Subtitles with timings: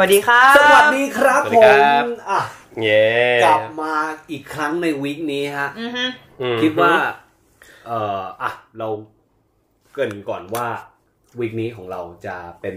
[0.00, 2.40] วัสดีครับ สวัสดีครับสวัสผดีครัมบอะ
[2.82, 3.06] เย้
[3.44, 3.94] กลับมา
[4.30, 6.04] อีกครั้งในวีคนี้ฮะอือฮึ
[6.40, 6.92] อืมคิดว่า
[7.86, 8.88] เอ่ออะเรา
[9.92, 10.66] เกรินก่อนว่า
[11.38, 12.76] วีคนี้ของเราจะเป็น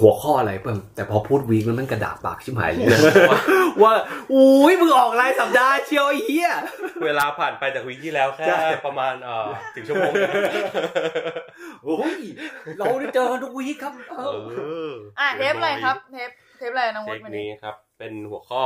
[0.00, 3.00] หัวข้ออะไรเพิ่มแต่พอพูดวีคแล้วมันกระดาษปากชิบหายเลยนะ
[3.82, 3.92] ว่า
[4.32, 6.50] อุ้ยมึงออกรายสัปดาห์เชียวไอ้เหี้ย
[7.04, 10.12] เวลาผ่านไปจากวีคที่แล้วแค่ใช่ประมาณเอ่อถึงชั่วโมง
[11.84, 12.20] โอ้ย
[12.78, 14.22] เราได้เจอกันทุกวีคครับเอ
[14.56, 18.62] เออออะเทปอะไรครับเทปเทปอะไรน้องเทวุคฒิวันนี้นี้ครับ เป็นหัวข้อ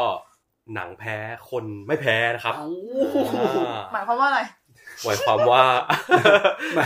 [0.75, 1.17] หนังแพ้
[1.51, 2.69] คนไม่แพ้นะครับเอา
[3.39, 4.41] อ่าหมายความว่าอะไร
[5.05, 5.63] หมายความว่า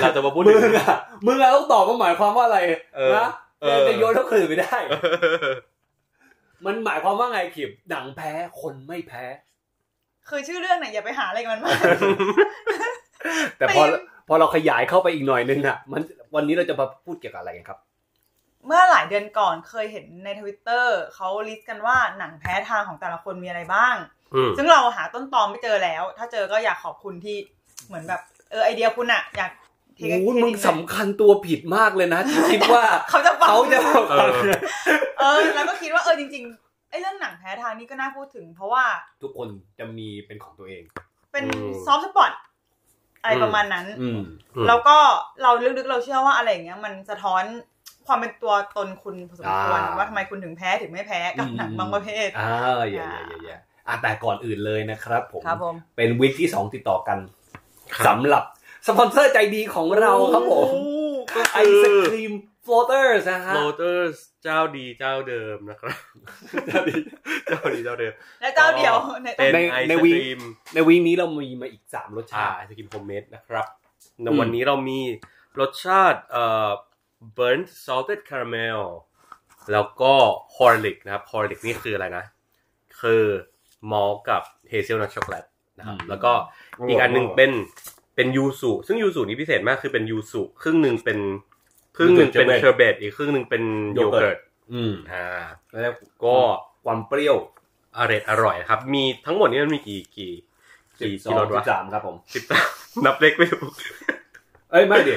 [0.00, 2.58] เราจะมาพูดมึถึงงอะมึงอะต้องตอบว่าหมายความว่าอะไร
[2.96, 3.28] เออนะเออ
[3.88, 4.76] จะโยนเท่าคืนไม่ได้
[6.66, 8.30] มันหมายความว่าไงขิบหนังแพ้
[8.60, 9.24] คนไม่แพ้
[10.28, 11.78] คือชื่อเรื่องเนี่ยอย่าไปหาอะไรกับมันมาก
[13.58, 13.98] แต่พอไม่
[14.28, 16.02] พอเราขยายเข้าไปอีกหน่อยนึงอะ มัน
[16.34, 17.78] วันนี้เราจะมาพูดเกี่ยวกับอะไรกันครับ
[18.66, 23.94] เมื่อหลายเดือนก่อนเคยเห็นในทวิตเตอร์เขา list กันว่าหนังแพ้ทางของแต่ละคนมีอะไรบ้าง
[24.34, 27.36] อืมซึ่งเราหาต้นตอไม่เจอแล้ว ถ้าเจอก็อยากขอบคุณที่
[27.86, 29.61] เหมือนแบบเออไอเดียคุณอะอยาก take
[30.02, 33.78] โอ้โหเครดิตมึงสำคัญตัวผิดมากเลยนะที่คิดว่าเขาจะฟังเขาจะ
[34.10, 34.30] เออ
[35.20, 38.84] เออแล้วก็คิดว่าเออจริงๆไอเรื่องหนังแพ้ทางนี่ก็น่าพูดถึง เพราะว่า
[39.22, 40.82] ทุกคนจะมีเป็นของตัวเอง
[41.32, 42.32] เป็นอืม soft spot
[43.22, 44.20] อะไรประมาณนั้นอืม
[44.68, 44.96] แล้วก็
[45.42, 47.42] เราลึกๆเราเชื่อว่าอะไรอย่างเงี้ย มันสะท้อน
[48.06, 52.52] ความเป็นตัวตนคุณพอสมควรอ่าว่าทำไมคุณถึงแพ้ถึงไม่แพ้กับหนังบางประเภทอ่า
[52.92, 57.18] อย่าอย่าอย่าอย่าอะแต่ก่อนอื่นเลยนะครับผมครับผมเป็น week ที่สองติดต่อกัน
[57.94, 58.44] ครับสำหรับ
[58.86, 60.68] สปอนเซอร์ใจดีของเราครับผม
[61.34, 62.32] ก็คือไอศกรีม
[62.64, 65.98] โฟลเตอร์นะฮะโรเตอร์เจ้าดีเจ้าเดิมนะครับ
[66.66, 66.96] เจ้าดี
[67.46, 70.40] เจ้าดีเจ้าเดิม และเจ้าเดียวในเป็นในไอศกรีม
[70.74, 73.66] ใน week ใน week นี้เรามีมาอีกสามรสอ่าชาติไอศกรีม homemade นะครับ
[74.22, 75.00] ในอืมวันนี้เรามี
[75.60, 76.70] รสชาติเอ่อ
[77.36, 78.82] burnt salted caramel
[79.72, 80.12] แล้วก็
[80.56, 82.24] horlick นะครับ horlick นี่คืออะไรนะ
[83.00, 83.24] คือ
[83.90, 85.44] malt กับ hazelnut ช็อกโกแลต
[85.78, 86.32] นะครับ แล้วก็
[86.88, 87.50] อีกอันหนึ่งเป็น
[88.16, 91.18] เป็นยูซุซึ่งยูซุนี่พิเศษมากคือเป็นยูซุครึ่งหนึ่งเป็น
[91.96, 93.62] ครึ่งหนึ่งเป็นเชอร์เบตอีกครึ่งหนึ่งเป็น
[93.94, 94.38] โยเกิร์ต
[94.72, 95.26] อืมอ่า
[95.70, 96.36] แล้วก็
[96.84, 97.36] ความเปรี้ยว
[97.98, 100.32] อร่อยอร่อยครับ มีทั้งหมดนี้มันมีกี่กี่
[100.98, 102.68] สิบกี่สอกี่งรสสิวะบสามครับผมสิบสาม
[103.06, 103.72] นับเลขไม่ถูก
[104.70, 105.16] เอ้ยไม่ดิ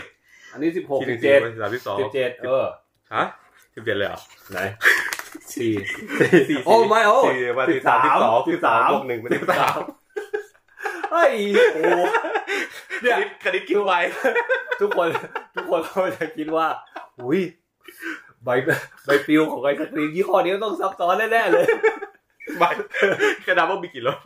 [0.51, 2.65] อันนี้สิบหกที่หสินึ่บงเจ็ดสามสิบสองสิบเจ็ดเออ
[3.15, 3.23] ฮะ
[3.75, 4.19] สิบเจ็ดเลยเหรอ
[4.51, 4.59] ไหน
[5.53, 5.71] สี่
[6.49, 9.79] สี่โอ้ไม่โอ้สี่วันที่สามสิบสองสิบสามบวกหนึ่งเป็นสิบสาม
[11.11, 11.33] เฮ้ย
[11.73, 11.81] โอ้
[13.03, 13.93] คณิตคณิตคิดไว
[14.81, 15.07] ทุกคน
[15.55, 16.67] ทุกคนเขาจะคิดว่า
[17.21, 17.41] อุ้ย
[18.43, 18.49] ใบ
[19.05, 21.65] ใบปลิวของไอศครีมยี่ห้อนี้ต้องซับซ้อนแน่ๆเลย
[22.57, 22.69] ไม่
[23.47, 24.17] กระดาษว่ามีกี่รส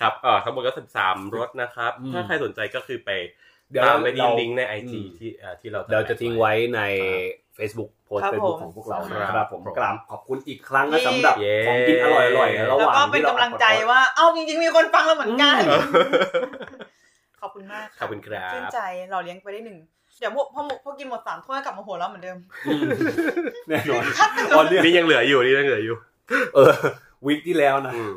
[0.00, 3.10] ครับเออทั้งหมดก็สิบสามรสนะครับอืมถ้าใครสนใจก็คือไป
[3.70, 15.84] เดี๋ยวตามไปที่เราลิงก์ในไอจีอืมที่เอ่อที่เราเดี๋ยวจะทิ้งไว้ในครับ Facebook โพสครับเฟซบุ๊กผมของพวกเราครับนะครับผมผมกราบขอบคุณอีกครั้งนะเย้สำหรับเย้ของกินอร่อยๆระหแล้วว่างก็เป็นที่รกำลังใจว่าเอ้าจริงๆมีคนฟังเราเหมือนกันอืม
[17.40, 19.78] ขอบคุณมากะขอบคุณครับชื่นใจเราเลี้ยงไปได้หนึ่ง
[20.20, 22.82] เดี๋ยวพอพอพอกินหมดสามถ้วยกลับมาหัวเราะเหมือนเดิมอืม
[23.68, 25.96] แน่นอนคัดตอนเนี้ยนี่ยังเหลืออยู่นี่ยังเหลืออยู่
[26.54, 26.72] เออ
[27.26, 28.12] วิกที่แล้วนะอืม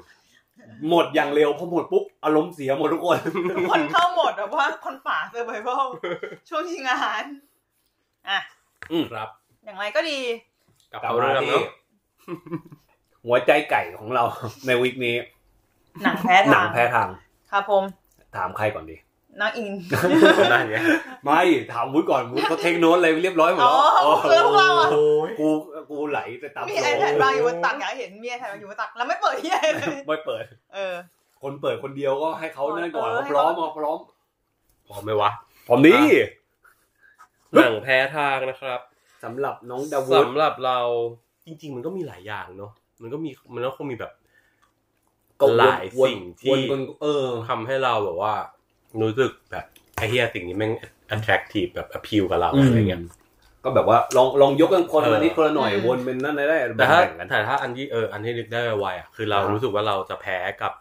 [0.89, 3.17] หมดอย่างเร็วพอหมดปุ๊บอารมณ์เสียหมดทุกคน
[3.57, 5.85] ทุกคนเข้าหมดแบบว่าคนป่าเซอร์ไ a เ a ล
[6.49, 7.23] ช่วงชิงอาหาร
[8.29, 8.39] อะ
[9.11, 9.29] ครับ
[9.65, 10.19] อย่างไรก็ดี
[10.91, 11.65] กลับกลับเขามาเรื่องที่เนาะ
[13.25, 14.23] หัวใจไก่ของเรา
[14.65, 15.15] ในวิกนี้
[16.03, 17.09] หนังแพ้หนัทางงแพ้ทาง
[17.51, 17.83] ครับผม
[18.35, 18.97] ถามใครก่อนดี
[19.39, 19.73] น้องอิน
[20.51, 20.75] นั่นไง
[21.23, 21.41] ไม่
[21.71, 25.47] ถามวุ้ยก่อนวุ้ยเขาเทคโน้ตอะไรเรียบร้อยหมดอ๋อ แล้วคือพวกเราอะ โอ้ยกู
[25.89, 30.95] กูไหลไปตามมีโฟไอล์แพดวางอยู่บนตักอยากให้เห็นมีไอแพดวางอยู่บนตักแล้วไม่เปิดที่ไอเลย ไม่เปิด เออ
[31.41, 33.97] คนเปิดคนเดียวก็ให้เขานั่นก่อนเออ เขาพร้อมเอาพร้อม
[34.87, 35.31] พร้อมไหมวะ
[35.67, 36.01] ผมนี่
[37.53, 38.79] หนังแพ้ทางนะครับ
[39.23, 40.79] สำหรับน้องดาวุฒสำหรับเรา
[41.45, 44.11] จริง ๆ มันก็มีหลายอย่างเนาะมันก็มีมันก็คงมีแบบ
[45.41, 48.33] ก็วนหลายสิ่งที่วนวนเออทำให้เราแบบว่า
[49.01, 50.71] รู้สึกแบบไอ้เฮียสิ่งนี้แม่ง
[51.15, 53.01] attractive แบบ appeal กับเราอืมอะไรเงี้ย
[53.63, 60.73] ก็แบบว่าลองลองยกกันคนเออละนิดคนละหน่อยอืมวนเป็นนั่นได้แต่ถ้าแบ่งๆกันแต่ถ้าอันที่เอออันที่นึกได้ไวๆอะคือเราอ่ารู้รู้สึกว่าเราจะแพ้กับ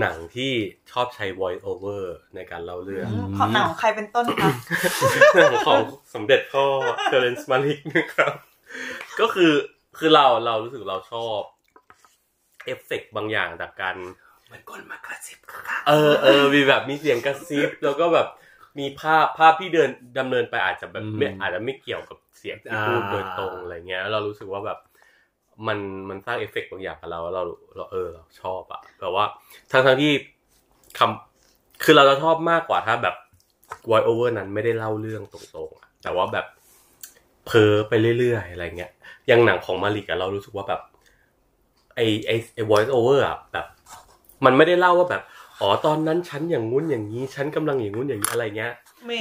[0.00, 0.52] หนังที่
[0.90, 2.02] ชอบใช้ voice over
[2.34, 4.50] ในการเล่าเรื่องขอหนังของใครเป็นต้นคะ
[5.36, 5.80] หนังของ
[6.14, 6.64] สมเด็จพ่อ
[7.04, 8.32] Terrence Malick นะครับ
[9.20, 9.52] ก็คือ
[9.98, 11.40] คือเราเรารู้สึกเราชอบ
[12.64, 13.96] เอฟเฟกต์บางอย่างจากการ
[14.52, 18.28] มันก้นมากระซิบค่ะเออเออมีแบบมีเสียงกระซิบ แล้วก็แบบ
[18.78, 24.78] มีภาพภาพที่เดินดำเนินไปอาจจะแบบไม่อาจจะไม่เกี่ยวกับเสียงที่พูดโดยตรงอะไรเงี้ยแล้วเรารู้สึกว่าแบบ
[25.66, 25.78] มัน
[26.08, 27.42] มันสร้างเอฟเฟกต์บางอย่างกับเราแล้วเรา
[27.76, 29.24] เราเออเราชอบอะแบบว่า
[29.70, 30.12] ทั้งทั้งที่
[30.98, 33.14] คำคือเราจะชอบมากกว่าถ้าแบบ
[33.90, 36.46] voice over นั้นไม่ได้เล่าเรื่องตรงๆอะแต่ว่าแบบ
[37.46, 38.90] เพ้อไปเรื่อยๆอะไรเงี้ย
[39.26, 40.80] อย่างหนังของ Malick อะเรารู้สึกว่าแบบ
[41.94, 43.66] ไอไอไอ voice over อะแบบ
[44.44, 45.22] มันไม่ได้เล่าว่าแบบ
[45.60, 48.72] อ๋อตอนนั้นฉันอย่างงู้นอย่างนี้ฉันกำลังอย่างงู้นอย่างนี้อะไรเงี้ย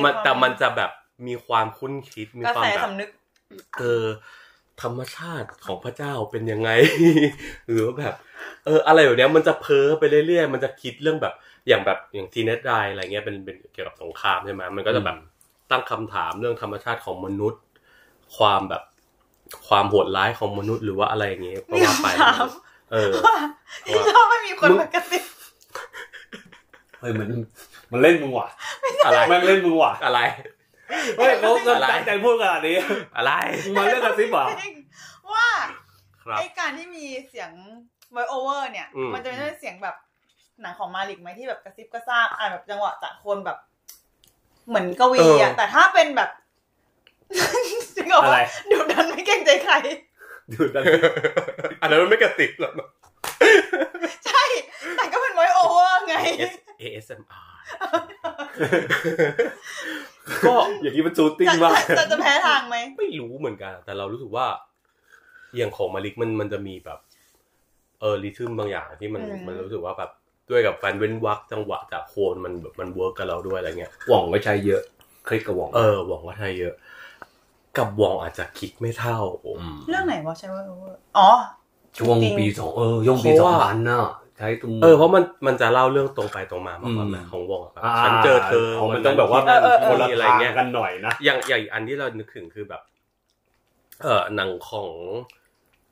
[0.04, 0.92] มันแต่มันจะแบบ
[1.28, 3.10] มีความครุ่นคิดมีความแบบกระแสสำนึก
[3.80, 4.06] เออ
[4.82, 6.70] ธรรมชาติของพระเจ้าเป็นยังไง
[7.70, 8.14] หรือว่าแบบ
[8.66, 11.34] เออ อะไรแบบเนี้ยมันจะเพ้อไปเรื่อยๆ มันจะคิดเรื่องแบบ
[11.68, 15.18] อย่างแบบอย่างทีเน็ตไดอะไรเงี้ยเป็นเป็นเกี่ยวกับสงครามใช่ไหมมันก็จะแบบ
[15.72, 17.62] ตั้งคำถามเรื่องธรรมชาติของมนุษย์
[18.38, 18.84] ความแบบ
[19.68, 22.48] ความโหดร้ายของมนุษย์หรือว่าอะไรอย่างเงี้ยก็ว่าไปมีคำถาม
[22.92, 23.12] เออ
[23.88, 25.24] ที่ชอบไม่มีคนมากระซิบ
[27.00, 27.30] เฮ้ยมัน
[27.92, 28.48] มันเล่นมึงว่ะ
[29.06, 30.20] อะไรมันเล่นมึงว่ะอะไร
[31.18, 32.78] เฮ้ยเขาอะไรตั้งใจพูดขนาดนี้
[33.16, 33.32] อะไร
[33.64, 34.74] มึงมาเรื่องกระซิบเหรอจริง
[35.34, 35.48] ว่า
[36.24, 37.52] ครับไอการที่มีเสียง
[38.16, 39.96] voice over เนี่ยอืมมันจะไม่ใช่เสียงแบบ
[40.62, 43.58] หนังของมาลิกไหมที่แบบกระซิบกระซาบอ่านแบบจังหวะจากคนแบบ
[44.68, 46.30] เหมือนกวีอะแต่ถ้าเป็นแบบ
[47.96, 48.40] จริงเหรออะไร
[48.72, 49.76] ดูดันไม่เกรงใจใคร
[50.54, 50.84] ดูดัน
[51.82, 52.74] อันนั้นมันไม่กระติกหรอก
[54.26, 54.44] ใช่
[54.98, 56.16] แต่ก็เป็น voice over ไง
[56.82, 57.50] ASMR
[60.48, 64.46] ก็อย่างนี้มัน soothing จะมากจะจะแพ้ทางไหมไม่รู้เหมือนกัน แต่เรารู้สึกว่า
[65.58, 67.00] อย่างของ Malick มันมันจะมีแบบ
[68.02, 70.12] เออ rhythm บางอย่างที่มันอืมมันรู้สึกว่าแบบ
[70.50, 74.82] ด้วยกับการเว้นวรรคจังหวะจะโคนมันแบบมัน work กับเราด้วยอะไรเงี้ยหว่องก็ใช้เยอะ
[75.28, 76.74] คลิกกับหว่องเออหวังว่าไทยเยอะ
[77.78, 79.20] กับหว่องอาจจะคิดไม่เท่า
[79.74, 81.30] มเรื่องไหนวะใช่ voice over อ๋อ
[81.98, 84.06] ช่วงจริงปีสองเออช่วงปีเพสราะองว่าพันน่ะ
[84.44, 92.82] ใช้ตรงเออเพราะมันมันจะเล่าเรื่องตรงไปตรงมามากกว่าอืมนะของวองอะแบบอ่าฉันเจอเธอมันต้องแบบว่าเออเออเออคนละอะไรทางเงี้ยกันหน่อยนะอย่างอย่างอีกอันที่เรานึกถึงคือแบบ
[94.04, 94.90] เออหนังของ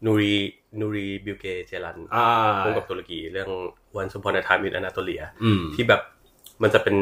[0.05, 0.35] นูรี
[0.79, 2.27] นูรีบิวเกเจรันอ่า
[2.63, 3.49] ร่วมกับตุรกีเรื่อง
[3.99, 6.01] Once Upon a Time in Anatolia อืมที่แบบ
[6.61, 6.97] มันจะเป็น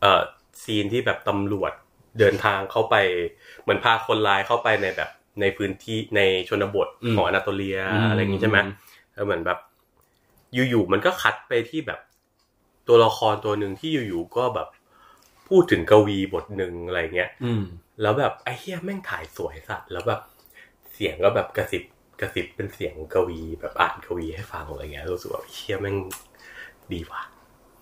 [0.00, 0.22] เอ่อ
[0.62, 1.72] ซีนที่แบบตำรวจ
[2.18, 2.94] เดินทางเข้าไป
[3.62, 8.58] เหมือนพาคนร้ายเข้าไปในแบบในพื้นที่ในชนบทอืมของอนาโตเลียอืมอะไรอย่างงี้ใช่ไหม
[9.14, 9.58] แล้วเหมือนแบบ
[10.70, 12.00] อยู่ๆมันก็คัดไปที่แบบ
[12.88, 14.68] ตัวละครตัวหนึ่งที่อยู่ๆก็แบบ
[15.48, 17.64] พูดถึงกวีบทหนึ่งอะไรเงี้ยอืม
[18.02, 20.20] แล้วแบบไอ้เฮียแม่งถ่ายสวยสัตว์แล้วแบบ
[20.94, 21.82] เสียงก็แบบกระสิบ
[22.20, 25.96] กระสิบเป็นเสียงกวีแบบอ่านกวีให้ฟังอะไรเงี้ยรู้สึกว่าเฮียแม่ง
[26.92, 27.22] ดีว่ะ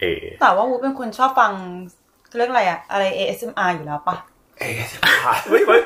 [0.01, 1.53] เออแต่ว่าวูเป็นคนชอบฟัง
[2.27, 4.17] เขาเรียกอะไรอะอะไร ASMR อยู่แล้วปะ
[4.59, 4.75] เอ๊ะ
[5.51, 5.79] ไม่ไม่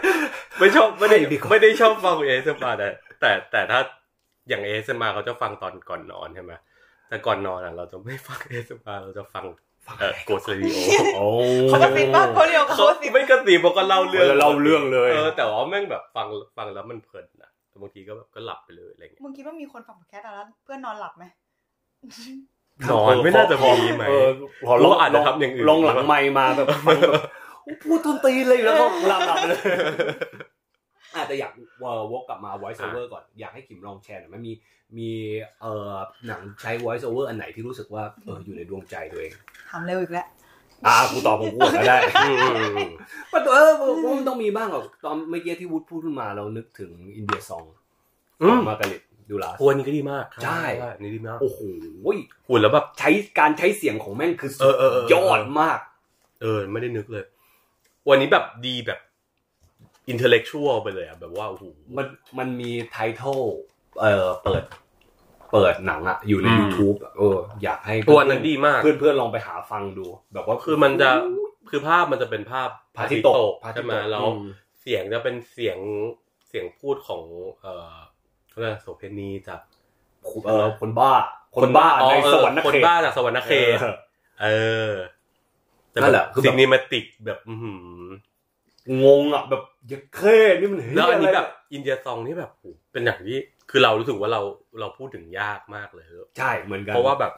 [0.59, 2.89] ไม่ชอบไม่ได้ไม่ดีกว่าไม่ได้ชอบฟังเอสมาแต่
[3.21, 3.81] แต่แต่ถ้า
[4.49, 6.53] อย่างเอสมาเขาจะฟังตอนก่อนนอนใช่ไหม
[7.09, 9.45] แต่ก่อนนอนอะ เราจะไม่ฟังเอสมาเราจะฟัง
[9.99, 10.79] เอ่อโกสเรดิโอ
[11.17, 11.27] โอ้
[11.69, 16.27] เขาก็ซิบบ้างเขาเรียวเขาเขาก็ซิบไม่กระตีบอกก็เล่าเรื่องเออเล่าเรื่องเลยเออแต่ว่าแม่งแบบฟัง
[16.57, 21.25] ฟังแล้วมันเพลินนะแต่บางทีก็แบบก็หลับไปเลยอะไรเงี้ยมึงคิดว่ามีคนฟังพอดแคสต์แล้วเพื่อนนอนหลับไหม
[22.91, 24.29] นอนไม่น่าจะมีไหมเออ
[24.67, 27.13] พอหรือว่าอาจจะทำอย่างอื่นลงหลังไมค์มาแบบฟังแบบ
[27.83, 29.61] พูดต้นตีนเลยแล้วก็หลับหลับไปเลย
[31.15, 34.53] อาจจะแต่อยากเอ่อวกกลับมา voice over ก่อนอยากให้ขิมลองแชร์หน่อยไหมันมี
[34.99, 35.11] มี
[35.61, 35.95] เอ่อ
[36.27, 39.33] หนังใช้ voice over อันไหนที่รู้สึกว่าเอออยู่ในดวงใจตัวเอง
[39.71, 40.27] ถามเร็วอีกแล้ว
[40.87, 42.91] อ่ากูตอบผมกูก็ได้อืมอืมอืม
[43.33, 43.73] ว่าตัวเออ
[44.19, 47.65] มันต้องมีบ้างหรอกตอนเมื่อกี้ที่วุฒิพูดขึ้นมาเรานึกถึงอินเดียซอง
[48.43, 50.63] อืมมาการิตดูลาสโอ้อันนี้ก็ดีมากใช่
[50.95, 51.61] อันนี่ดีมากโอ้โห
[52.49, 55.79] หุ่นแล้วแบบใช้การใช้เสียงของแม่งคือสุเอดอเออเออยอดมาก
[56.43, 57.25] เออไม่ได้นึกเลย
[58.09, 58.99] วันนี้แบบดีแบบ
[60.09, 61.65] อินเทลเล็กชวลไปเลยอะแบบว่าโอ้โห
[61.97, 62.07] มัน
[62.39, 63.43] มันมีไททอล
[64.01, 64.65] เอ่อเปิด
[65.53, 71.11] เปิดหนังอะอยู่ใน อืม YouTube อะเออ อยากให้ตัวนั้นดีมาก เพื่อนเพื่อนๆลองไปหาฟังดู แบบว่า คือมันจะ
[71.71, 74.49] คือภาพมันจะเป็นภาพพระอาทิตย์ตกพระอาทิตใช่ย์ไหมตกแล้วอืม
[74.81, 75.79] เสียงจะเป็นเสียง
[76.49, 77.23] เสียงพูดของ
[77.61, 77.97] เอ่อ
[78.49, 79.61] เขาเรียกอะไรโสเพณีจาก
[80.47, 81.13] เออคนบ้า
[81.57, 83.95] คนบ้าอ๋อในเออสวรรค์นคนเขตบ้าจากสวรรค์เขตเออ
[84.43, 84.47] เอ
[84.91, 84.93] อ
[85.91, 87.73] แต่นั่นแหละคือแบบซินิมาติกแบบ อื้อหื
[88.05, 88.09] อ
[89.05, 93.39] งงอะแบบยักเข้นี่มันเฮ้ยแล้วอันนี้ะไรแบบอินเดียซองนี่แบบโอ้โหเป็นอย่างที่
[93.71, 94.41] คือเรารู้สึกว่าเรา
[94.81, 96.07] เราพูดถึงยากมากเลย
[96.39, 97.33] ใช่เหมือนกันเพราะว่าแบบ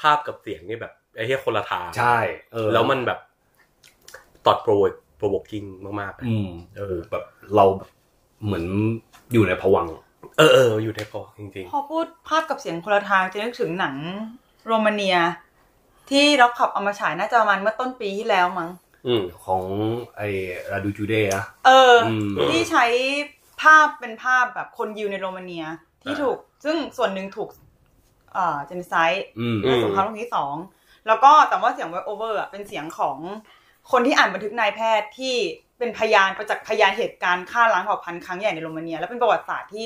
[0.00, 2.18] ภาพกับเสียงนี่แบบไอ้เหี้ยคนละทางใช่
[2.52, 3.18] เออแล้วมันแบบ
[4.46, 4.72] ตอดโปร
[5.16, 5.64] โปรโวกิ้ง
[6.00, 7.24] มากๆอะอืมเออแบบ
[7.56, 7.90] เราแบบ
[8.44, 8.64] เหมือน
[9.32, 9.94] อยู่ในผวังค์
[10.38, 13.94] เออเอออยู่ในคอจริงพอพูดภาพกับเสียงคนละทางจะนึกถึงหนัง
[14.66, 15.16] โรมาเนีย
[16.10, 18.85] ที่ร็อกขับเอามาฉายน่าจะประมาณเมื่อต้นปีที่แล้วมั้งๆอืม
[19.46, 19.62] ของ
[20.16, 20.28] ไอ้
[20.72, 22.08] ราดูจูเดอะเอออ
[22.46, 22.86] มที่ใช้
[23.62, 25.64] ภาพเป็นภาพแบบคนยิวในโรมาเนีย
[26.02, 27.50] ที่อ่าถูก ซึ่งส่วนหนึ่งถูก
[28.32, 30.54] เอ่อเจนไซด์อืมอืในมสงครามโลกครั้งที่สอง
[31.06, 33.18] แล้วก็แต่ว่าเสียงไวโอเวอร์เป็นเสียงของ
[33.90, 35.34] คนที่อ่านบันทึกนายแพทย์ที่
[35.78, 39.84] เป็นพยานประจักษ์พยานเหตุการณ์ฆ่าล้างเผ่าพันธุ์ครั้งใหญ่ในโรมาเนีย และเป็นประวัติศาสตร์ที่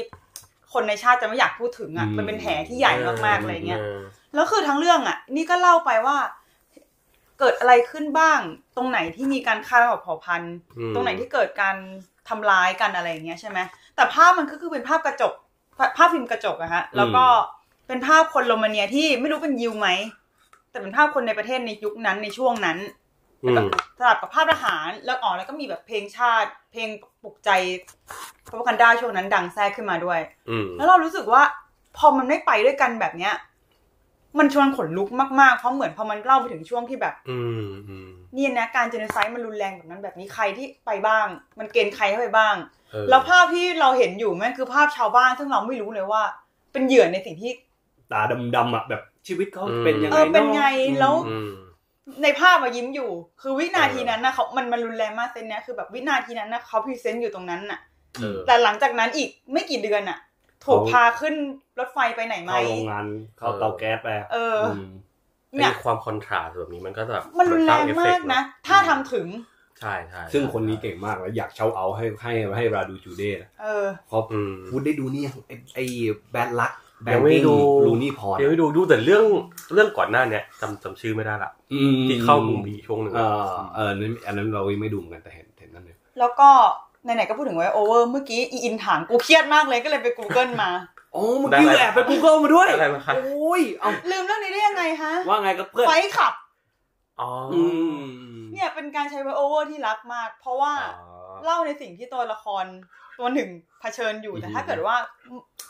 [0.72, 2.92] คนในชาติจะไม่อยากพูดถึงอะอืมมันเป็นแผลที่ใหญ่
[3.26, 4.00] มากๆอะไรเงี้ยออ
[4.34, 6.16] แล้วคือทั้งเรื่องอะ นี่ก็เล่าไปว่า
[7.40, 8.40] เกิดอะไรขึ้นบ้าง
[8.76, 11.76] ตรงไหนที่มีการฆ่าระบบเผ่าพันธุ์อืมตรงไหนที่เกิดการ
[12.28, 13.58] ทำร้ายกันอะไรอย่างเงี้ยใช่ไหม
[13.94, 15.32] แต่ภาพมันก็คือเป็นภาพกระจก
[15.78, 17.24] ภาภาพฟิล์มกระจกอะฮะ แล้วก็
[17.88, 19.88] เป็นภาพคนโรมาเนียที่ไม่รู้เป็นยิวไหม
[20.70, 22.78] แต่เป็นภาพคนในประเทศในยุคนั้นในช่วงนั้น
[23.44, 23.66] อืม
[23.98, 26.88] สลับกับภาพทหาร แล้วอ๋อแล้วก็มีแบบเพลงชาติ เพลง
[27.22, 27.50] ปลุกใจ
[28.48, 30.20] พระกันด้าช่วงนั้นดังแทรกขึ้นมาด้วย
[30.50, 31.42] อืมแล้วเรารู้สึกว่า
[31.96, 33.34] พอมันไม่ไปด้วยกันแบบเนี้ย
[34.38, 35.08] มันชวนขนลุก
[35.40, 41.26] มากๆ เพราะเหมือนพอมันเล่าไปถึงช่วงที่แบบ อืมอืมนี่นะการเจนไซด์มันรุนแรงแบบนั้นแบบนี้ใครที่ไปบ้าง
[41.58, 42.54] มันเกณฑ์ใครเข้าไปบ้าง
[42.92, 46.22] เออแล้วภาพที่เราเห็นอยู่แม่งคือภาพชาวบ้านซึ่งเราไม่รู้เลยว่า
[46.72, 47.52] เป็นเหยื่อในสิ่งที่
[48.12, 48.20] ตา
[48.56, 51.52] ดำๆอะแบบชีวิตเขาเป็นยังเอไงอเป็นไงอะแล้วอืม
[52.22, 53.10] ในภาพมายิ้มอยู่
[53.42, 57.80] คือวินาทีนั้นนะเขามันมันรุนแรงมาก scene เนี้ยคือแบบวินาทีนั้นนะเขา present อยู่ตรงนั้นน่ะ
[58.20, 60.18] เออแต่หลังจากนั้นอีกไม่กี่เดือนน่ะ
[60.66, 61.34] ถูกพาขึ้น
[61.78, 63.06] รถไฟไปไหนไหมเข้าโรงงาน
[63.38, 64.90] เข้าเตาแก๊สไปเออม
[65.56, 69.26] เนี่ยไอ้ความ contrast แบบนี้มันก็แบบมันรุนแรงสเอฟเฟมากต์นะ ถ้าทำถึง
[69.80, 75.84] ใช่ใช่ซึ่งคนนี้เก่งมากแล้วอยากเช่าเอาให้ให้ให้ราดูจูเด้นะเออเพราะอืมพูดได้ดูนี่ยังไอ้ไอ้
[76.32, 76.72] แบดลัก
[77.04, 77.54] แบยังงไม่กิ้งดู
[77.86, 79.24] ลูนี่พอเดี๋ยวไปดูดูแต่เรื่อง
[79.72, 83.44] เรื่องก่อนหน้าเนี้ยจำจำชื่อไม่ได้ละอืมที่เข้ามุมบีช่วงหนึ่งเออ
[83.76, 86.50] เออนั่นอันนั้นเราไม่ดูเหมือนกันแต่เห็นเห็นนั่นเลยแล้วก็
[87.04, 90.70] ไหนๆก็พูดถึงไวโอเวอร์เมื่อกี้อีอินถามกูเครียดมากเลยก็เลยไป Google มา
[91.12, 96.34] โอ้เมื่อกี้แอบไป Google มาด้วยอะไรมาคะโอ้ยเอาลืมเรื่องนี้ได้ยังไงฮะว่าไงกับเพื่อน Fight Club
[97.20, 97.60] อ๋ออื
[97.98, 98.02] ม
[98.52, 102.64] เนี่ยเป็นการใช้ไวโอเวอร์ที่รักมาก เพราะว่าอ๋อเล่าในสิ่งที่ตัวละคร
[103.18, 104.96] ตัวหนึ่งเผชิญอยู่แต่ถ้าเกิดว่า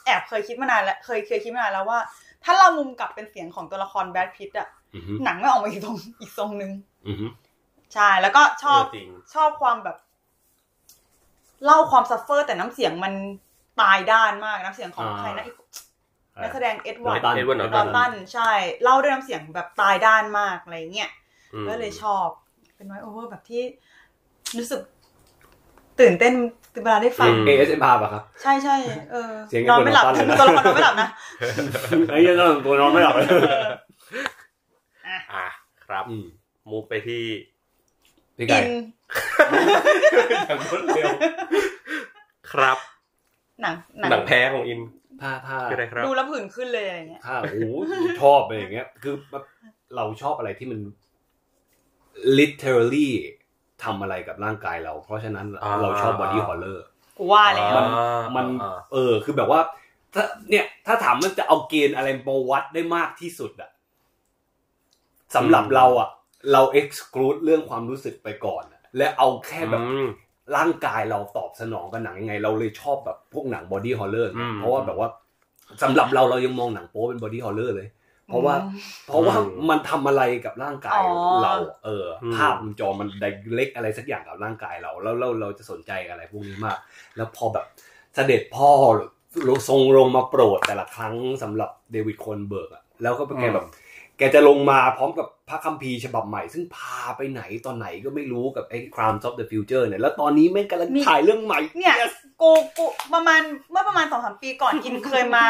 [0.04, 1.98] แอบเคยคิดมานานแล้วเคยเคยคิดมานานแล้วว่า
[2.44, 6.72] ถ้าเรามุมกลับเป็นเสียงของตัวละคร Brad Pitt อะอือฮึหนังไม่ออกมาอีกตรงอีกทรงหนึ่ง
[7.08, 7.26] อือฮึ
[7.94, 9.96] ใช่แล้วก็ชอบจริง ชอบความแบบ
[11.64, 13.12] เล่าความ suffer แต่น้ำเสียงมัน
[13.80, 15.56] ตายด้านมากน้ำเสียงของใครนะอีก
[16.42, 18.50] นักแสดง Edward Norton Edward Nortonใช่
[18.82, 21.10] เล่าด้วยน้ำเสียงแบบตายด้านมากอะไรเงี้ย
[21.54, 22.26] อืมก็เลยชอบ
[22.76, 23.62] เป็นไวโอเวอร์แบบที่
[24.58, 24.80] รู้สึก
[26.00, 26.34] ตื่นเต้น
[26.82, 28.76] เวลาได้ฟัง ASMR ป่ะครับ ใช่ใช่
[29.10, 31.08] เออเสียงนอนไม่หลับไอ้คนนอนตัวละครนอนไม่หลับนะ
[32.10, 33.26] ไอ้เหี้ยังตัวนอนไม่หลับเลย
[35.34, 35.46] อะ
[35.84, 36.26] ครับอืม
[36.70, 37.22] move ไปที่
[38.40, 38.84] พี่ไก่อิน
[40.48, 41.08] อย่างรวดเร็ว
[42.52, 42.78] ครับ
[43.62, 43.74] หนัง
[44.10, 44.80] หนังแพ้ของอิน
[45.20, 47.64] ถ้าถ้าคืออะไรครับ ดูแล้วผื่นขึ้นเลยอะไรเงี้ย ถ้าโอ้โห
[48.20, 49.44] ชอบอะไรอย่างเงี้ย คือแบบ
[49.96, 50.80] เราชอบอะไรที่มัน
[52.38, 53.08] literally
[53.82, 56.78] ทำอะไรกับร่างกายเรา เพราะฉะนั้นอ่า เราชอบ body horror
[57.18, 59.60] กูว่าแล้วมันอ่ามันอ่า เออคือแบบว่า
[60.14, 63.70] ถ้าเนี่ยถ้าถามมันจะเอาเกณฑ์อะไรมาวัดได้มากที่สุดอะ
[65.34, 66.08] สำหรับเราอะ
[66.52, 70.08] เรา exclude เรื่องความรู้สึกไปก่อนอะและเอาแค่แบบอืม
[70.56, 75.08] ร่างกายเราตอบสนองกับหนังยังไง เราเลยชอบแบบพวกหนัง body horror อืมเพราะว่าแบบว่า
[75.82, 77.88] สำหรับเราเรายังมองหนังโป๊เป็น body horror เลย
[78.28, 81.52] เพราะว่าอืมเพราะว่าอืมมันทำอะไรกับร่างกายอ๋อเรา
[81.84, 86.78] เอออมภาพมันจอมัน direct อะไรสักอย่างกับร่างกายเรา แล้วเราเราจะสนใจอะไรพวกนี้มาก
[87.16, 87.66] แล้วพอแบบ
[88.14, 88.68] เสด็จพ่อ
[89.68, 93.66] ทรงลงมาโปรดแต่ละครั้งสำหรับ David Cronenberg อะแล้วก็แกแบบ
[94.20, 102.84] แกจะลงมาพร้อมกับพระคัมภีร์ฉบับใหม่ ซึ่งพาไปไหนตอนไหนก็ไม่รู้กับไอ้ Crimes of the Future เนี่ย แล้วตอนนี้แม่งกำลังมีถ่ายเรื่องใหม่ เนี่ย Yes กูกู
[103.14, 105.44] ประมาณเมื่อประมาณสองสามปีก่อนอินเคยมา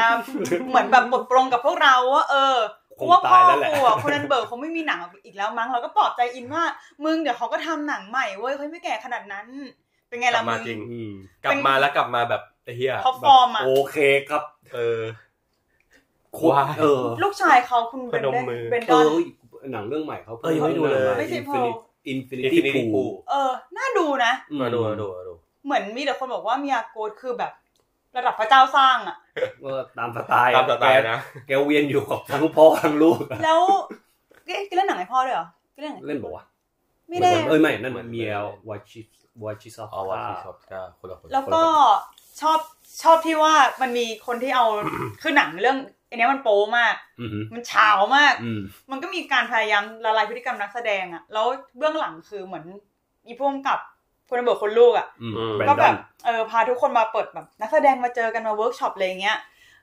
[0.68, 2.56] เหมือนแบบบทปรงกับพวกเราว่าเออ
[2.98, 6.62] คกูงว่าพ่ตาอยแล้วแหละ กูอะคนนันเบิร์กคงไม่มีหนังอีกแล้วมั้งเราก็ปลอบใจอินว่า
[7.04, 9.46] มึงเดี๋ยวเขาก็ทำหนังใหม่เว้ยเขาไม่แก่ขนาดนั้น
[10.08, 11.12] เป็นไงกลัล่ะบมึมาง จริง อืม
[11.44, 13.96] กลับมาแล้วกลับมาแบบไอ้เฮียเขาฟอร์มอะ โอเค
[14.28, 14.42] ครับ
[14.74, 15.00] เออ
[16.48, 19.04] ว้าเออลูกชายเขาคุณเบนพนมเดนมือเบนเอดอน
[19.62, 25.32] อหนังเรื่องใหม่เขาเออยังไม่ดูเลยไม่ใช่อินฟินิ Paul อินฟินิ Infinity ตี้พู Pool เออ น่าดูนะมาดูมาดูมาดู
[25.64, 27.52] เหมือนมีแต่คนบอกว่ามีอาโกดคือแบบ
[28.16, 29.16] ระดับพระเจ้าสร้างอะ
[29.64, 33.60] ก็ตามสไตล์ตามสไตล์นะ แกแกเวียนอยู่กับทั้งพ่อทั้งลูกอะแล้ว
[34.46, 36.44] เอ๊ะแกเล่นหนังให้พ่อด้วยเหรอแกเล่นหนังเล่นบอกว่า
[37.08, 38.34] ไม่ได้เอ้ยไม่นั่นเหมือนเมีย
[38.68, 39.00] วาชิ
[39.44, 41.64] วาชิซอฟเอาว่าที่ชอบก็คนละคนแล้วก็
[42.40, 42.58] ชอบ
[43.02, 44.66] ชอบที่ว่ามันมีคนที่เอา
[45.22, 45.78] คือหนังเรื่อง
[46.10, 52.64] อันเนี้ยมันโป๊มากอืมมันเฉาวมากอืมมันก็มีการพยายามละลายพฤติกรรมนักแสดงอะแล้วเบื้องหลังคือเหมือน
[53.26, 53.78] อีพ่วงกับ
[54.28, 59.38] คนเบิร์คนลูกอะอืมมแบรก็นดแบอบนเออพาทุกคนมาเปิดแบบนักแสดงมาเจอกันมาเวิร์กช็อปอะไรอย่างเงี้ย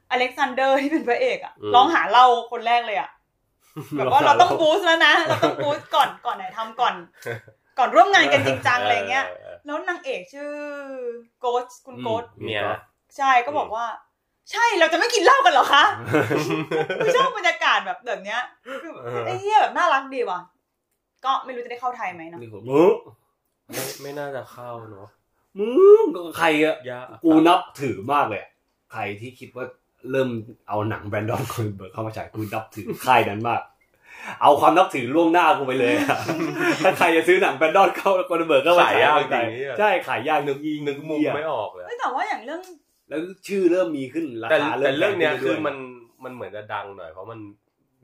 [0.10, 3.10] อเล็กซานเดอร์ที่เป็นพระเอกอะร้องหาเราคนแรกเลยอะ
[3.98, 6.96] แบบว่าเราต้องบูสต์แล้วนะ เราต้องบูสต์ก่อนก่อนไหนทำก่อน
[7.78, 9.26] ก่อนร่วมงานกันจริงจังอะไรเงี้ย
[9.66, 10.52] แล้วนางเอกชื่อ
[11.40, 12.62] โกสคุณโกสเมีย
[13.18, 13.86] ใช่ก็บอกว่า
[14.52, 15.84] ใช่เราจะไม่กินเหล้ากันเหรอคะ
[17.06, 18.42] คือชอบบรรยากาศแบบแบบเนี้ย
[18.84, 20.40] คือเออไอ้เหี้ยแบบน่ารักดีว่ะ
[21.26, 22.92] ก็ไม่รู้จะได้เข้าไทยไหมเนาะนี่ผมมึง
[23.74, 25.08] ไม่ไม่น่าจะเข้าเนาะ
[25.60, 25.68] มึ
[26.04, 26.04] ง
[26.38, 28.50] ใครอะยากกูนับถือมากเลยอะ
[28.92, 29.66] ใครที่คิดว่า
[30.12, 30.30] เริ่ม
[30.68, 33.62] เอาหนังแบรนดอนคนเบิร์กเข้ามาฉายกูนับถือค่ายนั้นมาก
[34.42, 36.18] เอาความนับถือล่วงหน้ากูไปเลยอะ
[36.84, 42.62] ถ้าใครจะซื้อหนังแบนดอนเข้าโกลเบิร์กก็มขายยากขจริงๆเนี่ยใช่ขายยากนึกนึกมุมไม่ออกเลยเอ้ยแต่ว่าอย่างเรื่อง
[43.10, 45.76] แล้วชื่อเริ่มมีขึ้นราแต่คาแต่เรื่องเนี้ยแพคือขึ้มัน
[46.24, 47.40] มันเหมือนจะดังหน่อย เพราะมัน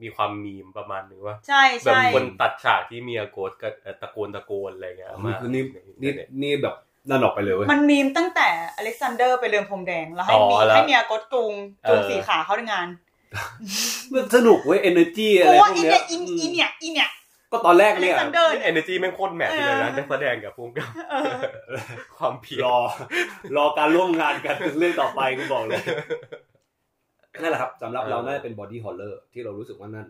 [0.01, 6.75] มีความมีมประมาณนึงว่าใช่แบบใช่คนตัดฉากที่เมียโกดกับเอ่อตะโกนตะโกนอะไรเงี้ยอ๋อมาคือนี่ในนี่ในนี่แบบ
[7.09, 11.53] นั่นออกไปเลยเว้ยมันมีมตั้งแต่อเล็กซานเดอร์ไปเรือนพรมแดงแล้วให้อ๋อมีแล้วให้เมียกดจูง
[11.89, 12.87] จูงเออ สีขาเข้าในงาน
[14.13, 17.09] มันสนุกเว้ย energy อะกูไรว่าพวกอีเนี้เนี่ยยอินอีเนี่ยอีเนี่ย
[17.53, 21.39] ก็ตอนแรกอเล็เนี่กยซานเดอร์เอเนจีแม่งโคตรแมทเลยนะเออนักแสดงกับภูมิกับเออ
[22.17, 22.77] ความเพียรรอ
[23.57, 25.81] รอการร่วมงานกันเรื่องต่อไปกูบอกเลย
[27.41, 30.07] นั่นแหละครับสำหรับเราน่าจะเป็น body horror ที่เรารู้สึกว่านั่น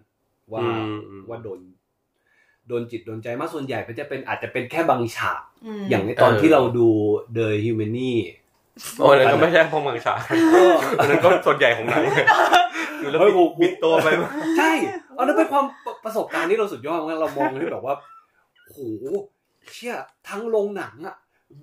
[0.52, 1.60] ว่าอืมอืมว่าโดน
[2.68, 5.42] โดนจิตโดนใจมากส่วนใหญ่ก็จะเป็นอาจจะเป็นแค่บางฉาก
[5.82, 6.88] มอย่างในตอนที่เราดู
[7.38, 8.12] The Humani
[9.00, 10.20] โอ้นั่นก็ไม่ใช่พองเมืองฉาง
[11.00, 12.04] อันนั้นก็ส่วนใหญ่ของหนัง
[13.02, 14.72] ดูแล้วเฮ้ยกู บิดตัวไปมั้ยใช่
[15.16, 17.96] เอานั่นเป็นความประประสบการณ์ที่เราสุดยอดมากเรามองที่แบบว่า
[18.70, 18.78] โห
[19.72, 19.96] เชี่ย
[20.30, 21.16] ทั้งโรงหนังอะ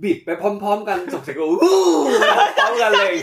[0.02, 1.54] บิดไปพร้อม ๆ กันส่งเสียงอู้
[2.58, 3.14] พร้อมกันเลย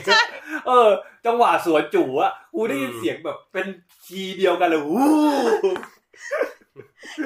[0.67, 0.89] เออ
[1.25, 3.67] จังหวะสวนจู่อะกูได้ยินเสียงแบบเป็น
[4.05, 5.03] คีย์เดียวกันเลยอู้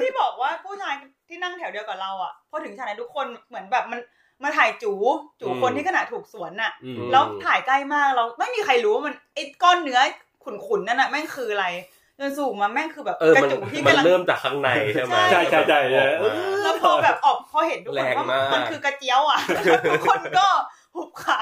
[0.00, 0.94] ที่บอกว่าผู้ชาย
[1.28, 4.00] ที่นั่งแถวเดียวกับเราอะพอถึงฉากนั้นทุกคนเหมือนแบบมัน
[4.42, 4.92] มาถ่ายจู
[5.40, 10.00] จูคนที่ขนาดถูกสวนน่ะอืมแล้วถ่ายใกล้มากเราไม่มีใครรู้ว่ามันไอ้ก้อนเนื้อ
[10.44, 11.66] ขุนๆนั่นน่ะแม่งคืออะไร
[12.22, 19.40] จนสูงมาแม่งคือแบบเออกระมันจุกที่มันกำลังเริ่มจากข้างในใช่ไหมใช่ใช่ใช่ใช่ออกมาแล้วพอแบบออกพอเห็นทุกคนแรงว่ามากมันคือกระเจียวอะ
[19.92, 20.48] ทุกคนก็
[20.94, 21.40] หุบขา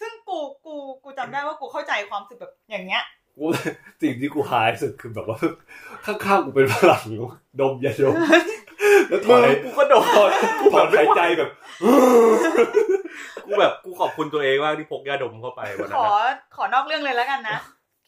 [0.00, 0.74] ซึ่งกูกู
[1.04, 3.04] กูจำได้ว่ากูเข้าใจความรู้สึกแบบอย่างเงี้ย
[3.38, 3.46] กู
[4.02, 5.38] สิ่งที่กูหายสุดคือแบบว่า
[6.06, 7.02] ข้างๆกูเป็นฝรั่ง
[7.60, 8.14] ดมยาดม
[9.08, 10.30] แล้วถมึองยกูก็โดนถอย
[10.72, 11.50] ถอนหายใจแบบ
[13.44, 17.58] กูแบบกูขอบคุณตัวเองมากที่พกยาดมเข้าไปวันขนั้นอนะขอนอกเรื่องเลยแล้วกันนะ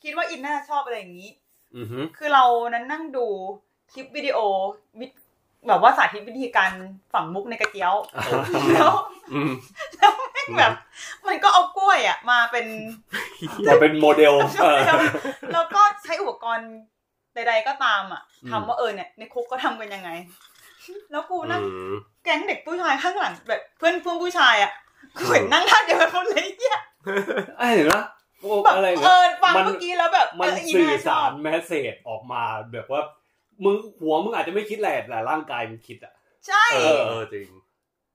[0.03, 1.31] คิดว่าอินน่าชอบอะไรอย่างนี้
[1.77, 3.27] อือฮึคือเรานั้นนั่งดู
[3.93, 4.39] คลิปวิดีโอ
[5.01, 5.07] วิ
[5.69, 6.71] แบบว่าสาธิตวิธีการ
[7.13, 7.95] ฝังมุกในกระเจียว
[8.75, 8.93] แล้ว
[9.33, 9.51] อืม
[9.97, 10.73] แล้วแม่งแบบ
[11.27, 12.67] มันก็เอากล้วยอะ มาเป็น
[13.69, 14.79] มาเป็นโมเดลเออ
[15.53, 16.71] แล้วก็ใช้อุปกรณ์
[17.35, 20.11] ใด ๆ ก็ตามอะอืมทำว่าเออเนี่ยในคุกก็ทำกันยังไง
[21.11, 24.73] แล้วกูนั่ง อืมแก๊งเด็กผู้ชายข้างหลังแบบเพื่อนเพื่อนผู้ชายอะ
[25.17, 26.79] กูเห็นนั่งท่าเดียวกันหมดเลยเหี้ย
[27.59, 28.03] ไอ้เห็นปะ
[28.43, 33.01] โอ้แบบอะไรเอเนี่ยอฟังมันเมื่อกี้แล้วแบบมันเอออีสื่อน่ชสาอบรแมสเซจออกมาแบบว่า
[33.65, 36.13] มึงหัวมึงอาจจะไม่คิดแหละแต่ร่างกายมึงคิดอะ
[36.47, 37.49] ใช่เออเออจริง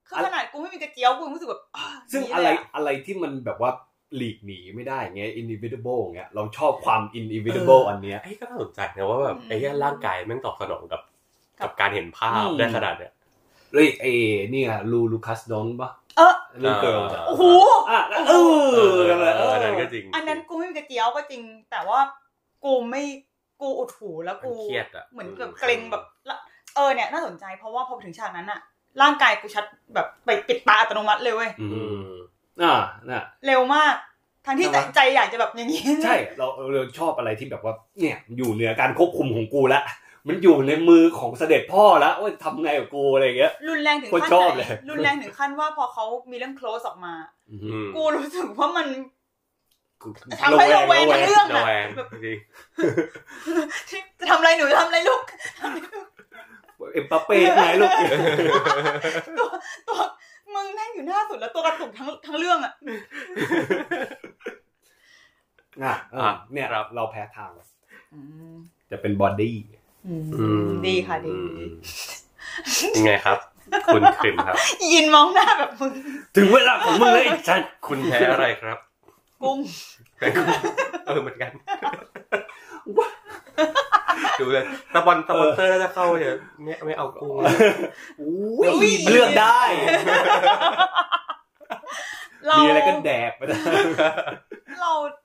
[0.07, 3.71] คือขนาดกูไม่มีกระเจียวกูยังรู้สึกแบบอ่าซึ่งนี่อะไรเลยอะไรที่มันแบบว่า
[4.15, 11.01] หลีกหนีไม่ได้เงี้ย inevitable เงี้ยเราชอบความ inevitable อันเนี้ยไอ้ก็น่าสนใจนะว่าแบบไอ้เหี้ยร่างกายแม่งตอบสนองกับ
[11.61, 13.11] กับการเห็นภาพอืมได้ขนาดเนี้ย
[13.73, 14.07] เลยเอ
[14.53, 17.43] นี่อะลูลูคัสดอนปะ เออเรื่องเกิร์ลอ่าโอ้โห
[17.89, 18.33] อะเอ
[18.97, 21.99] อกันเลยเอออันนั้นก็จริง อันนั้นกูไม่มีกระเจียวก็จริง แต่ว่า
[22.65, 23.03] กูไม่
[23.61, 26.37] กูอุดหูแล้วกูมันเครียดอะเหมือนแบบเกรงแบบละ
[26.75, 28.59] เออเนี่ยน่าสนใจเพราะว่าพอถึงฉากนั้นอะ
[29.01, 32.13] ร่างกายกูชัดแบบไปปิดตาอัตโนมัติเลยเว้ยอือืมม
[32.63, 32.75] อ่า
[33.09, 33.95] น่ะเร็วมาก
[34.45, 39.81] ทั้งที่ใช่ใจปะใจอยากจะแบบอย่างนี้ ใช่ เราเราชอบอะไรที่แบบว่า เนี่ย อยู่เหนือการควบคุมของกูละ
[40.27, 47.13] มันอยู่ในมือของเสด็จพ่อแล้วว่าทำไงกับกูอะไรอย่างเงี้ย รุนแรงถึงคนขั้นชอบไหนเลย รุนแรงถึงขั้นว่าพอเขามีเรื่อง close ออกมา
[47.49, 48.87] อืมอืมกูรู้สึกว่ามัน
[50.01, 50.07] กู
[50.41, 51.87] ทำให้ระแวงทั้งเรื่องระอะแวง
[52.23, 52.37] จริง
[54.19, 55.21] จะทำอะไรหนูจะทำอะไรลูก
[56.93, 57.91] เอ็มปาเป้ไงลูก
[59.37, 59.47] ตัว
[59.87, 59.99] ตัว
[60.53, 62.73] มึงนั่งอยู่หน้าสุดแล้วตัวกระตุกทั้งทั้งเรื่องอะ
[65.83, 67.51] อะเอออะเนี่ยครับเราแพ้ทาง
[68.91, 69.84] จะเป็นบอดี้อืม
[70.87, 71.35] ดีค่ะดี
[72.97, 73.37] ยังไงครับ
[73.87, 74.55] คุณคริมครับ
[74.93, 75.91] ยินมองหน้าแบบมึง
[76.35, 78.77] ถึงเวลาของมึงเลยไอ้ฉันคุณแพ้อะไรครับ
[79.43, 79.59] กุ้ง
[80.17, 80.47] แพ้กุ้ง
[81.05, 81.51] เออเหมือนกัน
[84.39, 87.33] ดูเลยตะบอนตะบอนเตอร์จะเข้าเนี่ยไม่ไม่เอากุ้ง
[88.21, 89.59] อุ้ยเลือกได้
[92.47, 93.55] เรามีอะไรก็แดกไปได้
[94.81, 94.91] เรา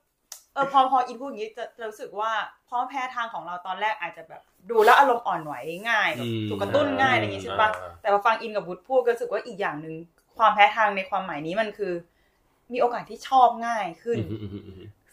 [0.61, 2.31] ออพอพออินพูดอย่างนี้จะจะรู้สึกว่า
[2.65, 5.53] เพราะแพ้ทางของเราตอนแรกอาจจะแบบดูแล้วอารมณ์อ่อนไหว
[5.89, 9.95] ง่ายแบบถูกกระตุ้นง่ายอะไรอย่างงี้ใช่ปะอ่าแต่พอฟังอินกับวุฒิพูดก็รู้สึกว่าอีกอย่างหนึ่ง
[10.37, 11.93] ความแพ้ทางในความหมายนี้มันคือ
[12.71, 14.19] มีโอกาสที่ชอบง่ายขึ้น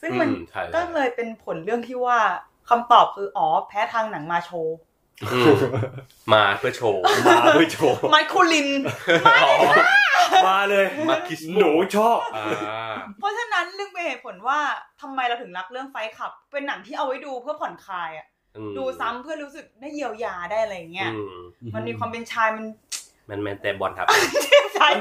[0.00, 2.18] ซึ่งมันอืใช่ก็เลยเป็นผลเรื่องที่ว่า
[2.68, 4.87] คำตอบคืออ๋อแพ้ทางหนังมาโชว์อื
[5.22, 5.54] ม
[6.32, 8.68] มาเพื่อโชว์ มาเพื่อโชว์ ไมโครลิน
[10.48, 14.58] มาเลย มาคิสโมหนูชอบอ่าเพราะฉะนั้นเรื่องเป็นเหตุผลว่า
[15.00, 18.26] ทำไมเราถึงรักเรื่อง Fight Club เป็นหนังที่เอาไว้ดูเพื่อผ่อนคลายอะ
[18.56, 21.38] อืมดูซ้ำเพื่อรู้สึกได้เยียวยาได้อะไรอย่างเงี้ยอืม
[21.74, 22.66] มันมีความเป็นชายมัน
[23.26, 24.06] แมนแมนแต่บอลครับ
[24.80, 24.92] ชาย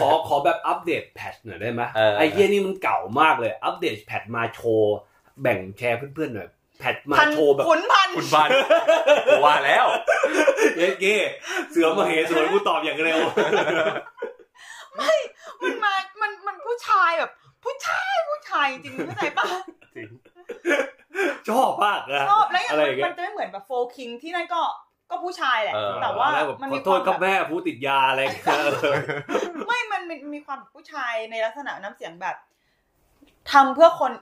[0.00, 4.96] ขอขอแบบอัปเดต patch หน่อยได้ไหมเออไอ้เหี้ยนี่มันเก่ามากเลย อัปเดต patch มาโชว์
[5.42, 6.48] แบ่งแชร์เพื่อนๆหน่อย
[6.82, 8.48] patch มาพันโชว์แบบขุนพันคุณบ้าน
[9.26, 9.86] กูว่าแล้ว
[10.76, 11.16] เย้เก้
[11.70, 13.20] เสือมาเหสวนกูตอบอย่างเร็ว
[15.62, 17.30] มันมา มันมันผู้ชายแบบ
[17.64, 19.46] ผู้ชายผู้ชายจริงๆเข้าใจปะ
[19.96, 20.08] จริง
[21.48, 24.62] ชอบมากนะชอบแล้วอย่างอะไรมันเงี้มันยจะไม่เหมือนแบบโฟคิงที่นั่นก็
[25.10, 28.94] ก็ผู้ชายแหละเออแต่ว่าแล้วบบมันขอมีโทควาษมครับแบบแม่ผู้ติดยาอะไรเงี้ยเออ
[29.66, 32.36] ไม่มันมันมีความผู้ชายในลักษณะน้ำเสียงแบบ
[33.52, 34.12] ทำเพื่อคน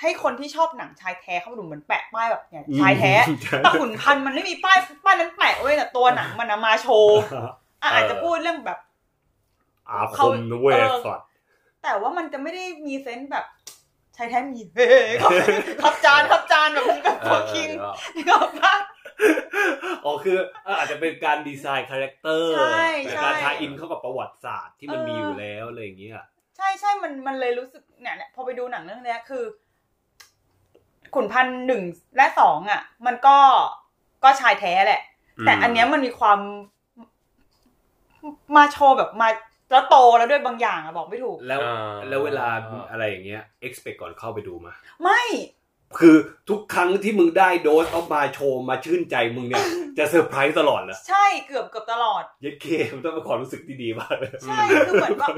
[0.00, 3.12] ให้คนที่ชอบหนังชายแท้เข้ามาดูเหมือนแปะป้ายแบบเนี่ยชายแท้
[3.58, 7.20] แต่ขุนพันธุ์มันไม่มีป้ายป้ายนั้นแปะไว้แต่ตัวหนังมันนะมาโชว์
[7.82, 8.78] อะอาจจะพูดเรื่องแบบ
[9.90, 11.26] อาคมนะเว้ยเออสัตว์
[11.82, 13.46] แต่ว่ามันจะไม่ได้มีเซนส์แบบ
[14.16, 15.10] ชายแท้มีเฮ้ย
[15.82, 18.74] ขับจานขับจานแบบแบบเอโฟอคิงเออนึกออกปะ
[20.04, 26.14] อ๋อคือเอ่ออาจจะเป็นการดีไซน์คาแรคเตอร์ใช่เป็นใช่การทาอินเข้ากับประวัติศาสตร์ที่มันเออมีอยู่แล้วอะไรอย่างเงี้ย
[26.56, 29.44] ใช่ใช่มันมันเลยรู้สึกเนี่ยเนี่ยพอไปดูหนังเรื่องเนี้ยคือ
[31.14, 31.82] ขุนพันธุ์หนึ่ง
[32.16, 33.36] และสองอะ มันก็
[34.24, 35.02] ก็ชายแท้แหละ
[35.46, 36.38] แต่อันเนี้ยมันมีความ
[38.56, 39.28] มาโชว์แบบมา
[39.70, 42.46] แล้วโตแล้วด้วยบางอย่างอะบอกไม่ถูก แล้วอ่าแล้วเวลา
[42.90, 45.22] อะไรอย่างเงี้ย expect ก่อนเข้าไปดูมา ไม่
[45.98, 46.16] คือ
[46.48, 49.64] ทุกครั้งที่มึงได้โดสออฟมาโชว์มาชื่นใจมึงเนี่ย
[49.98, 55.28] จะเซอร์ไพรส์ตลอดเหรอใช่เกือบเกือบตลอด เยัดเคมันต้องเป็นความรู้สึกที่ดีมากเลยใช่ คือเหมือนว่า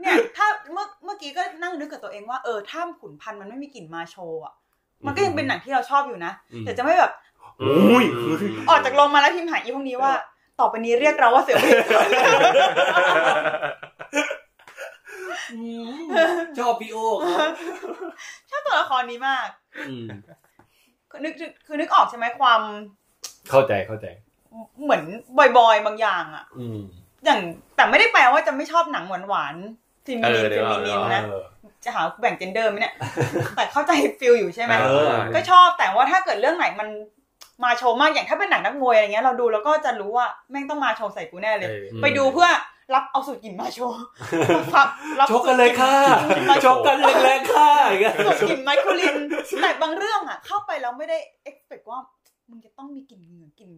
[0.00, 4.54] เนี่ย ถ้าเมื่อเมื่อกี้ก็นั่งนึกกับตัวเองว่า เออถ้าขุนพันธุ์มันไม่มีกลิ่นมาโชว์อะ
[5.06, 7.12] มันก็ยังเป็นหนังที่เราชอบอยู่นะอืมแต่จะไม่แบบ
[7.58, 8.04] โอ้ย
[8.68, 10.12] ออกจากโรงมาแล้วพิมพ์หาอีพวกนี้ว่า
[10.60, 11.78] ต่อไปนี้เรียกเราว่าเสือเพชร
[16.58, 17.48] ชอบพี่โอเขา
[18.50, 19.48] ชอบตัวละครนี้มาก
[19.88, 20.06] อืม
[21.10, 21.34] คือนึก
[21.66, 22.60] คือนึกออกใช่ไหมความ
[23.50, 24.06] เข้าใจเข้าใจ
[24.82, 25.02] เหมือน
[25.58, 26.80] บอยๆบางอย่างอะอืม
[27.24, 27.40] อย่าง
[27.76, 31.42] แต่ไม่ได้แปลว่าจะไม่ชอบหนังหวานๆ ฟิมินินเออเดี๋ฟิยวมินินเดี๋ยวนะเออ
[31.84, 32.94] จะหาแบ่ง gender ไหมเนี่ย
[33.56, 36.88] แต่เข้าใจ feel อยู่ใช่ไหมเออก็ชอบแต่ว่าถ้าเกิดเรื่องไหนมัน
[37.64, 42.48] macho มากอย่างถ้าเป็นหนังนักมวยอะไรเงี้ยเราดูแล้วก็จะรู้ว่าแม่งต้อง macho ใส่กูแน่เลยเออไปดูเพื่อ
[42.94, 44.00] รับเอาสูดกลิ่น macho
[44.74, 44.88] ครับ
[45.20, 49.16] รับชกกันเลยค่ะสูดกลิ่นมาชกกันแรงๆค่ะอย่างเงี้ยสูดกลิ่นไมโครลิน
[49.62, 52.00] แต่บางเรื่องอะ เข้าไปแล้วไม่ได้เอ็กซ์เพว่า
[52.50, 53.72] มึงจะต้องมีกลิ่นเหงื่อกลิ่น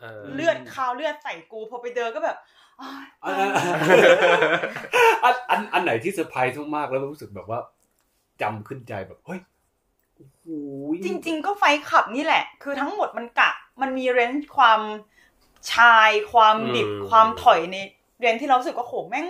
[0.00, 2.36] เออเลือดคาวเลือดใส่กูพอไปเจอก็แบบ
[5.24, 7.58] อันอันอันไหนที่เซอร์ไพรส์มากๆแล้วรู้สึกแบบว่า
[8.42, 9.40] จำขึ้นใจแบบเฮ้ย
[11.04, 14.80] จริง ๆ ก็ Fight Club นี่แหละ คือทั้งหมดมันกะ มันมี range ความ
[15.72, 17.76] ชาย ความดิบความถ่อยใน
[18.18, 19.26] range ที่เราสึกว่าโหแม่ง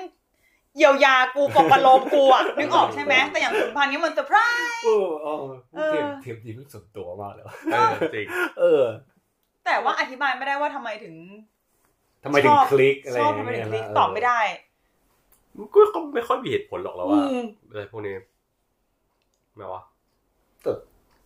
[0.76, 4.70] เยียวยากูปลอบประโลมกูอะนึกออกใช่ไหมแต่อย่างขุนพันธ์นี้มันเซอร์ไพรส์
[5.90, 8.26] เทมเทมดีมันส่วนตัวมากเลยว่ะเออจริง
[8.60, 8.84] เออ
[9.64, 11.14] แต่ว่าอธิบายไม่ได้ว่าทำไมถึง
[12.24, 14.40] ทำไมถึงชอบคลิกอะไรชออบย่างทำไมเงี้ถึยงคลิกนะตอบไม่ได้
[15.74, 18.14] ก็ก็ไม่ค่อยมีเหตุผลหรอกแล้วว่าอืม อะไรพวกนี้
[19.56, 19.82] แม้วะ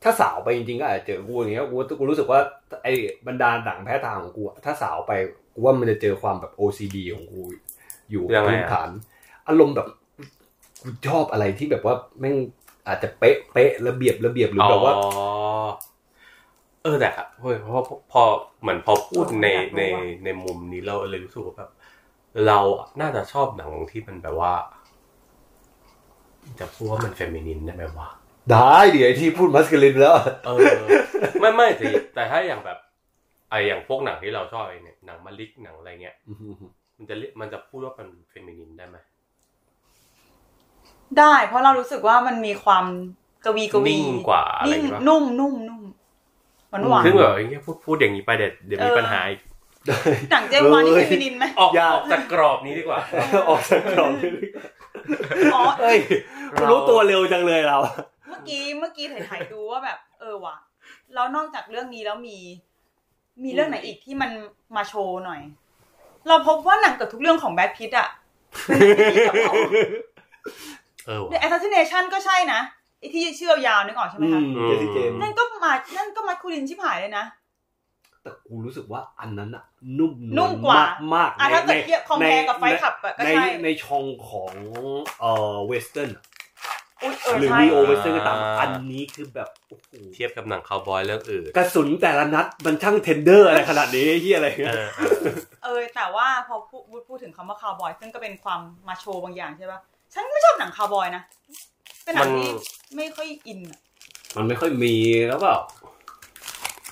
[0.02, 2.40] ถ้าสาวไปจริงๆก็อาจจะเจอกูอย่างเงี้ยกูกูรู้สึกว่า
[2.82, 2.92] ไอ้
[3.26, 5.12] บรรดาหนังแพ้ทางของกูอะถ้าสาวไป
[5.54, 7.40] กูว่ามันจะเจอความแบบ OCD ของกู
[8.10, 8.90] อยู่ยังไงพื้นอะฐาน
[9.48, 9.88] อารมณ์แบบ
[10.82, 12.36] กูชอบอะไรที่แบบว่าแม่ง
[12.86, 15.06] อาจจะเป๊ะเป๊ะระเบียบระเบียบหรือแบบว่า อ๋อ
[16.84, 17.74] เออแต่ครับเฮ้ยเพราะ
[18.12, 18.22] พอ
[18.60, 21.70] เหมือนพอพูดในอยากรู้ในอะในมุมนี้เราเลยรู้สึกว่าแบบ
[22.46, 22.58] เรา
[23.00, 24.52] น่าจะชอบหนังที่มันแบบว่า
[26.60, 28.08] จะพูดว่ามันเฟมินินได้ไหมวะ
[28.52, 30.58] ได้เดี๋ยวไอ้ที่พูดมัสคลินแล้วเออ
[31.40, 32.78] ไม่ไม่แต่แต่ถ้าอย่างแบบ
[33.50, 36.16] ไออย่างพวกหนังที่เราชอบไอเนี่ยหนังมาลิกหนังอะไรเงี้ย
[36.96, 38.96] มันจะเรียกมันจะพูดว่าเป็นเฟมินินได้ไหม
[41.18, 42.84] ได้ เพราะเรารู้สึกว่ามันมีความ
[43.44, 45.83] กวีกวีนิ่งกว่าอะไรนิ่งอย่างเงี้ยนุ่มนุ่มนุ่ม
[46.74, 49.40] หวานหวานซึ่งแบบไอ้เงี้ยพูดพูดอย่างนี้ไปเดี๋ยวเดี๋ยวมีเออปัญหาอีก
[50.30, 53.00] หนังเจมส์วานนี่เอ้เฟยมินินไหมออกอย่าออกจากกรอบนี้ดีกว่า
[53.48, 54.12] ออกจากกล่อง
[55.54, 55.98] อ๋อเฮ้ย
[56.58, 57.78] กูรู้ตัวเร็วจังเลยเรา
[58.28, 60.56] เมื่อกี้เมื่อกี้ถ่ายๆดูว่าแบบ เออว่ะ
[61.14, 62.38] แล้วนอกจากเรื่องนี้แล้วมี
[63.42, 64.30] มีเรื่องไหนอีกที่มัน
[64.76, 65.40] มาโชว์หน่อย
[66.28, 68.08] เราพบว่าหนังเกับทุกเรื่องของแบทพิทอะ
[68.66, 69.54] เป็นหนังที่แบบ
[71.06, 72.60] เออในว่ะ assassination ก็ใช่นะ
[73.04, 77.24] ไอที่เชื่อยาวนึกออกใช่ไหมอืคะม Jesse James นั่นก็มานั่นก็ masculine ชิบหายเลยนะ
[78.22, 79.64] แต่กูรู้สึกว่าอันนั้นอะ
[79.98, 80.82] นุ่มนุ่มกว่า
[81.14, 84.52] มากๆอะในถ้าเกิดในเทียบ compare กับ Fight Club อะก็ในใช่ในช่องของ
[85.20, 86.10] เอ่อ western
[87.02, 94.88] อุ๊ยเออหรือใช่ neo-western ก็ตามอันนี้คือแบบโอ้โหเทียบกับหนังคาวบอยเรื่องอื่นกระสุนแต่ละนัดมันช่าง tender อะไรขนาดนี้ที่อะไรเอเงี้ยอเออ
[95.64, 99.80] เออแต่ว่าพอพูดพูดถึงคำว่าคาวบอยซึ่งก็เป็นความมาโชว์บางอย่างใช่ปะ
[100.14, 101.22] ฉันไม่ชอบหนังคาวบอยนะ
[102.04, 102.50] เป็นหนังที่
[102.96, 103.80] ไม่ค่อยอินอะ
[104.36, 104.94] มันไม่ค่อยมี
[105.28, 105.56] แล้วเปล่า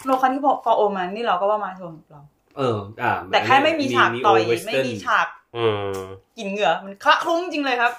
[0.05, 2.23] โลคันที่บอกฟอโอมันนี่เราก็ว่ามาโชว์ของเรา
[2.59, 5.65] เออ อ่า แต่แค่ไม่มีฉากต่อย Neo Western ไม่มีฉากอื
[5.97, 6.01] ม
[6.39, 7.93] กลินเหงื่อมันคละคลุ้งจริงเลยครับ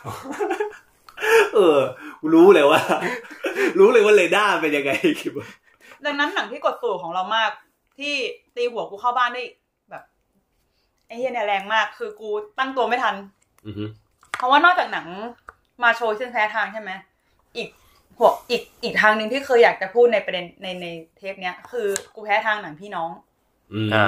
[1.55, 1.79] เออ
[2.33, 2.81] รู้เลยว่า
[3.79, 5.47] รู้เลยว่าเรด้าเป็นยังไงคิดว่า
[6.05, 7.51] ดังนั้นหนังที่กดสู่ของเรามาก
[7.97, 8.13] ที่
[8.55, 9.43] ตีหัวกูเข้าบ้านได้
[9.89, 10.03] แบบ
[11.07, 13.15] ไอ้เฮียเนี่ยแรงมาก คือกูตั้งตัวไม่ทัน
[13.65, 13.85] อือฮึ
[14.37, 15.07] เพราะว่านอกจากหนัง
[15.83, 16.91] มาโชว์เส้นแพ้ทางใช่ไหม
[17.57, 17.69] อีก
[18.17, 23.09] หัวอีกอีกทางหนึ่งที่เคยอยากจะพูดในประเด็นในในเทปเนี้ย คือกูแพ้ทางหนังพี่น้อง
[23.73, 24.05] อืมอ่า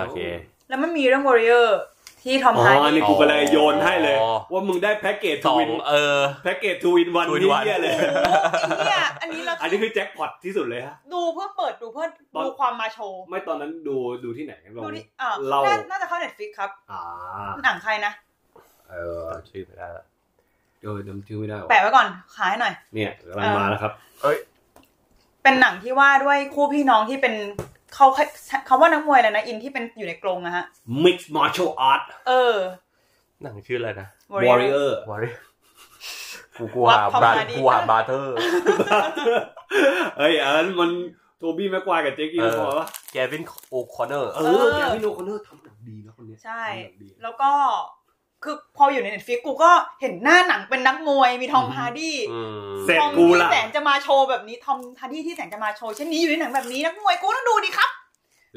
[0.00, 0.20] โอเค
[0.68, 1.68] แล้วมันมีเรื่อง Warrior
[2.22, 17.00] ที่ทอมอ๋อฮาร์อันดีนี้กูก็เลยโยนให้เลยอ๋อว่ามึงได้แพ็กเกจสทูอวิงนเออแพ็กเกจทูวินวัน Two in นี่ one เหี้ยเลยไอ้เนี่ยอันนี้เราอันนี้คือแจ็คพอตที่สุดเลยฮะดูเพื่อเปิดดูเพื่อตอนดูความมาโชว์ไม่ตอนนั้นดูดูที่ไหนลองดูนี่อ่าเราน่าน่าจะเข้าเน็ตฟิกครับอ่า
[17.64, 18.12] หนังใครนะ
[18.90, 20.04] เออชื่อไม่ได้ละ
[20.84, 23.92] เออจำชื่อไม่ได้ว่ะแปะไว้ก่อนขายให้หน่อย เนี่ยกำลังมาแล้วครับ
[25.42, 27.34] เป็นหนังที่ว่าด้วยคู่พี่น้องที่เป็น
[27.94, 28.06] เขา
[28.66, 30.64] เขาว่านักมวยอะไรนะ อินที่เป็นอยู่ในกรงอะฮะ
[31.04, 32.56] Mixed Martial Art เออ
[33.42, 35.28] หนังชื่ออะไรนะ Warrior วอริ
[36.58, 38.36] กูกูวัหาดความบราหาดีกูหาบาร์เทอร์
[40.18, 40.90] เอ้ยอันนั้นมัน
[41.38, 47.50] โทบี้แม็กควายกับเจคกี้เออพอปะแกวินโอคอนเนอร์ เออ แกพี่โนคอนเนอร์ทำหนังดีนะคนเนี้ยใช่ทำหนังดีแล้วก็
[48.44, 49.70] คือพออยู่ในเน็ตฟิกกูก็
[50.00, 57.90] เห็นหน้าหนังเป็นนักมวยมีทอมอืมฮาร์ดี้อืมเสร็จทอมกูที่ละแสนจะมาโชว์แบบนี้ทอมฮาร์ดี้ที่แสนจะมาโชว์เช่นนี้อยู่ในหนังแบบนี้นักมวยกูต้องดูดิครับ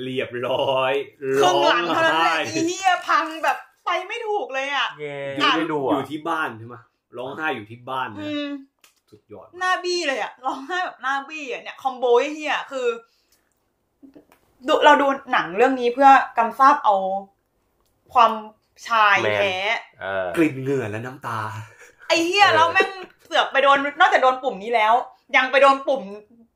[0.02, 0.94] เรียบร้อย
[1.40, 6.76] ครึ่งหลังร้เท่านั้นแหละไห้อีเหี้ยพังแบบไปไม่ถูกเลยอะเย่อยู่ไม่ดูออะยู่ที่บ้านใช่ไหม
[7.18, 8.48] ร้องไห้อยู่ที่บ้านนะอืม
[9.10, 12.88] สุดยอดหน้าบี้เลยอะร้องไห้แบบหน้าบี้อะเนี่ยคอมโบไอ้เฮียคือ
[14.68, 16.96] ดูเราดูหนังเรื่องนี้เพื่อกำซาบเอา
[18.14, 18.32] ความ
[18.88, 19.56] ชายแท้
[20.02, 21.40] เออกลิ่นเหงื่อและน้ำตา
[22.08, 22.90] ไอ้เฮียแล้วแม่ง
[23.26, 24.94] เสือกไปโดนนอกจากโดนปุ่มนี้แล้ว
[25.36, 26.04] ยังไปโดนปุ่ม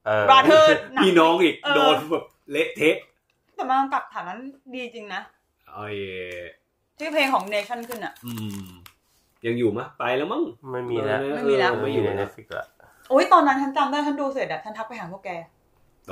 [0.06, 2.98] เออ brother หนังพี่น้องอีกเออโดนแบบเละเทะ
[3.56, 4.40] แต่มันกลับฐานนั้น
[4.74, 5.22] ดีจริงนะ
[5.70, 5.88] ไอ้
[7.00, 8.32] ที่เพลงของ National ขึ้นอะอื
[8.66, 8.68] ม
[9.46, 12.66] ยังอยู่มะไปแล้วมั้งไม่มีแล้วไม่มีแล้วไม่ไม่ออยู่ยู่ในแล้ว Netflix ละ
[13.10, 15.30] โอ้ยตอนนั้นฉันจำได้ฉันดูเสร็จอะฉันทักไปหาพวกแก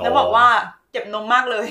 [0.02, 0.46] แล้วบอกว่า
[0.92, 1.66] เจ็บนมมากเลย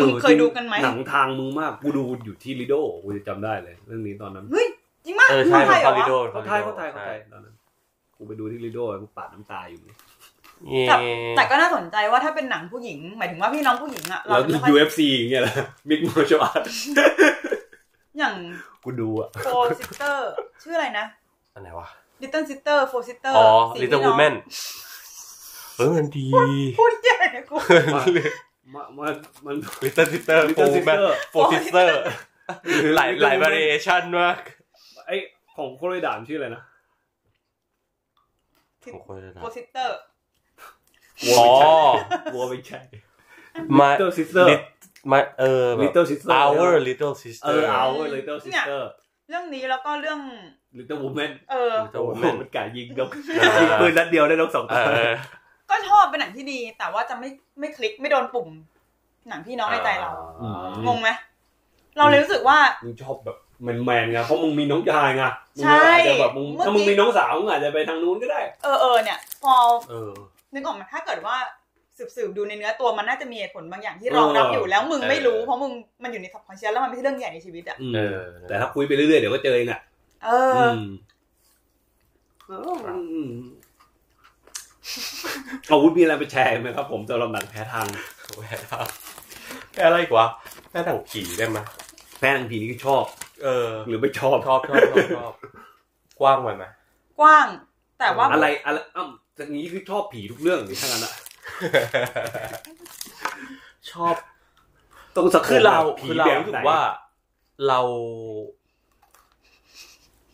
[0.00, 4.66] ออเคยดูกันไหมหนังทางมึงมากกูดูอยู่ที่ลิโดกูจะจำได้เลย เรื่องนี้ตอนนั้นเฮ้ย
[5.04, 7.54] จริงมากเออใช่ไทยเหรเขาอลิโดวะเขาไทยเขาไทยเขาไทยตอนนั้น
[8.16, 10.96] กูไปดูที่ลิโดกูปาดน้ำตาอยู่เย่แต่
[11.36, 15.54] แต่ก็น่าสนใจว่าถ้าเป็นหนังผู้หญิง หมายถึงว่าพี่น้องผู้หญิงอะเราแล้วจะไม่ค่อย UFC อย่างเงี้ยแหละ
[15.88, 16.62] มิกมาร์ชอาร์ต
[18.18, 18.34] อย่าง
[18.84, 20.30] กูดูอะโฟซิสเตอร์
[20.62, 21.04] ชื่ออะไรนะ
[21.54, 21.88] อันไหนวะ
[22.20, 23.48] ลิตเติ้ลซิสเตอร์โฟซิสเตอร์อ๋อ
[23.80, 26.26] Little Women เออมันดี
[26.78, 27.56] พูดแย่เนี่ยกู
[27.94, 28.00] มั
[28.84, 29.14] นมัน
[29.46, 30.98] มัน Little Sister Little Four Sister Man
[31.34, 31.88] Four Sister
[32.96, 34.38] หลายหลาย variation มาก
[35.06, 35.10] ไอ
[35.56, 36.62] ของโคเรดามชื่ออะไรนะ
[38.92, 39.96] ของคนละโฟซิสเตอร์
[41.26, 42.80] วัวอ๋อไม่ใช่วัวไม่ใช่
[43.80, 44.68] มา Little Sister Lit-
[45.10, 47.84] มาเออแบบ Little Sister Our Little เอ Sister อเอา
[48.14, 48.80] Little Sister
[49.28, 50.20] เรื่องนี้แล้วก็เรื่อง
[50.78, 55.10] Little Woman เออ Little โอ้โห Woman มันกะยิงนกเออยิงปืนนัดเดียวได้นกสองเอตัวอ
[55.70, 58.48] ก็ชอบเป็นหนังที่ดี แต่ว่าจะไม่ไม่คลิกไม่โดนปุ่ม
[59.28, 60.54] หนังพี่น้องในใจเราอืม
[60.86, 61.08] งงไหม
[61.98, 65.24] เราเลยรู้สึกว่า มึงชอบแบบแมนๆไงเพราะมึงมีน้องชายไง
[65.56, 69.54] มึงใช่อาจจะแบบมึงเมื่อกี้ถ้ามึงมีน้องสาวมึงอาจจะไปทางนู้นก็ได้ เออเออเนี่ย พอ
[69.90, 70.12] เออ
[70.54, 71.36] นึกออกไหมถ้าเกิดว่า
[71.98, 75.72] สืบสืบดูในเนื้อตัวมันน่าจะมีเหตุผลบางอย่างที่รองรับอยู่แล้วมึงไม่รู้ เออ เพราะมึง
[76.02, 79.80] มันอยู่ในสับคอนเชียสแล้วมันไม่ใช่เรื่องใหญ่ในชีวิตอะอืมเออ แต่ถ้าคุยไปเรื่อยๆเดี๋ยวก็เจอเองอะ
[80.24, 80.80] เอออ ม
[82.48, 83.30] เอออืม
[85.70, 87.86] อาวุธมีอะไรไปแชร์ไหมครับผมสำหรับหนังแพ้ทาง
[88.42, 88.86] แพ้ทาง
[89.72, 90.24] แพ้อะไรกว่า
[90.70, 91.58] แพ้ทางผีได้ไหม
[92.18, 93.04] แพ้ทางผีนี่คือชอบ
[93.42, 95.32] เออ หรือไม่ชอบชอบชอบชอบชอบ
[96.20, 96.64] กว้างไปไหม
[97.18, 97.46] กว้าง
[97.98, 101.14] แต่ว่าอะไรอะไรอ้าวจากนี้คือชอบผีทุกเรื่องหรือทั้งนั้นอะ
[103.92, 104.14] ชอบ
[105.16, 106.80] ต้องสักคือเราผีคือเราแบบรู้สึไหนกว่า
[107.68, 107.80] เรา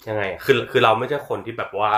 [0.08, 1.92] ยังไงอะคือคือเราไม่ใช่คนที่แบบว่า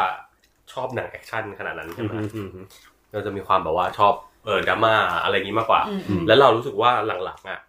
[0.72, 2.66] ชอบหนัง action ขนาดนั้นใช่อืไหมมอืมอืม
[3.12, 6.90] เราจะมีความแบบว่าชอบเออดราม่าอะไรอย่างนี้มากกว่าอืมอืมแล้วเรารู้สึกว่า
[7.24, 7.61] หลังๆอะ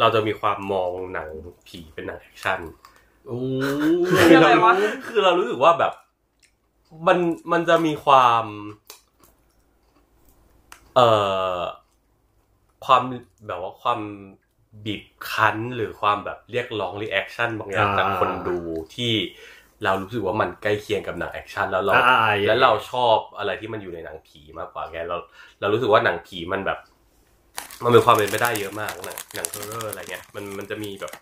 [0.00, 1.28] เราจะมีความมองหนัง
[1.66, 2.60] ผีเป็นหนัง action
[3.26, 3.38] โอ้
[4.20, 4.72] คืออะไรวะ
[5.06, 5.92] คือเรารู้สึกว่าแบบ
[7.06, 7.18] มัน
[7.52, 8.44] มันจะมีความ
[10.94, 11.08] เอ่
[11.58, 11.60] อ
[12.84, 13.02] ความ
[13.46, 14.00] แบบว่าความ
[14.84, 18.58] บีบคั้นหรือความแบบเรียกร้อง reaction บางอย่างจากคนดู
[18.94, 19.12] ที่
[19.84, 25.16] เรารู้สึกว่ามันใกล้เคียงกับหนัง action แล้วเราอ่าแล้วเราชอบอะไรที่มันอยู่ในหนังผีมากกว่าแกเรา
[25.60, 26.78] เรารู้สึกว่าหนังผีมันแบบ
[27.82, 31.12] มันมีความเป็นไปได้เยอะมากหนังหนัง horror อะไรเงี้ยมันมันจะมีแบบ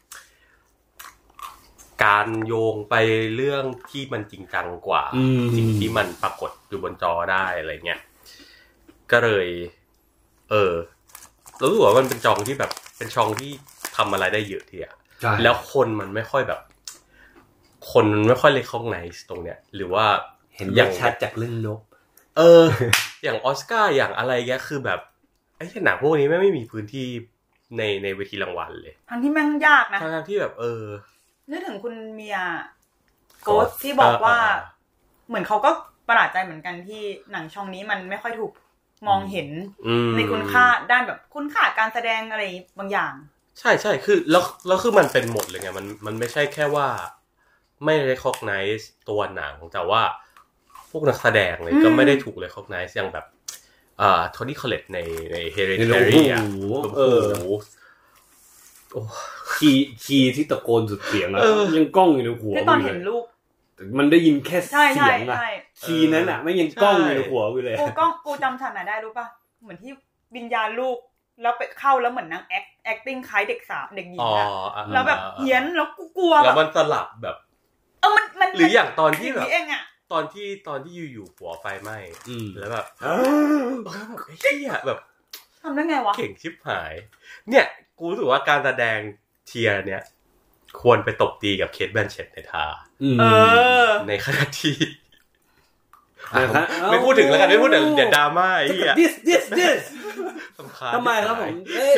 [2.05, 2.95] การโยงไป
[3.37, 8.01] เรื่องที่มันจริงจังกว่าอืมสิ่งที่มันปรากฏอยู่บนจอได้อะไรเงี้ย
[9.11, 9.49] ก็เลย
[10.51, 10.73] เออ
[11.59, 13.51] เรารู้สึกว่ามันเป็นจองที่แบบ เป็นช่องที่
[13.97, 16.61] ทำอะไรได้เยอะทีอะใช่แล้วคนมันไม่ค่อยแบบ
[17.91, 20.05] คนมันไม่ค่อยเล c ค g ไน z ์ตรงเนี้ย หรือว่า
[20.57, 21.81] เห็นออย่างย่างชัดจากเรื่องนก
[22.39, 22.65] เออ
[23.25, 25.01] อย่างออสการ์อย่างอะไรเงี้ยคือแบบ
[25.57, 27.07] ไออ้หนังพวกนี้ไม่งไม่มีพื้นที่
[27.79, 30.85] ในในเวทีรางวัลเลยทั้งที่แม่งยากนะทั้งๆที่แบบเออ
[31.51, 32.39] นึกถึงคุณเมีย
[33.43, 34.67] โก Ghost สที่บอกว่าเออเอ
[35.27, 35.71] อเหมือนเขาก็
[36.09, 38.53] ประหลาดใจเหมือนกันที่หนังช่องนี้มันไม่ค่อยถูก
[39.09, 39.49] มองเห็น
[39.87, 42.43] อืมในคุณค่าด้านแบบคุณค่าการแสดงอะไร
[42.79, 43.13] บางอย่าง
[43.59, 46.89] ใช่ใช่คือแล้วแล้วคือมันเป็นหมดเลยไงมันมันไม่ใช่แค่ว่า
[47.85, 50.03] ไม่ recognize ตัวหนัง แต่ว่า
[50.91, 53.27] พวกนักแสดงเลยอืมก็ไม่ได้ถูก recognize อย่างแบบ
[54.01, 54.99] อ่า Toni Collette ใน
[55.33, 55.37] ใน
[55.77, 57.23] ใน hereditary อะโอ้โหโอ้โหเออ
[58.93, 59.01] โอ้
[59.55, 63.25] คีย์คีย์ที่ตะโกนสุดเสียงอะเออยังก้องอยู่ในหัวที่ตอนกูเห็นเลยลูก
[63.99, 65.47] มันได้ยินแค่ใช่เสีใช่ยงอะใช่
[65.83, 69.27] คีย์นั้นอะไม่ยังกล้องอยู่ในหัวกูเลยกูกล้องกูจำฉากไหนได้รู้ป่ะ
[69.63, 69.93] เหมือนที่
[70.37, 70.97] วิญญาณลูก
[71.43, 77.37] แล้วไปเข้าแล้วเหมือนนางแอค acting คล้ายเด็กสาวเด็กหญิอ๋งออะอะแล้วแบบเฮี้ยนแล้วกูกลัวแล้แบวบมันสลับแบบ
[78.03, 84.99] เออมันมันหรืออย่างตอนที่แบบเองอะตอนที่ตอนที่อยู่ๆหัวไฟไหม้อืมแล้วแบบอ้าวแล้วแบบไอ้เหี้ยแบบ
[85.63, 86.93] ทำได้ไงวะเก่งชิบหาย
[87.49, 87.65] เนี่ย
[87.99, 88.99] กูรู้สึกว่าการแสดง
[89.47, 90.03] เทียร์เนี่ย
[90.81, 92.75] ควรไปตบตีกับเคทแบนเชตในทาม
[93.21, 93.25] เอ
[93.87, 94.77] อในขณะที่
[96.41, 99.83] นะครับไม่พูดถึงแล้วกันไม่พูดถึงเดี๋ยวดราม่าไอ้เหี้ย this this this
[100.59, 101.95] สำคัญทำไมครับผมเอ้ย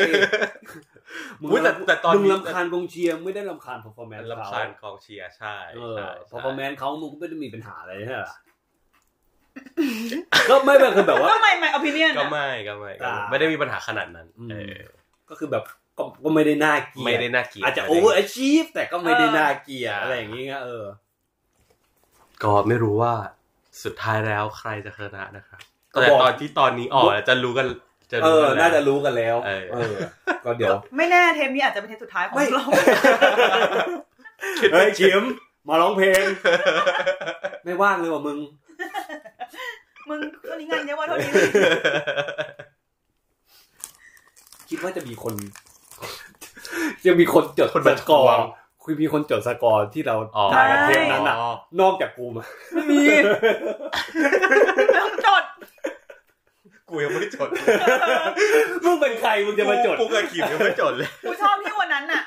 [1.40, 8.36] มึงอุ๊ยแต่แต่ตอนมึงนี้รำคาญกองเชียร์ไม่ได้รำคาญ performance ลำคาญกองเชียร์ใช่เออใช่ performance เขามึงก็ไม่ได้มีปัญหาอะไรใช่ไหมล่ะ
[10.50, 14.80] ก็ไม่เป็นคือแบบว่า ก็ไม่ไม่ opinion ก็อะไม่ก็ไม่ก็อ่าไม่ได้มีปัญหาขนาดนั้น อืม เออ
[15.30, 15.64] ก็คือแบบ
[15.98, 18.18] ก็ก็ไม่ได้น่าเกลียด ไม่ได้น่าเกลียดอาจจะไม่โอได้เวอร์
[18.50, 20.84] i v e แต่ก็ไม่ได้เออน่าเกลียดใช่อะไรอย่างเงี้ยเออ
[22.42, 23.14] ก็ไม่รู้ว่า
[23.84, 25.60] สุดท้ายแล้วใครจะชนะนะครับ
[25.94, 27.66] ก็แต่บอก ตอนที่ตอนนี้ออกจะรู้กัน
[28.10, 29.94] จะเอรู้อ กันแล้วน่าจะรู้กันแล้ว เออ เออ
[30.44, 32.64] ก็เดี๋ยวไม่แน่เทปนี้อาจจะเป็นเทปสุดท้ายของไม่เรา
[34.72, 35.22] เฮ้ยชิม
[35.68, 36.24] มาร้องเพลง
[37.64, 38.38] ไม่ว่างเลยว่ะมึง
[40.08, 41.32] มึงคนนี้งานเยอะว่าเท่านี้
[44.68, 45.34] คิดว่าจะมีคน
[47.06, 48.40] จะมีคนจดคนสมาทกอวร์ง
[48.82, 53.04] คุยมีคนจดสกอร์ที่เราอ๋อ ถ่ายกันเทปนั้นอ๋อะอนอกจากกูมา ไม่มี
[54.96, 55.44] ต้องจด
[56.94, 57.48] กูยังไม่ได้จด
[58.84, 62.22] มึงเป็นใครมึงจะมาจดกูกับขิมยังไม่จดเลยกูชอบที่วันนั้นน่ะ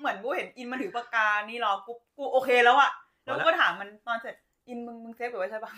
[0.00, 2.90] เหมือนกูเห็นอินมันถือปากกานี่รอกูกูโอเคแล้วอะ
[3.24, 4.34] แล้วกูก็ถามมันตอนเสร็จ
[4.68, 5.70] อินมึงมึงเซฟไว้ใช่ปะ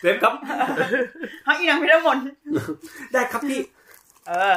[0.00, 0.34] เซฟครับ
[1.46, 2.18] ฮะอินยังพิรมน
[3.12, 3.60] ได้ครับพี่
[4.28, 4.54] เออ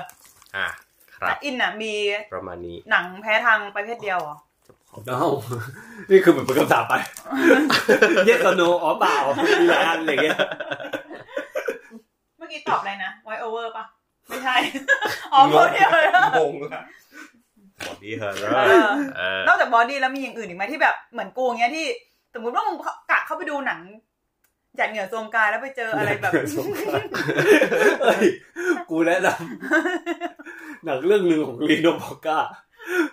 [0.55, 0.67] อะ
[1.15, 1.93] ครัแต่บอินน่ะมี
[2.33, 4.35] ประมาณนี้ หนังแพ้ทางประเภทเดียวเหรอ
[5.07, 5.25] เอ้า
[6.09, 6.93] นี่คือเหมือนเป็นคำถามไป
[8.25, 9.15] เยสโนอ๋อเปล่า
[9.61, 10.98] มีหลายอันอะไรเงี้ยเมื่
[12.49, 13.85] อกี้ตอบอะไรนะไวโอเวอร์ปะ
[14.27, 14.55] ไม่ใช่
[15.33, 16.09] อ๋อโคเดียวเลย
[16.39, 16.83] งงละ
[17.87, 21.85] body horror เออนอกจาก body แล้วมีอย่างอื่นอีกไหมที่แบบเหมือนกูอย่างเงี้ยที่
[22.33, 22.75] สมมติว่ามึง
[23.11, 23.81] กะเข้าไปดูหนัง
[24.75, 26.31] หยาดเหงื่อโซมกายแล้วไปเจออะไรแบบ
[28.01, 28.25] เอ้ย
[28.89, 32.39] กูแนะนำหนังเรื่องหนึ่งของ Lino Brocka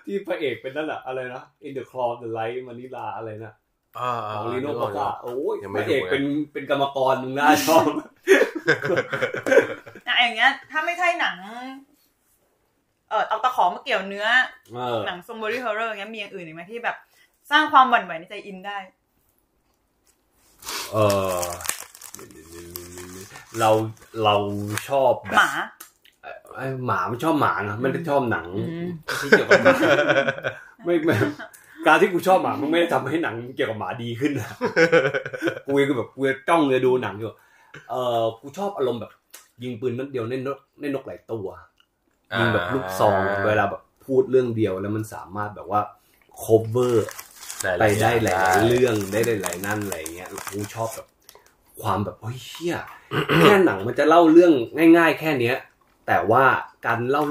[0.06, 3.52] ที่พระเอกเป็นนั่นอะอะไรนะ In the Claw of the Light Manila อะไรนะ
[3.98, 7.84] อ่าของ Lino Brocka โอ้ยยังพไม่ระเอกดูเลยเป็นเป็นกรรมกรมึงน่าชอบ
[10.06, 11.38] อะอย่างเงี้ย ถ้าไม่ใช่หนัง
[13.10, 14.26] เออเอาตะขอมาเกี่ยวเนื้อ
[14.74, 16.96] เออ หนังซอม body horror เงี้ยมีอย่างอื่นอีกไหมที่แบบ
[17.50, 18.78] สร้างความหวั่นไหวในใจอินได้
[20.92, 20.96] เอ
[21.38, 21.40] อ
[23.60, 23.70] เรา
[24.24, 24.34] เรา
[24.88, 25.50] ชอบแบหมา
[26.54, 28.88] ไอ้หมาไม่ชอบหมานะไม่ได้ชอบหนังอืม
[29.20, 29.74] ที่เกี่ยวกับหมา
[30.84, 31.14] ไม่ไม่
[31.86, 34.48] การที่กูชอบหมามันไม่ได้ทำให้หนังเกี่ยวกับหมาดีขึ้นนะ
[35.66, 37.32] กูก็แบบกูจ้องเลยดูหนังอยู่
[37.90, 39.12] เออกูชอบอารมณ์แบบ
[39.62, 41.46] ยิงปืนนัดเดียวในนกในนกหลายตัว
[42.38, 43.14] ยิงแบบลูกซอง
[43.46, 45.80] เวลาแบบพูดเรื่องเดียวแล้วมันสามารถแบบว่า
[46.42, 46.94] cover
[47.80, 51.06] ไปได้หลายๆเรื่องได้หลายๆนั่นอะไรเงี้ยกูชอบแบบ
[51.82, 52.76] ความแบบเฮ้ยเชี่ย
[53.42, 54.52] แค่หนังมันจะเล่าเรื่อง
[54.96, 55.56] ง่าย ๆ แค่เนี้ย
[56.06, 56.44] แต่ว่า
[56.86, 57.22] การเล่า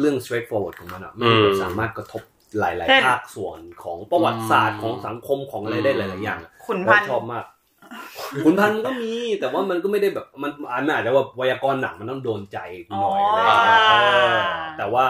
[0.00, 2.22] เรื่อง straight forward ของมันอะมันสามารถกระทบ
[2.58, 7.44] หลายเช่นๆภาคส่วนของประวัติศาสตร์ของสังคมของอะไรได้หลาย ๆ อย่างอะขุนเราพันธุ์ชอบมาก
[8.44, 12.58] ขุนพันธุ์ก็มี แต่ว่ามันก็ไม่ได้แบบมันอันอาจจะว่าไวยากรณ์หนังมันต้องโดนใจ
[13.02, 13.94] หน่อยอะไรอย่างเงี้ยเอ
[14.34, 14.36] อ
[14.78, 15.04] แต่ว่า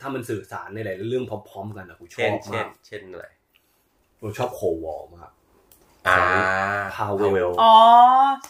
[0.00, 3.26] ถ้ามันสื่อสารในหลายๆเรื่องพร้อมๆกันอะกูชเช่อนบเช่มานกเช่นอะไร
[4.20, 5.30] กูชอบโควอลมาก
[6.08, 6.18] อ่า
[6.96, 7.74] พาวเวลอ๋อ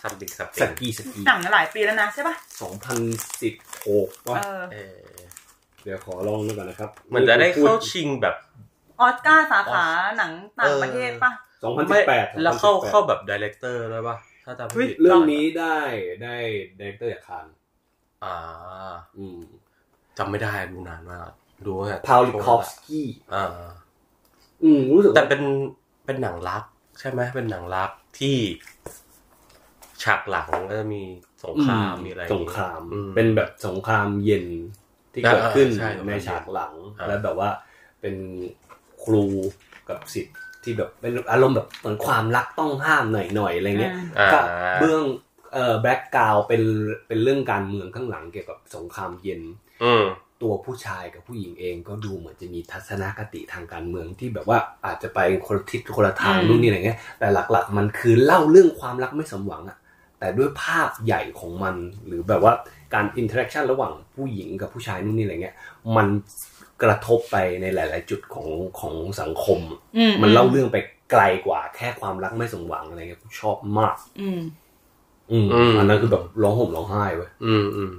[0.03, 2.99] ซัมติงซัมสติงกีสกีหนังหลายปีแล้วนะใช่ปะสองพัน
[3.43, 3.55] สิบ
[3.87, 5.21] หกเออเออ
[5.83, 8.35] เดี๋ยวขอลองดูก่อนนะครับ มันจะได้เข้าชิงแบบ
[9.01, 9.87] ออสการ์สาขา
[10.19, 11.33] หนังต่างประเทศปะ
[11.63, 15.79] สองพันสิไม่บแปดแล้วเข้าเข้าแบบ director ด้วยป่ะถ้าจำไม่ผิดเรื่องนี้ได้
[16.23, 16.37] ได้
[16.79, 17.47] director จากคาน
[18.25, 19.39] อ่า อืม
[20.19, 21.31] จำไม่ได้ดูนานมาก
[21.67, 23.47] ดูว่า Pawlikowski อ่า
[24.63, 25.43] อืมรู้สึกแต่ว่าเป็น
[26.07, 26.65] เป็นหนังรัก
[27.01, 28.37] ใช่ไหมเป็นหนังรักที่
[30.03, 31.03] ฉากหลังก็จะมี
[31.45, 34.47] สงครามมีอะไรสงครามอืมเป็นแบบสงครามเย็น
[35.13, 37.51] ที่เกิดขึ้นอ่าใช่ในฉากหลังอ่าแล้วแบบว่า
[38.01, 38.15] เป็น
[39.05, 39.25] ครู
[39.89, 44.41] กับศิษย์ที่แบบเป็นอารมณ์แบบเหมือนความรักต้องห้ามหน่อยๆอะไรเงี้ยอ่าก็
[44.81, 45.03] เบื้อง
[45.53, 46.63] เอ่อ background เป็น
[47.07, 49.43] เป็นเรื่องการเมืองข้างหลังเกี่ยวกับสงครามเย็น
[49.85, 50.05] อืม
[50.43, 59.79] ตัวผู้ชายกับผู้หญิงเองก็ดูเหมือนจะมีทัศนคติทางการเมืองที่แบบว่าอาจจะไปคนละทิศคนละทางอืมนู่นนี่อะไรเงี้ย แต่หลักๆ มันคือเล่าเรื่องความรักไม่สมหวังอะ
[60.19, 61.77] แต่ด้วยภาพใหญ่ของมัน
[62.07, 62.53] หรือแบบว่า
[62.95, 65.57] การ interaction ระหว่างผู้หญิงกับผู้ชายนู่นนี่อะไรเงี้ย
[65.97, 66.07] มัน
[66.83, 68.49] กระทบไปในหลาย ๆ จุดของ
[68.81, 69.61] ของสังคม
[69.99, 70.79] อืมันเล่าเรื่องไป
[71.11, 74.41] ไกลกว่าแค่ความรักไม่สมหวังอะไรเงี้ยกูชอบมากอืม
[75.33, 77.95] อืมอืมอันนั้นคือแบบร้องห่มร้องไห้เว้ยอืมอืม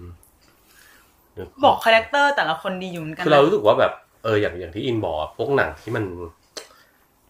[1.63, 3.91] บอกคาแรคเตอร์แต่ละคนดีอยู่เหมือนกันคือเรารู้สึกว่าแบบ
[4.23, 6.05] เอออย่างอย่างที่อินบอกอะพวกหนังที่มัน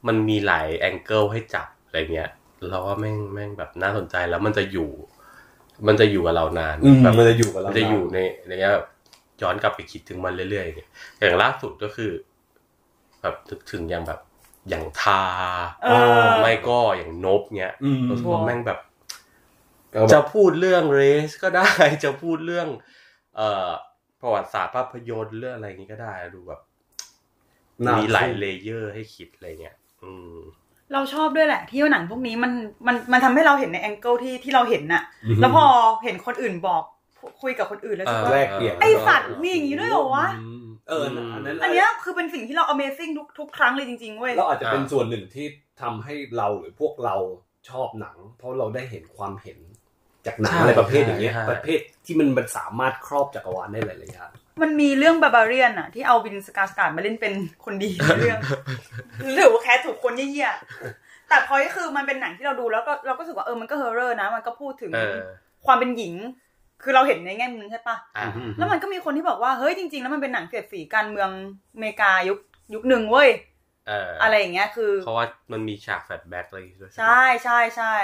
[0.08, 2.30] มันมีหลาย angle ให้จับอะไรเงี้ย
[2.70, 4.90] เราว่าแม่งแม่งแบบน่าสนใจแล้วมันจะอยู่
[5.88, 8.88] มันจะอยู่กับเรานานอืมแบบมันจะอยู่กับเรามันจะอยู่ในในเงี้ยแบบ
[9.42, 10.90] ย้อนกลับไปคิดถึงมันเรื่อยๆเนี่ย
[11.20, 12.12] อย่างล่าสุดก็คือ
[13.22, 14.20] แบบนึกถึงอย่างแบบ
[14.70, 15.24] อย่างทา
[15.84, 15.90] เอ
[16.24, 18.80] อไม่ก็อย่างนบเนี้ยอืมรู้สึกว่าแม่งแบบ
[19.94, 21.70] ก็แบบ จะพูดเรื่องเรสก็ได้
[22.04, 22.68] จะพูดเรื่อง
[23.36, 23.70] เอ่อ
[24.22, 26.62] ประวัติศาสตร์ภาพยนตร์เรื่องอะไรนี้ก็ได้ดูแบบ
[27.86, 30.38] น่ามีหลายเลเยอร์ให้คิดอะไรเงี้ยอืม
[30.94, 32.52] เราชอบด้วยแหละ ที่ว่าหนังพวกนี้มัน
[32.88, 35.66] มันมันทำให้เราเห็นใน angle ที่ที่เราเห็นน่ะอืมแล้วพอ
[36.04, 36.84] เห็นคนอื่นบอก
[37.42, 40.28] คุยกับคนอื่นแล้วรู้สึกว่าแลกเปลี่ยนไอ้สัตว์มีอย่างนี้ด้วยเหรอวะ
[40.64, 45.46] มเอออันนั้นอันเนี้ยคือเป็นสิ่งที่เรา Amazing ทุกทุกครั้งเลยจริงๆเว้ยเราอาจจะเป็นส่วนหนึ่งที่
[45.82, 47.16] ทำให้เราหรือพวกเรา
[47.70, 49.60] ชอบหนัง เพราะเราได้เห็นความเห็น
[50.26, 57.34] จากหนังใช่อะไรประเภทอย่างเงี้ยใช่ประเภทที่มันมันสามารถครอบจักรวาลได้หลายๆอย่างมันมีเรื่อง Barbarian อะที่เอา Bill Skarsgård มาเล่นเป็น
[57.66, 58.40] คนดีในเรื่อง
[59.34, 65.18] หรือว่าแค่ทุกคนเหี้ยๆแต่พอยก็คือมันเป็นหนังที่เราดูแล้วก็เราก็รู้สึกว่าเออมันก็ horror นะ มันก็พูดถึงเออ
[65.66, 66.14] ความเป็นหญิง
[66.84, 68.26] คือเราเห็นในแง่มุมใช่ปะอะ
[68.58, 71.30] แล้วมันก็มีคนที่บอกว่าเฮ้ยจริง ๆ แล้วมันเป็นหนังเสียดสีการเมือง
[71.74, 72.40] อเมริกายุค
[72.74, 73.30] ยุคหนึ่งเว้ย
[73.88, 77.96] เออออะไรอย่างเงี้ยคือเพราะว่ามันมีฉาก flashback อะไรด้วยใช่ใช่ใช่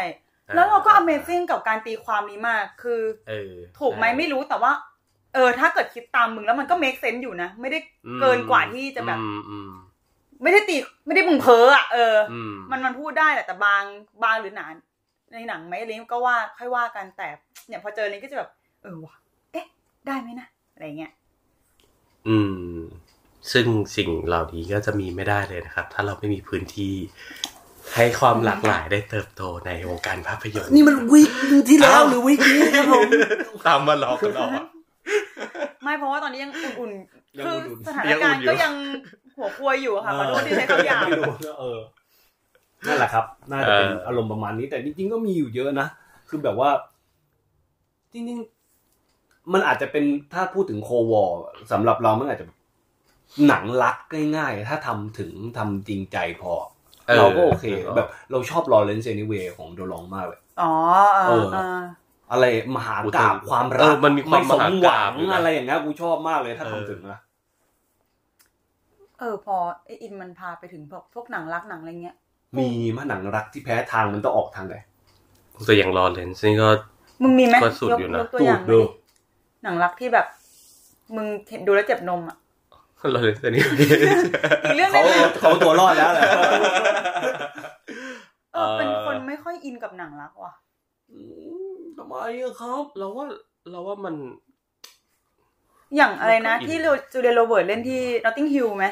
[0.47, 4.71] อ่แล้วเราก็ Amazing กับการตีความนี้มาก คือเออถูกไหมไม่รู้แต่ว่า
[5.33, 9.71] เออ ถ้าเกิดคิดตามมึงแล้วมันก็ make sense อยู่นะ ไม่ได้อืมเกินกว่าที่จะแบบอืมอืม
[10.43, 10.75] ไม่ได้ตี
[11.05, 13.83] ไม่ได้มึงเพ้ออะเออออืมมันมันพูดได้แหละแต่บาง
[14.23, 14.73] บางหรือหนาน
[15.33, 17.27] ในหนังไหมอะไรก็ว่าค่อยว่ากันแต่
[17.67, 18.49] เนี่ยพอเจออะไรก็จะแบบ
[18.83, 19.15] เออว่ะ
[19.51, 19.65] เอ๊ะ
[20.07, 21.11] ได้ไหมนะ อะไรเงี้ย
[22.27, 22.37] อื
[22.77, 22.79] ม
[23.51, 23.65] ซึ่ง
[23.97, 26.93] สิ่งเหล่านี้ก็จะมีไม่ได้เลยนะครับ ถ้าเราไม่มีพื้นที่
[27.95, 31.31] ให้ความหลากหลายได้เติบโตในวงการภาพยนตร์ นี่มันวีค
[31.69, 33.09] ที่แล้วอ้าวหรือวีคนี้ครับผม
[33.67, 34.65] ตามมาหลอกกันหรอกอะ
[35.83, 36.91] ไม่เพราะว่าตอนนี้ยังอุ่น
[37.37, 38.73] ยัๆงคืออุ่นๆสถานการณ์ยังอุ่นอยู่ก็ยัง
[39.37, 41.79] หัวควยอยู่ค่ะขอโทษที่ใช้คำหยาบไม่รู้นะเออ
[42.87, 45.87] นั่นแหละครับ น่าจะเป็นเออออารมณ์ประมาณนี้ แต่จริงๆก็มีอยู่เยอะนะ
[46.29, 46.69] คือแบบว่า
[48.13, 48.56] จริงๆ
[49.53, 51.31] มันอาจจะเป็นถ้าพูดถึงโควอล
[51.71, 52.57] สำหรับเรามันอาจจะแบบ
[53.47, 53.97] หนังรัก
[54.37, 56.53] ง่ายๆ ถ้าทำถึงทำจริงใจพอ
[57.17, 60.73] เราก็โอเค แบบเราชอบลอเรนซ์เซนิเวของโดลองมากเลยอ๋อ
[61.15, 61.79] เอเอออเออ
[62.31, 62.45] อะไร
[62.75, 67.19] มหากาบความเอรัอกมันมีความไสมหวัมหากาพงอยู่นะอะไรอย่างเงี้ยกูชอบมากเลยถ้าเออทำถึงนะ
[69.19, 72.15] เออ พอไออินมันพาไปถึงพวกพวกหนังรักหนังอะไรเงี้ย
[72.57, 74.75] มีมาหนังรักที่แพ้ทางมันต้องออกทางไหน
[75.67, 76.69] ตัวอย่างรอเลนส์นี่ก็
[77.23, 78.85] มึงมีไหมก็สุดยกอยู่นะยกตัวอย่างดูมาดิ
[79.63, 80.27] หนังรักที่แบบ
[81.15, 82.37] มึงเห็นดูแล้วเจ็บนมอะ
[83.15, 83.63] รอเลนส์นี่
[84.63, 86.23] อีกเรื่องหเขานึงเขาตัวรอดแล้วแหละ
[88.53, 90.53] เออเป็นคนไม่ค่อยอินกับหนังรักว่ะ
[91.11, 91.19] อื
[91.75, 93.25] มทำไมอะครับ เราว่า
[93.71, 94.15] เราว่ามัน
[95.95, 96.79] อย่างอะไรนะไม่ค่อยอินที่
[97.11, 98.85] จูเลียโรเบิร์ตเล่นที่ Notting Hill ไหม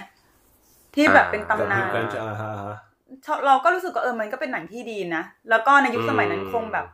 [0.96, 2.78] ที่แบบเป็นตำนานกันจะอ่าฮะอ่าฮะ
[3.26, 6.86] ชอบเราก็รู้สึกว่าเออมันก็เป็นหนังที่ดีนะ แล้วก็ในยุคสมัยนั้นอืมคงแบบ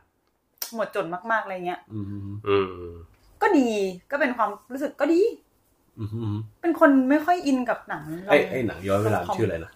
[0.74, 2.06] หมดจดมากๆอะไรเงี้ย อืม
[2.48, 2.92] อืม
[3.42, 3.68] ก็ดี
[4.10, 5.20] ก็เป็นความรู้สึกก็ดี
[5.98, 9.72] อืมอืมเป็นคนไม่ค่อยอินกับหนังไอ้ไอ้หนังย้อนเวลาชื่ออะไรนะ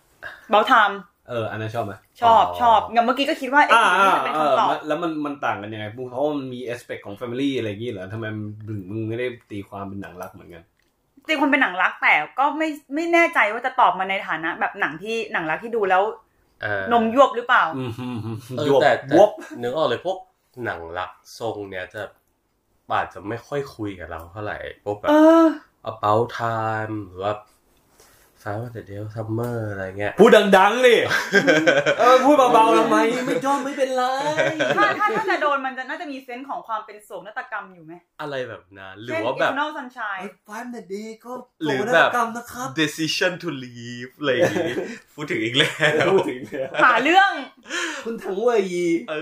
[0.51, 1.01] About Time
[1.31, 1.93] เอออันนั้นชอบไหม
[2.23, 8.25] ชอบชอบอย่างเมื่อกี้ก็คิดว่าเอ๊ะอ่านี่อ่าจะเป็นเออคำตอบแล้วมันมันต่างกันยังไงเพราะว่ามันมี aspect ของ Family อะไรอย่างงี้เหรอทำไม
[8.67, 10.63] มึงมึงไม่ได้ตีความเป็นหนังรักเหมือนกัน
[11.27, 16.03] จริงคนเป็นหนังรักแต่ก็ไม่ไม่แน่ใจว่าจะตอบมาในฐานะ แบบหนังที่หนังรักที่ดูแล้ว
[16.63, 19.31] เออนมยวบหรือเปล่าอืมอืมอืมเออยวบแต่วแต่บ
[19.63, 20.19] นึกออกเลยพวก
[20.65, 22.03] หนังรักทรงเนี้ยจะ
[22.95, 25.47] อาจจะไม่ค่อยคุยกับเราเท่าไหร่พวกแบเอบอ
[25.91, 27.33] About Time หรือว่า
[28.47, 30.97] 500 Days of Summer อะไรเงี้ยพูดดังๆดิ
[32.01, 34.03] เออพูดเบาๆทำไมไม่ชอบไม่เป็นไร
[34.77, 41.33] ถ้าถ้าถ้าจะโดนมันจะน่าจะมี sense ของความเป็นโศกนาฏกรรมอยู่ไหมอะไรแบบนั้นหรืเช่อนว่าแบบ Eternal Sunshine One Day ก็
[41.65, 42.11] หรือแบบ
[42.81, 44.75] Decision to Leave อะไรอย่างงี้
[45.15, 45.71] พูดถึงอีกแล้
[46.05, 47.33] วพูดถึงเนี่ยหาเรื่อง
[48.05, 49.15] คุณถังเวยยีเอ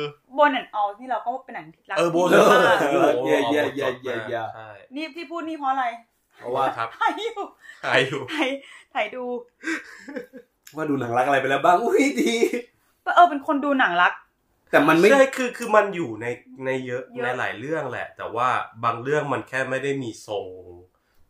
[0.00, 0.04] อ
[0.38, 5.86] บนแอนออลที่เราก็เป็นหนังที่รักเออโบที่นดีมากเออเย่เย่เย่เย่เย่ใช่นี่ที่พูดนี่เพราะอะไร
[6.40, 7.40] เพราะว่าครับถ่ายอยู่
[7.82, 8.48] ใครอยู่ถ่าย
[8.94, 9.24] ถ่ายดู
[10.76, 12.34] ว่าดูหนังรักอะไรไปแล้วบ้างอุ้ยดี
[13.02, 14.12] เออเป็นคนดูหนังรัก
[14.70, 16.26] แต่มันไม่ใช่คือคือมันอยู่ใน
[16.64, 18.48] ในเยอะเยอะในหลายเรื่องแหละ แต่ว่า
[18.84, 20.48] บางเรื่องมันแค่ไม่ได้มีทรง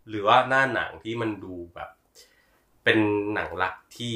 [0.08, 1.90] หรือว่าหน้าหนังที่มันดูแบบ
[2.84, 2.98] เป็น
[3.34, 4.14] หนังรักที่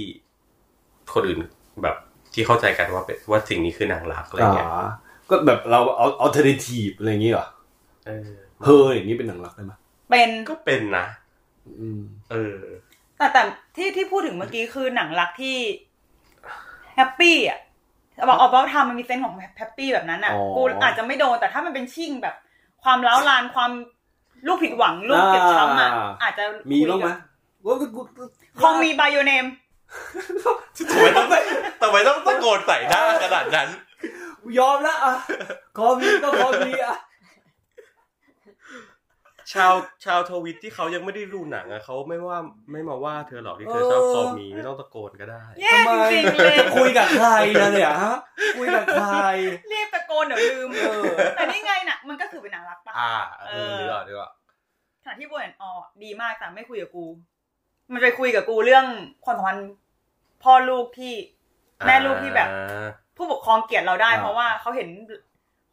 [1.12, 1.40] คนอื่น
[1.82, 1.96] แบบ
[2.34, 4.68] ที่เข้าใจกันว่าเป็นว่าสิ่งนี้คือหนังรักอะไรอ่าเงี้ย
[5.30, 7.46] ก็แบบเราเอา alternative อะไรอย่างงี้เหรอ
[8.06, 8.28] เออ
[8.64, 9.72] เฮออย่างงี้เป็นหนังรักได้ไหม
[10.14, 11.06] เป็นก็เป็นนะ
[11.80, 12.58] อืมเออ
[13.16, 13.42] แต่แต่
[13.76, 15.56] ที่ที่พูดถึงเมื่อกี้คือหนังรักที่
[16.94, 17.58] happy อะ
[18.28, 22.34] บอกออกว่าทำมันมี sense ของ happy แบบนั้นอะอ๋อกูอาจจะไม่โดนแต่ถ้ามันเป็นเชิงแบบ
[22.84, 23.70] ความร้าวรานความ
[24.46, 27.08] ลูกผิดหวังลูกเจ็บช้ำอะอ่าอาจจะมีบ้างไหม
[27.66, 28.00] ว่ากู
[28.60, 29.46] คงมีบ y โ n เนม
[30.90, 31.26] ทำไมต้อง
[31.82, 33.68] ทำไมต้องตะโกนใส่หน้าขนาดนั้น
[34.42, 35.14] กูยอมแล้วอะ
[35.76, 36.96] ขอมีก็ขอมีอะ
[39.52, 39.72] ชาว
[40.04, 42.38] ชาวทวิตที่เขายังไม่ได้ดูหนังอะเขาไม่ว่า
[42.72, 47.28] ไม่มาว่าเธอหรอกที่เธอชอบคอมีไม่ต้องตะโกนก็ได้แย่จริงๆเลยจะคุยกับใคร
[47.60, 48.16] นะเนี่ยฮะ
[48.58, 49.08] คุยกับใคร
[49.72, 51.02] รีบตะโกนเดี๋ยวลืมเออ
[51.36, 53.14] แต่นี่ไงน่ะมันก็คือเป็นหนังรักปะอ่า
[53.48, 54.30] เอเอออดีกว่าดีกว่า
[55.02, 55.70] ขณะที่โบแอนออ
[56.02, 57.04] ดีมากแต่ไม่คุยกับกู
[57.92, 58.86] มันไปคุยกับกูเรื่อง
[59.24, 59.70] ความสัมพันธ์
[60.42, 61.14] พ่อลูกที่
[61.86, 62.86] แม่ลูกที่แบบอ่า
[63.16, 64.88] ผู้ปกครองเกลียดเราได้อ่าเพราะว่าเขาเห็น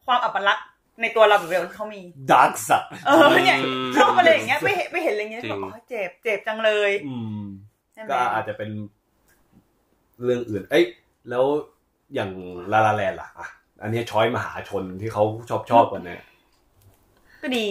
[0.05, 0.67] ความอัปลักษณ์
[1.01, 3.59] ในตัวเราแบบเดียวที่เขามี dark สัตว์เออเนี่ย
[3.97, 7.41] ชอบอะไรอย่างเงี้ยไปเห็นไปเห็นอะไรอย่างเงี้ยจริงบอกอ๋อเจ็บเจ็บจังเลย อืม
[7.93, 8.69] ใช่ไหมก็อาจจะเป็น
[10.23, 10.85] เรื่องอื่น เอ้ย
[11.29, 11.45] แล้ว
[12.13, 12.31] อย่าง
[12.71, 13.47] ลาลาแลนล่ะอะ
[13.81, 16.21] อันนี้ช้อยมหาชนที่เขาชอบชอบกันเนี่ย
[17.41, 17.65] ก็ดี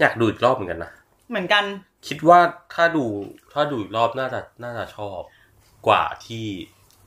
[0.00, 0.92] อยากดูอีกรอบเหมือนกันนะ
[1.30, 1.64] เหมือนกัน
[2.08, 2.40] คิดว่า
[2.74, 3.04] ถ้าดู
[3.52, 5.20] ถ้าดูอีกรอบน่าจะน่าจะชอบ
[5.86, 6.46] กว่าที่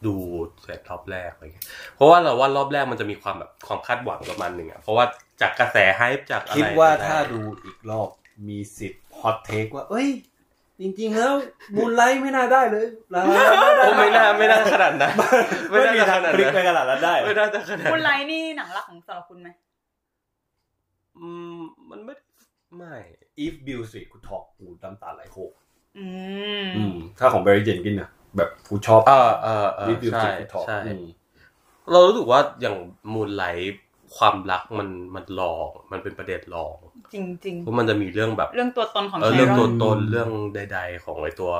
[0.06, 0.16] ดู
[0.62, 5.06] เสร็จรอบแรกอะไรเงี้ยเพราะว่าเราว่ารอบแรกมันจะมีความแบบความคาดหวังประมาณหนึ่งอะเพราะว่า
[5.42, 8.10] จากกระแสไฮป์จากอะไรคิดว่าถ้าดูอีกรอบ
[8.48, 10.10] มีสิทธิ์ฮอตเทคว่า เอ้ย
[10.82, 11.34] จริง ๆ แล้ว
[11.76, 15.14] มูนไลท์ไม่น่าได้เลยลาลาแลนโอ้ไม่น่าไม่น่าขนาดนั้น
[15.70, 19.50] ไม่ไม่น่ามีจะทาขงนาดพลิกนั้นไปขนาดนั้นได้ไม่น่าจะขนาดคุณไลนั้นท์นี่หนังรักของสำหรับคุณไหม
[21.18, 21.28] อื
[21.58, 22.14] มมันไม่
[22.78, 22.96] ไม่
[23.46, 25.52] if Bill Street กูทอกกูน้ำตาไหลโคก
[25.98, 26.06] อื
[26.66, 31.04] มอืมถ้าของ Barry Jenkins นะ แบบกูชอบเออเออเออ if Bill ใช่ Street กูทอกใช่อืม
[31.92, 32.76] เรารู้สึกว่าอย่าง
[33.14, 33.84] Moonlight
[34.18, 36.76] ความรักมันมันรองมันเป็นประเด็นรอง
[37.14, 41.52] จริงจริงเพราะมันจะมีเรื่องแบบ เรื่องตัวตนของเรื่องตัวตนเรื่องใด ๆ ของไอตัว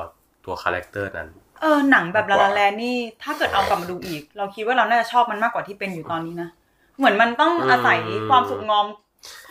[0.44, 1.28] ตัว character นั้น
[1.62, 6.50] เออหนังแบบ La La Land นี่ ถ้าเกิดเอากลับมาดูอีก เราคิดว่าเราน่าจะชอบมันมากกว่าที่เป็นอยู่ตอนนี้นะ
[6.98, 7.98] เหมือนมันต้องอาศัย
[8.30, 8.86] ความสุกงอม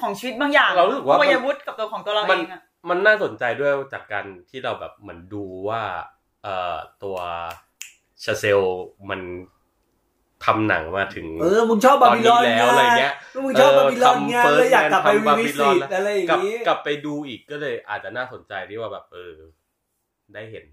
[0.01, 5.81] ของชีวิตบางอย่างเรารู้สึกว่าวัยวุฒิกับตัวของตัวเราเองอะมันน่าสนใจด้วยจากการที่เราแบบเหมือนดูว่า
[6.47, 7.17] เอ่อตัว
[8.23, 8.61] ชาเซล
[9.09, 9.21] มัน
[10.45, 13.13] ทำหนังมาถึงเออมึงชอบบาบิลอนตอนนี้แล้วอะไรเงี้ย
[13.45, 19.33] มึงชอบบาบิลอนเออไงทำ First เลยอยากกลับไป Man ทำรีวิสิ Babylon ตอะไรอย่ากลับงงี้กลับไปดูอีกก็เลยอาจจะน่าสนใจที่ว่าแบบเออ
[20.33, 20.65] ได้เห็น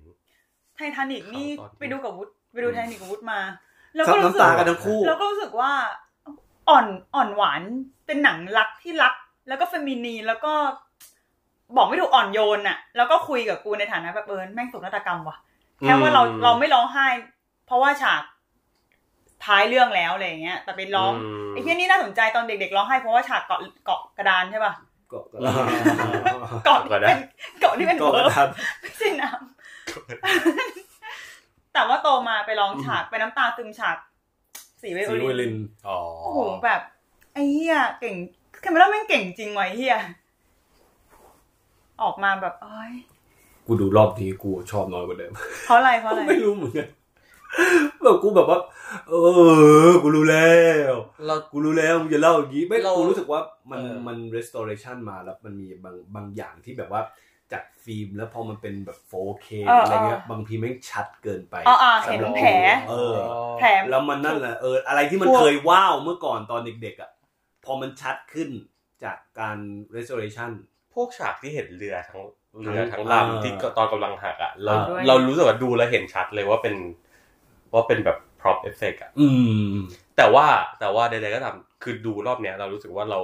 [0.76, 3.40] ไททานิกนี่ตอนที่ไปดูกับวุฒิไปดูไททานิกกับวุฒิมา
[3.96, 5.72] แล้วก็ซับรู้สึน้ำตากกันทั้งคู่แล้วก็รู้สึกว่า
[6.68, 7.62] อ่อนอ่อนหวาน
[8.06, 9.14] เป็นหนังรักที่รัก
[9.48, 10.52] แล้วก็เฟมินีนแล้วก็
[11.76, 15.36] บอกไม่ถูกอ่อนโยนอะแล้วก็คุยกับกูในฐานะแบบเอิญแม่งสุกนาฏกรรมว่ะ
[15.80, 17.06] แค่ว่าเราอืมเราไม่ร้องไห้
[17.66, 18.22] เพราะว่าฉาก
[19.44, 21.12] ท้ายเรื่องแล้วอะไรอย่างเงี้ย แต่ไปร้อง
[21.48, 24.72] มไอ้ที่นี่น่าสนใจตอนเด็กๆร้องไห้เพราะว่าฉากเกาะเกาะกระดานใช่ป่ะ
[25.12, 25.38] ก็ก็
[26.64, 27.18] เกาะที่เป็น
[27.60, 28.48] เกาะที่เป็นก็เวิร์บครับ
[28.80, 33.96] ไม่ใช่น้ำแต่ว่าโตมาไปร้องฉากไปน้ำตาซึมฉาก
[34.82, 35.56] สีไวโอสีวิลิลินน
[35.88, 36.80] อ๋อโอ้โหแบบ
[37.32, 38.14] ไอ้เหี้ยเก่ง
[38.60, 39.96] แคมเมราแม่งเก่งจริงไวะไอ้เหี้ย
[42.02, 42.92] ออกมาแบบเอ้ย
[43.66, 45.32] กูดูรอบนี้กูชอบน้อยกว่าเดิม
[45.66, 46.88] เพราะอะไรเพราะอะไรไม่รู้เหมือนกัน
[48.02, 48.58] แบบกูแบบว่า
[49.08, 49.14] เอ
[49.88, 50.54] อ กูรู้แล้
[50.92, 50.94] ว
[51.26, 53.40] เรากูรู้แล้วมึงจะเล่าอย่างนี้ไม่เรากูรู้สึกว่า
[53.70, 57.02] มันเออมัน restoration มาแล้วมันมีบางบางอย่างที่แบบว่า
[57.52, 62.50] จากฟิล์มแล้วพอมันเป็นแบบ 4K เอออะไรเงี้ยเออบางทีแม่งชัดเกินไปอ๋ออะเห็นสำรับแผล
[62.90, 63.14] เออ
[63.58, 67.10] แผลแล้วมันนั่นแหละเอออะไรที่มันพวกเคยว้าวเมื่อก่อนตอนเด็กๆอะ
[67.64, 68.48] พอมันชัดขึ้น
[69.04, 69.58] จากการ
[69.96, 70.50] restoration
[70.94, 72.22] พวกฉากที่เห็นเรือทั้ง
[72.62, 76.74] เรือทั้ทั้งงเออลำที่ตอนกำลังหักอะเราด้วยเรารู้สึกว่าดูแล้วเห็นชัดเลยว่าเป็น
[77.74, 79.28] ว่าเป็นแบบ prop effect อะอื
[79.74, 79.76] ม
[80.16, 80.46] แต่ว่า
[80.80, 83.20] แต่ว่าใดๆก็ตามคือดูรอบเนี้ย เรารู้สึกว่าเรา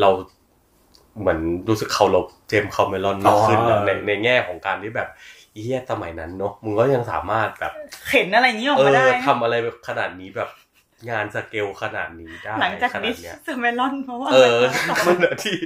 [0.00, 0.10] เรา
[1.20, 5.08] เหมือนรู้สึกเคารพเจมส์คาเมรอนมากขึ้นอ๋อะในในแง่ของการที่แบบ
[5.60, 7.72] เฮียสมัยนั้นเนาะมึงก็ยังสามารถแบบ
[8.08, 10.50] เข็นอะไรอย่างนี้ออกเอมาอได้นะทำอะไรแบบขนาดนี้แบบ
[11.10, 14.58] งานสเกลขนาดนี้ได้หลังจากขนานี้ดเนี้ยสเมลอนเพราะว่าเออ
[14.98, 15.56] อะไรมันอะที่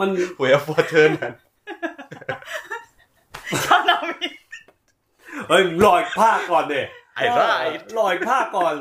[0.00, 1.34] มันเวฟฟอร์เทิร์นนั้น
[3.66, 4.28] ชอบนามิ
[5.48, 6.82] เฮ้ยลอยผ้าก่อนเด้
[7.16, 7.40] ไอ้ไร
[7.98, 8.74] ลอยผ้าก่อน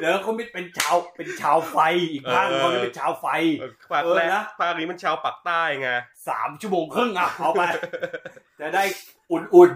[0.00, 1.76] เดี๋ยวเขาไม่เป็นชาวเป็นชาวไฟ
[2.10, 3.26] อีกภาคหนึ่งเขาไม่เป็นชาวไฟ
[3.92, 5.88] ภาคเออแรกนะภาคนี้มันชาวปักใต้ไง
[6.28, 7.62] สามชั่วโมงครึ่งอะเอาไป
[8.60, 8.84] จะได้
[9.30, 9.70] อุ่น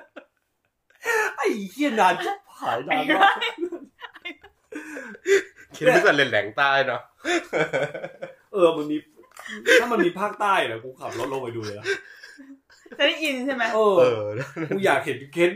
[0.00, 3.36] ๆไอ้เหี้ยนานชิบหายนานมาก
[5.76, 7.00] คิดว่าจะเล่นแหลงใต้เนาะ
[8.52, 8.96] เออมันมี
[9.80, 11.86] ถ้ามันมีภาคใต้นะกูขับรถลงไปดูเลยนะ
[12.98, 15.50] จะได้ยินใช่ไหมเอเอออกูอยากเห็นเคน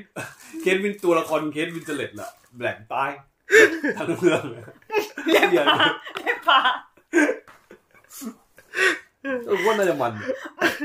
[0.62, 2.30] เคนวินตัวละครเคนวินเจเลตแหละ
[2.60, 3.04] แหลงใต้
[3.96, 4.62] ทั้งเรื่องเลย
[5.26, 5.78] เรียกปลา
[6.18, 6.60] เรียกปลา
[9.46, 10.12] เออว่าน่าจะมัน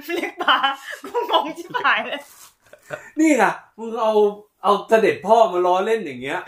[0.08, 0.56] เรียกปลา
[1.04, 2.22] กูงงชิบหายเลย
[3.20, 3.44] นี่ไง
[3.80, 4.14] มึงเอา
[4.64, 6.40] เอาเสด็จพ่อมาล้อเล่นอย่างเงี้ย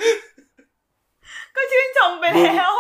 [1.55, 2.73] ก็ชื่นชมไปแล้ว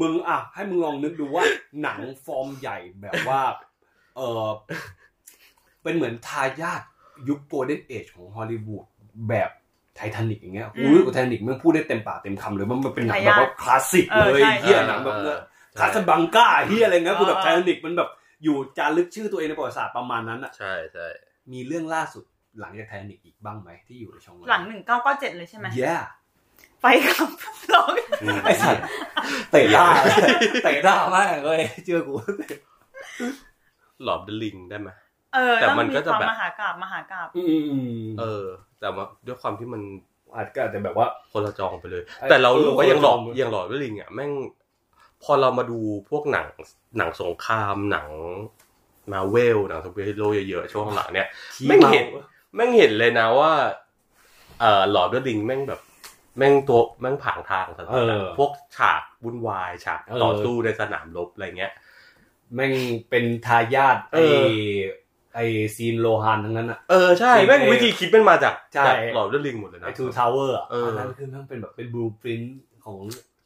[0.00, 1.44] มึงอะ ให้มึงลองนึกดูว่า
[1.82, 3.40] หนังฟอร์มใหญ่แบบว่า
[4.16, 4.46] เออ
[5.82, 6.82] เป็นเหมือนทายาท
[7.28, 8.84] ยุคโกลเด้นเอจของฮอลลีวูด
[9.28, 9.50] แบบ
[9.96, 15.38] ไททานิกอย่างเงี้ยอืมอุ้ยไททานิกมันพูดได้เต็มปากเต็มคำเลยว่ามันเป็นหนังแบบว่าคลาสสิกเออเลยใช่เฮียใช่หนังแบบเออ
[15.78, 18.10] คลาสบังก้าเฮียอะไรเงี้ยคือแบบเออไททานิกมันแบบ
[18.44, 21.06] อยู่จารึกชื่อตัวเองในประวัติศาสตร์ประมาณนั้นอะใช่ใช่
[21.52, 22.24] มีเรื่องล่าสุด
[22.60, 25.94] หลังจากไททานิกอีกบ้างไหมที่อยู่ในช่องวันหลังหนึ่งเก้าเก้าเจ็ดเลยใช่ไหมแย่
[26.82, 27.28] ไปกับ
[27.74, 27.92] ร้อง
[28.44, 28.82] ไอ้สัตว์
[29.50, 29.86] เตะหน้า
[30.64, 32.14] เตะหน้ามากเลยเชื่อกู
[34.04, 34.88] หลอดเดลิงได้ไหม
[35.34, 37.44] เออแต่ต้องมันมีก็คจะวามแบบมหากราบมหากราบอื
[38.02, 38.44] มเออ
[38.80, 39.82] แต่ว่าด้วยความที่มัน
[40.34, 44.32] อาจก็อาจจะแบบว่าคนละจองไปเลยไอ้แต่เรารู้สึกว่าเออยังหลอดคนละจองยังหลอดด้วยลิงอะแม่ง
[45.22, 45.78] พอเรามาดู
[46.10, 46.46] พวกหนัง
[46.98, 48.08] หนังสงครามหนัง
[49.12, 52.06] มาเวลหนังซูเปอร์ฮีโร่เยอะๆช่วงหลังเนี่ยขี้แม่งเมาเห็น
[52.54, 53.52] แม่งเห็นเลยนะว่า
[54.60, 55.80] เอ่อหลอดด้วยลิงแม่งแบบ
[56.36, 61.72] แม่งตัวแม่งผางทางสัเออพวกฉากวุ่นวายฉากเออต่อสู้ในสนามรบอะไรเงี้ย
[62.54, 62.72] แม่ง
[63.10, 64.50] เป็นทายาทเอไออ
[65.34, 65.40] ไอ
[65.76, 72.98] scene โรฮันทั้งนั้นอะเออใช่จริงแม่งเอวิธีคิดมันมาจากใช่จาก Lord of the Rings หมดเลยไอนะ Two Towers อะเอออันนั้นคือแม่งเป็นแบบเป็น blueprint ของ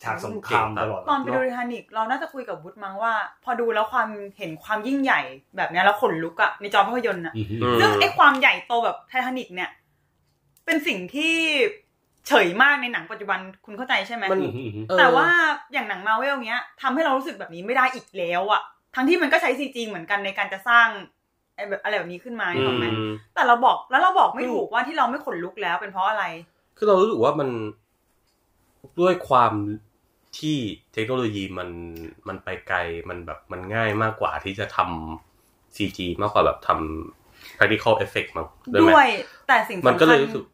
[0.02, 3.12] ฉากสงครามเก่งตลอดตอนไปดูเะไททานิกเราน่าจะคุยกับวุฒิมั้งว่า
[3.44, 4.08] พอดูแล้วความ
[4.38, 5.20] เห็นความยิ่งใหญ่
[5.56, 9.70] แบบเนี้ยแล้วขนลุกอะในจอภาพยนตร์อะอือหืออืมซึ่งไอ้ความใหญ่โตแบบไททานิกเนี่ย
[10.64, 11.36] เป็นสิ่งที่
[12.28, 15.28] เฉยมากในหนังปัจจุบันคุณเข้าใจใช่ไหมมันอือหือเออแต่ว่า
[15.72, 18.62] อย่างหนังมาเวลเนี้ยทำให้เรารู้สึกแบบนี้ไม่ได้อีกแล้วอะ
[18.94, 20.88] ทั้งที่มันก็ใช้ซีจีเหมือนกันในการจะสร้าง
[21.56, 26.24] ไอ้แบบอะไรแบบนี้ขึ้นมาถูกไหมอืมแต่เราบอกแล้วเราบอกไม่ถูกว่าที่เราไม่ขนลุกแล้วเป็นเพราะอะไร
[26.76, 27.48] คือเรารู้สึกว่ามัน
[29.00, 29.52] ด้วยความ
[30.38, 30.56] ที่
[30.92, 31.70] เทคโนโลยีมัน
[32.28, 39.08] มันไปไกลมันแบบมันง่ายมากกว่าที่จะทำ CG มากกว่าแบบทำ practical effect มั้งด้วยไหมด้วย
[39.46, 40.44] แต่สิ่งมันสำก็เลคัยญรู้สึก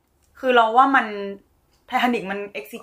[0.41, 2.79] คือเราว่ามันไททานิกมันเอ็กซิ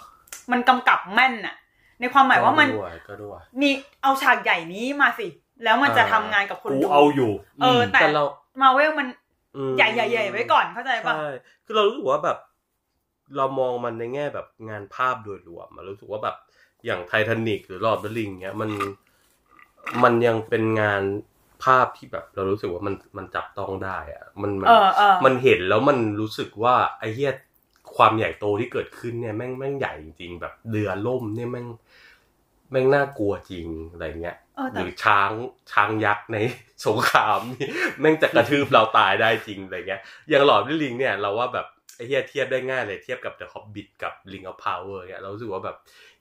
[0.52, 1.56] มันกำกับแม่นอะ
[2.00, 3.70] ในความหมายว่ามันก็ด้วยก็ด้วยมี
[4.02, 5.28] เอาฉากใหญ่นี้มาสิ
[5.64, 7.32] แล้วมันจะทำงานกับคนกูดูเอาอยู่
[7.62, 8.24] เออ แต่แต่เรา
[8.62, 9.08] มาเวลมัน
[9.56, 11.30] อืมใหญ่ใหญ่ใหญ่ไว้ก่อนเข้าใจปะใช่
[11.66, 12.38] คือเรารู้สึกว่าแบบ
[13.38, 16.36] เรามองมันในแง่แบบงานภาพโดยรวมมันรู้สึกว่าแบบ
[16.86, 18.70] อย่างไททานิกหรือลอดเบลิงเนี้ยมัน
[20.04, 21.04] มันยังเป็นงาน
[21.64, 27.34] ภาพที่แบบ เรารู้สึกว่ามันมันจับต้องได้อะมันมันเออเออมันเห็นแล้วมันรู้สึกว่าไอ้เหี้ย
[28.00, 31.68] ความใหญ่โตที่เกิดขึ้นเนี่ยแม่งแม่งใหญ่จริงๆแบบเรือล่มเนี่ยแม่ง
[32.72, 35.32] แม่งน่ากลัวจริงอะไรเงี้ยเออหแต่รือช้าง
[35.72, 36.38] ช้างยักษ์ใน
[36.88, 37.68] สงครามนี่
[38.00, 45.76] แม่งจะกระทืบเราตายได้จริงอะไรเงี้ยอย่างหลอดด้วยลิงเนี่ยเราว่าแบบไอ้เหี้ยเทียบได้ง่ายเลยเทียบกับ The Hobbit กับ Ring of Power เนี่ยเรารู้สึกว่าแบบ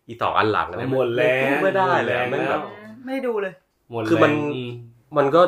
[0.07, 2.63] อีต่องอันหลังอะไรหมดแล้วไม่ได้เลยหมดแล้วแม่งแบบ
[3.05, 3.55] ไม่ได้ดูเลย
[3.91, 4.71] หมดคือมันแรงอืม
[5.17, 5.43] มันก็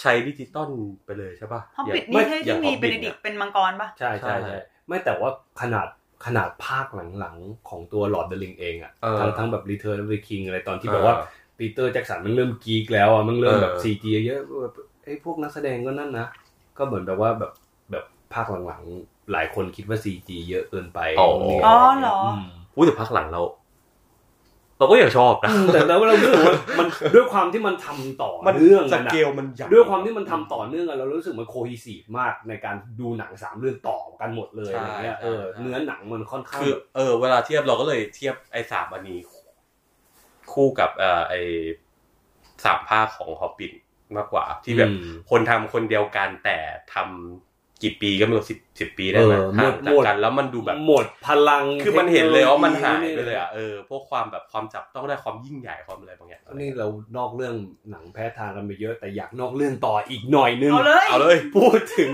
[0.00, 0.70] ใช้ดิจิตอล
[1.04, 4.58] ไปเลยใช่ปะฮอบบิทย่างนี่ที่อย่างที่มี Hobbit เบนดิกต์เป็นมังกรปะใช่ใช่ใช่ใช่
[4.88, 5.30] ไม่แต่ว่า
[5.62, 5.88] ขนาด
[6.26, 6.86] ขนาดภาค
[7.18, 11.14] หลังๆ ของตัวหลอดเดลิงเองอะเออทั้งทั้งแบบรีเทิร์นออฟเดอะคิงอะไรตอนที่เออแบบว่า
[11.58, 14.74] ปีเตอร์แจ็คสันมันเริ่มกรีกแล้วอะมันเริ่มแบบเออซีจีเยอะแบบ
[15.04, 16.26] ไอ้ยพวกนักแสดงก็นั่นนะ
[16.78, 17.52] ก็เหมือนแบบว่าแบบ
[17.90, 18.04] แบบ
[18.34, 22.42] ภาคหลังๆ หลายคนคิดว่าซีจีเยอะเกินไปอ๋อนี่อ๋อเหรอม
[22.74, 23.40] พูดถึงภาคหลังเรา
[24.78, 39.18] เราก็ยังชอบนะอืมแต่แล้วเรารู้สึกว่ามันด้วยความที่มันทำต่อมันเนื่องสกันอะเกลมันใหญ่ด้วยความที่มันทำต่อเนื่องกันเรารู้สึกมันโคฮีซีฟมากในการดูหนังสามเรื่องต่อกันหมดเลยใช่อะไรเงี้ยเออใช่เนื้อหนังมันค่อนข้างคือแบบเออเวลาเทียบเราก็เลยเทียบไอ้สามอันนี้
[40.52, 41.40] คู่กับเอ่อไอ้
[42.64, 43.72] สามภาคของฮอบบิ t
[44.16, 46.56] มากกว่า ที่แบบอืมคนทำคนเดียวกันแต่
[46.94, 46.96] ท
[47.82, 57.54] กี่ปีก็ไม่รู้สิบสิบปีได้ไหมเออหมห่าดงจากกันแล้วมันดูแบบหมดพลัง คือมันเห็นเลยว่ามันหายทคโโไปเลยอะเออพวกความแบบความจับต้องได้ความยิ่งใหญ่ความอะไรบางอย่างนี่เรานอกเรื่อง
[57.90, 62.10] หนังแพ้ทางกันไปเยอะแต่อยากนอกเรื่องต่ออีกหน่อยนึงเอาเลยเอาเลยพูดถึง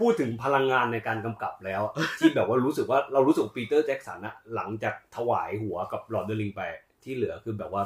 [0.00, 1.82] พูดถึงพลังงานในการกำกับแล้ว
[2.18, 6.60] ที่แบบว่ารู้สึกว่าเรารู้สึกปีเตอร์แจ็คสันอะหลังจากถวายหัวกับ Lord of the Rings ไป
[7.04, 7.82] ที่เหลือคือแบบว่า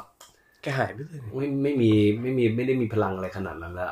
[0.63, 3.91] แกหายไปเลยไม่ไม่มีไม่มีไม่ได้มีพลังอะไรขนาดนั้นละ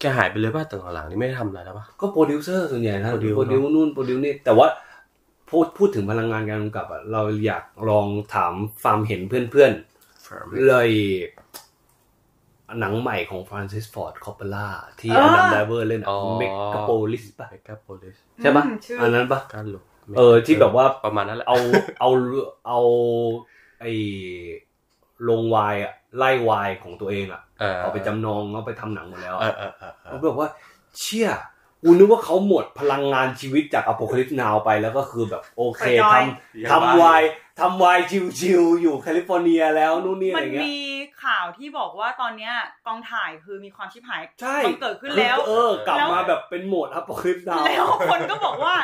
[0.00, 4.66] แกหายไปเลยป่ะตอนหลังนี่ไม่ได้ทำอะไรแล้วป่ะ ก็โปรดิวเซอร์ส่วนใหญ่นะ produce produce นู่น produce นี่แต่ว่า
[5.48, 10.90] พูดพูดถึงพลังงานการกำกับอะเราอยากลองถามความเห็นเพื่อนๆ เลย
[12.80, 14.68] หนังใหม่ของฟรานซิสฟอร์ดคอปเปล่า
[15.00, 16.44] ที่อ่าอดัมไดเวอร์เล่นอ๋อ เม
[16.74, 19.84] กาโปลิสป่ะ เมกาโพลิสใช่ปะอืมชื่ออั อันนั้นปะการหลบ
[20.16, 21.58] เออที่แบบว่า ประมาณนั้นแหละเอา
[22.00, 22.10] เอา
[22.66, 22.80] เอา
[23.80, 23.86] ไอ
[25.28, 30.48] ลงวายอะไล่วายของตัวเองอะเออเอาไปจำนองเอาไปทำหนังหมดแล้วเออะอเออเออเออเขาแบบว่า
[30.98, 31.28] เชี่ย
[31.82, 36.22] กูนึกว่าเขาหมดพลังงานชีวิตจากอ p o คลิปนาวไปแล้วก็คือแบบโอเคไปจอย
[36.70, 37.22] ทำทำไวน์
[37.60, 37.98] ทำไวน์
[38.38, 40.76] chill ๆอยู่แคลิฟอร์เนียแล้วนู่นนี่อะมัไรนเงี้ย มี
[41.24, 42.52] ข่าวที่บอกว่าตอนเนี้ย
[42.86, 48.74] กองถ่ายคือมีความชิบหายใช่บังเกิดขึ้นแล้ว เออกลับแล้วมาแบบเป็นโหมดอ p o คลิปนาวแล้วคนก็บอกว่า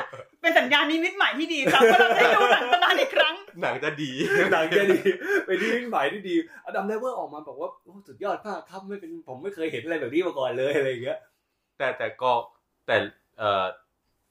[0.40, 4.10] เป็นสัญญาณนิมิตใหม่ที่ดีครับก็เราได้ดูหนังตำนานอีกครั้ง หนังจะดี
[4.52, 5.00] หนังจะดี
[5.46, 11.18] เป็นที่ยิ่งใหม่ที่ดีอดัมไดเวอร์ออกมาบอกว่าโอ้สุดยอดมากครับไม่เป็นผมไม่เคยเห็นอะไรแบบนี้มาก่อนเลยอะไรอย่างเงี้ย
[11.78, 12.30] แต่แต่ก็
[12.86, 12.96] แต่
[13.38, 13.64] เอ่อ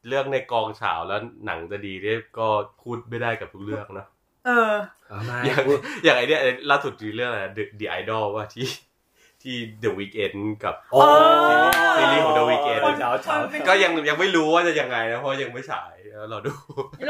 [0.07, 2.47] เรื่องในกองฉาวแล้วหนังจะดีเนี่ยก็
[2.81, 4.05] พูดไม่ได้กับทุกเรื่องนะ
[4.45, 4.73] เออ
[5.45, 5.63] อย่าง
[6.03, 6.41] อย่างไอเนี้ย
[6.71, 8.67] ล่าสุดมีเรื่องอะไร The The Idol ว่าที่
[9.41, 11.01] ที่ The Weeknd กับอ๋อ
[11.97, 13.35] ซีรีส์ของ The Weeknd เช้าเช้า
[13.67, 16.53] ก็ยังยังไม่รู้ว่าจะยังไงนะ เพราะยังไม่ฉายแล้วเราดู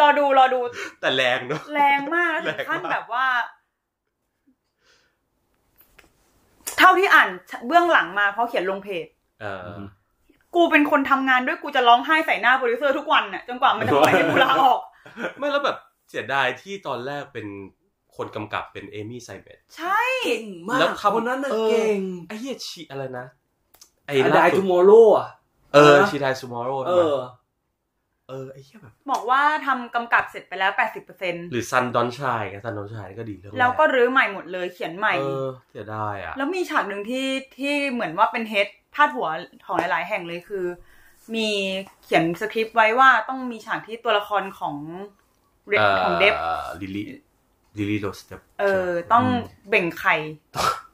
[0.01, 0.59] รอดูรอดู
[1.01, 3.25] แต่แรงเนาะแรงมากแรถึงงมากขั้นแบบว่า
[6.77, 7.29] เท่าที่อ่าน
[7.67, 9.05] เบื้องหลังมาเพราะเขียนลงเพจ
[9.41, 9.79] เออ
[10.55, 14.79] กูเป็นคนทำงานด้วยกูจะร้องไห้ใส่หน้าโปรดิวเซอร์ทุกวันน่ะจนกว่ามันจะปล่อยให้กูลาออก
[15.37, 15.77] ไม่แล้วแบบ
[16.09, 17.47] เสียดายที่ตอนแรกเป็น
[18.15, 23.25] คนกำกับเป็นเอมี่ไซเบตใช่เก่งมากแล้วทำคนนั้นน่ะเออเก่งไอ้เหี้ยชีอะไรนะ
[24.07, 25.29] ไอ้ไอ้ล่าไดสุทูดมอร์โลอะ
[25.73, 27.15] เออนะชีไดซูมอร์โรเออ
[28.29, 30.71] เออไอ้เหี้ยแบบบอกว่าทำกำกับเสร็จไปแล้ว
[31.11, 37.27] 80%หรือซันดอนชายซันดอนชายก็ดีเรื่องรแล้วก็รื้อใหม่หมดเลยเขียนใหม่เออเสียดายอะแล้วมีฉากหนึ่งที่
[37.57, 39.27] ที่เหมือนว่าเป็น head พาดหัว
[39.65, 40.65] ของหลาย ๆ แห่งเลยคือ
[41.35, 41.49] มี
[42.03, 44.75] เขียนสคริปต์ไว้ว่าต้องมีฉากที่ตัวละครของ
[45.23, 45.24] เร
[46.05, 46.33] ของเดฟ
[46.81, 49.25] Lily Lily-Rose Deppเออ ต้อง
[49.69, 50.15] เบ่งไข่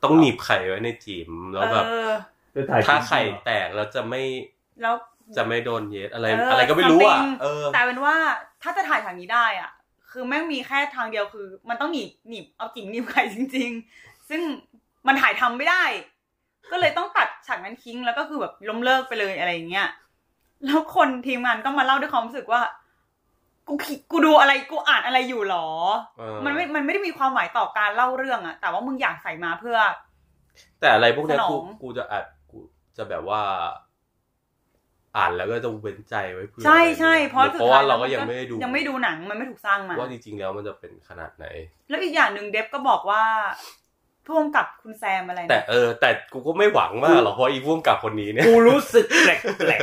[0.04, 2.12] ต้องหนีบไข่ไว้ในจิ๋มแล้วแบบเออ
[2.88, 4.22] ถ้าไข่แตกแล้วจะไม่
[4.82, 4.96] แล้ว
[5.38, 8.16] จะไม่โดนเย็ดอะไรเออออะไรก็ไม่รู้อะ something เออแต่เป็นว่า
[8.62, 9.72] ถ้าจะถ่ายฉากนี้ได้อะ
[10.12, 13.70] คือแม่งมีแค่ทางเดียวคือ มันต้องหนีบหนีบเอาจิ๋มหนีบไข่จริง
[14.00, 14.42] ๆ ซึ่ง
[15.08, 15.84] มันถ่ายทำไม่ได้
[16.72, 19.88] ก็เลยต้องตัดฉากนั้นทิ้งแล้วก็คือแบบล้มเลิกไปเลยอะไรอย่างเงี้ย
[20.66, 22.62] แล้วคนทีมงานก็มาเล่าด้วยความรู้สึกว่า
[23.68, 25.68] กูคิดกูดูอะไรกูอ่านอะไรอยู่หรอ
[26.18, 29.78] เออมันไม่ มันไม่ได้มีความหมายต่อการเล่าเรื่องอะแต่ว่ามึงอยากใส่มาเพื่อ
[30.80, 32.58] แต่อะไรพวกเนี้ยสนอง กูกูจะอัดกู
[32.98, 33.42] จะแบบว่า
[35.18, 41.46] อ่านแล้วก็จะเว้นใจไว้เพื่อใช่ใช่อไอย่งเพราะงี้ยสุดเพราะท้าว่ายเราก็นยังไม่ได้ดูยังไม่ดูหนังมันไม่ถูกสร้างมา ว่าจริงๆแล้วมันจะเป็นขนาดไหน
[41.90, 43.24] แล้วอีกอย่างหนึ่งเดฟก็บอกว่า
[44.28, 49.82] พ่วงกับคุณแซมอะไรนะแต่เออ แต่กูก็ไม่หวังมากหรอกเพราะอีพุ่มกับคนนี้เนี่ยกูรู้สึกแปลกแปลก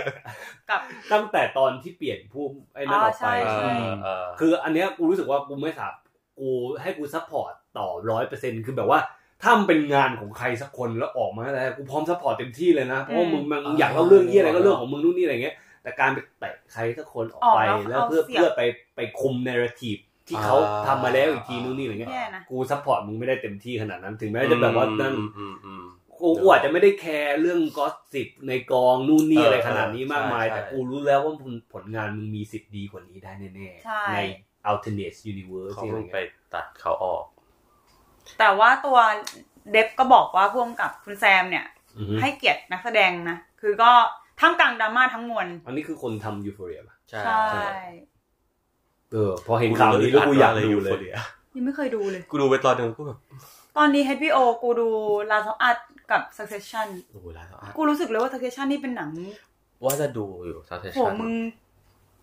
[0.70, 5.94] กับๆตั้งแต่ตอนที่เปลี่ยนผู้ไอ้นั่นออกไปอ๋อใช่เออเออคืออันเนี้ยกูรู้สึกว่ากูไม่สาม
[6.38, 6.48] กู
[6.82, 9.00] ให้กูซัพพอร์ตต่อร้อยเปอร์เซ็นคือแบบว่า
[9.42, 18.62] ถ้ามันเป็นงานของใครสักคนแล้วออกมาแล้วกูพร้อมซัพพอร์ตเต็มที่เลยนะเพราะว่ามึงมึงอยากเล่าเรื่องยี่อะไรก็เรื่องของมึงนู่นนี่อะไรเงี้ยแต่การไปเตะใครสักคนออกไปออกแล้แล้ววเอาเพื่อเสียบเพื่อไป
[18.96, 19.96] ไปคุม narrative
[20.28, 20.56] ที่เขา
[20.86, 25.84] ทำมาแล้วอีกทีนู่นนี่อะไรเงี้ยแย่นะกู support มึงไม่ได้เต็มที่ขนาดนั้น ถึงแม้จะแบบว่านั่นอืมอืมอืม
[26.20, 31.34] กูกูอาจจะไม่ได้แคร์เรื่อง gossip ในกองนู่นนี่เอออะไรขนาดนี้มากมายใช่แต่กูรู้แล้วว่า
[31.72, 34.16] ผลงานมึงมีสิทธิ์ดีกว่านี้ได้แน่ใช่ๆใน
[34.70, 36.18] alternate universe เขาอะไรเพิ่งเงี้ยไป
[36.54, 37.24] ตัดเขาออก
[38.38, 38.98] แต่ว่าตัว
[39.70, 41.66] เดฟก็บอกว่าพ่วงกับคุณแซมเนี่ย
[41.98, 43.92] อือฮึให้เกียรตินักแสดงนะ คือก็
[44.40, 47.20] ท่ามกลางดราม่าทั้งมวล อันนี้คือคนทำยูโฟเรียป่ะ ใช่
[47.52, 47.78] ใช่
[49.12, 50.92] เออ พอเห็นข่าวนี้แล้วกูอยากดูเลย
[51.56, 53.18] ยังไม่เคยดูเลย กูดูไปตอนหนึ่งกูแบบ
[53.76, 54.88] ตอนนี้ HBO กูดู
[55.30, 55.78] Last of Us
[56.10, 59.10] กับ Succession โอ้โหแล้วอะกูรู้สึกเลยว่า Succession นี่เป็นหนัง
[59.84, 61.34] ว่าจะดูอยู่ซาเซโหชันมึง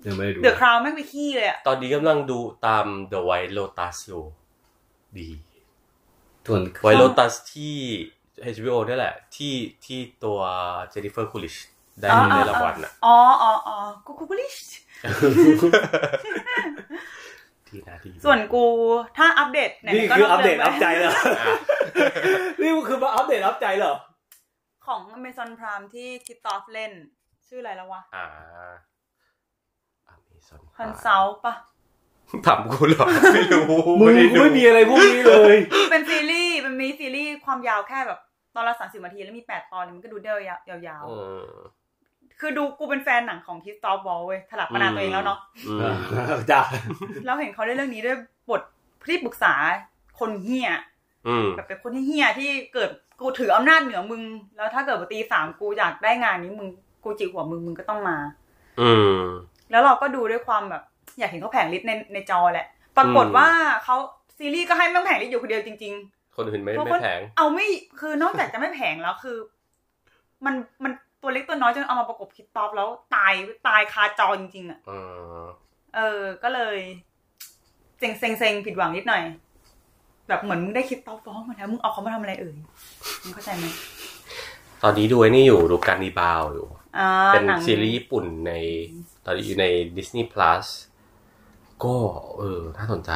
[0.06, 4.24] ยังไม่ได้ดูเดอะคราวไม่งไปขี้เลยอะตอนนี้กำลังดูตาม The White Lotus อยู่
[5.18, 5.30] ดี
[6.48, 7.76] ส่วน White Lotus ที่
[8.56, 9.54] HBO นี่แหละ ที่
[9.86, 10.40] ที่ตัว
[10.90, 11.56] เจนนิเฟอร์คูลิช
[12.00, 13.76] ได้ในรางวัลอะ อ๋ออ๋ออ๋อ
[14.06, 14.56] กูกูกูลิช
[17.70, 18.66] ดีนะดีส่วนกู
[19.18, 21.14] ถ้าอัปเดตไหนี่ๆก็คืออัปเดตรื่อังพไปใจเหรอ
[22.62, 23.94] นี่คือมาอัปเดตอัพใจเหรอ
[24.86, 26.92] ของ Amazon Prime ที่คิดตอฟเล่น
[27.48, 28.26] ชื่ออะไรแล้ววะ อ่า
[30.08, 31.54] อเมซอนฮันเซาปะ
[32.46, 33.64] ถามกูเหรอ ไม่รู้
[34.00, 35.56] มึงด้กูดูไม่มีอะไรพวกนี้เลย
[35.92, 38.20] เป็นซีรีส์เป็นมินิซีรีส์ความยาวแค่แบบ
[38.56, 41.14] ตอนละสามสิบนาทีแล้วมีแปดตอนมันก็ดูได้ยาวเอ
[41.44, 41.85] อๆ
[42.40, 45.96] คือดูกูเป็นแฟนหนังของ Christoph Waltz เว้ยถลับประณามตัวเองแล้วเนาะอืม
[46.52, 46.62] จ้า
[47.26, 48.18] แล้วเห็นเขาเล่นเรื่องนี้ด้วย
[48.50, 48.62] บท
[49.08, 49.54] ที่ปรึกษา
[50.20, 50.70] คนเหี้ย
[51.28, 54.22] อืมแบบเป็นคนที่เหี้ยที่เกิดกูถืออำนาจเหนือมึง
[54.58, 56.68] แล้วถ้าเกิดว่าตีสามกูอยากได้งานนี้มึง
[57.04, 58.18] กูจิกหัวมึงมึงก็ต้องมา
[58.82, 59.20] อืม
[59.72, 60.84] แล้วเราก็ดูด้วยความแบบ
[61.20, 62.68] อยากเห็นเขาแผงฤทธิ์ในในจอแหละ
[62.98, 63.48] ปรากฏอืมว่า
[63.84, 63.96] เขา
[64.38, 67.68] ซีรีส์ก็ให้แม่งแผงฤทธิ์อยู่คนเดียวจริง ๆ คนอื่นไม่เพราะไม่คนแพงเอาไม่
[68.00, 69.38] คือนอกจากจะไม่แพงแล้วคือ
[70.46, 70.92] มันมัน
[71.26, 73.34] ตัวเล็กตัวน้อยจนเอามาประกบคิดตอปแล้วตาย
[73.68, 74.92] ตายคาจอจริงๆอะเอ
[75.42, 75.44] อ
[75.96, 76.78] เออ ก็เลย
[78.00, 79.24] เซ็งเซ็งเซ็งผิดหวังนิดหน่อย
[80.28, 82.56] แบบเหมือนมึงได้คิดตอปฟ้องมาแล้วมึงเอาเขามาทำอะไรเอ่ย
[83.24, 83.66] มึงเข้าใจไหม
[84.84, 86.68] ตอนนี้ดูไอ้นี่อยู่ดูการดีบาวอยู่
[86.98, 88.52] อ่าเป็นหนังซีรีส์ญี่ปุ่นใน
[89.26, 89.66] ตอนนี้อยู่ใน
[89.96, 90.66] Disney Plus
[91.84, 91.96] ก็
[92.38, 93.12] เออ น่าสนใจ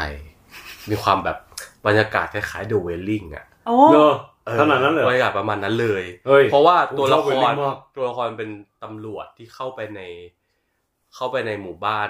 [0.90, 1.38] มีความแบบ
[1.86, 4.14] บรรยากาศคล้ายๆ The Wailing อะโอ้เนอะ
[4.50, 8.50] เออขนาดนั้นเลยเหรบรอรยากาศประมาณนั้นเลยเฮ้ยเพราะว่าตัวละคผมชอบร Wailing มากตัวละครเป็น
[8.84, 10.02] ตำรวจที่เข้าไปใน
[11.16, 12.10] เข้าไปในหมู่บ้าน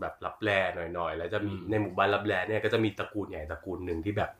[0.00, 4.30] แบบรับแลหน่อยๆ แล้วจะมีอืมในหมู่บ้านรับแลเนี่ยก็จะมีตระกูลใหญ่ตระกูลหนึ่งที่แบบ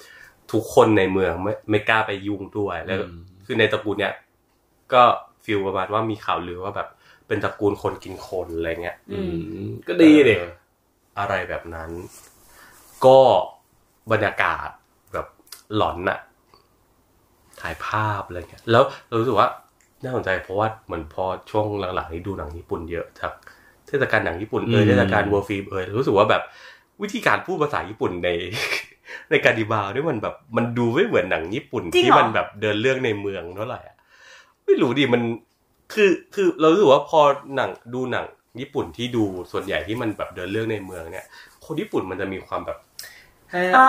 [0.52, 3.14] ทุกคนในเมืองไม่ไม่กล้าไปยุ่งด้วยแล้วอืม
[3.46, 4.14] คือในตระกูลเนี้ย
[4.92, 5.02] ก็
[5.44, 6.88] feel ประมาณว่ามีข่าวลือว่าแบบ
[7.26, 9.20] เป็นตระกูลคนกินคนอะไรเงี้ยอื
[9.64, 10.52] มก็ดีดิเออ
[11.18, 11.90] อะไรแบบนั้น
[13.06, 13.18] ก็
[14.12, 14.68] บรรยากาศ
[15.12, 15.26] แบบ
[15.76, 16.18] หลอนอะ
[17.60, 19.48] ถ่ายภาพอะไรเงี้ยแล้วเรารู้สึกว่า
[20.04, 23.32] น่าสนใจเพราะว่าเหมือนพอช่วงหลังๆนี้ดูหนังญี่ปุ่นเยอะจาก
[23.88, 26.42] เทศกาลหนังญี่ปุ่นเอยอืมเทศกาล World Film เอยรู้สึกว่าแบบ
[27.02, 28.28] วิธีการพูดภาษาญี่ปุ่นใน
[29.30, 33.96] ในการดิบาวนี่มันแบบมันดูไม่เหมือนหนังญี่ปุ่นจริงที่เหรอมันแบบเดินเรื่องในเมืองเท่าไหร่อะ
[34.64, 35.22] ไม่รู้ดิมัน
[35.92, 37.20] คือคือเรารู้สึกว่าพอ
[37.56, 38.26] หนังดูหนัง
[38.60, 41.24] ญี่ปุ่นที่ดูส่วนใหญ่ที่มันแบบเดินเรื่องในเมืองเนี่ย
[41.64, 42.89] คนญี่ปุ่นมันจะมีความแบบอ่า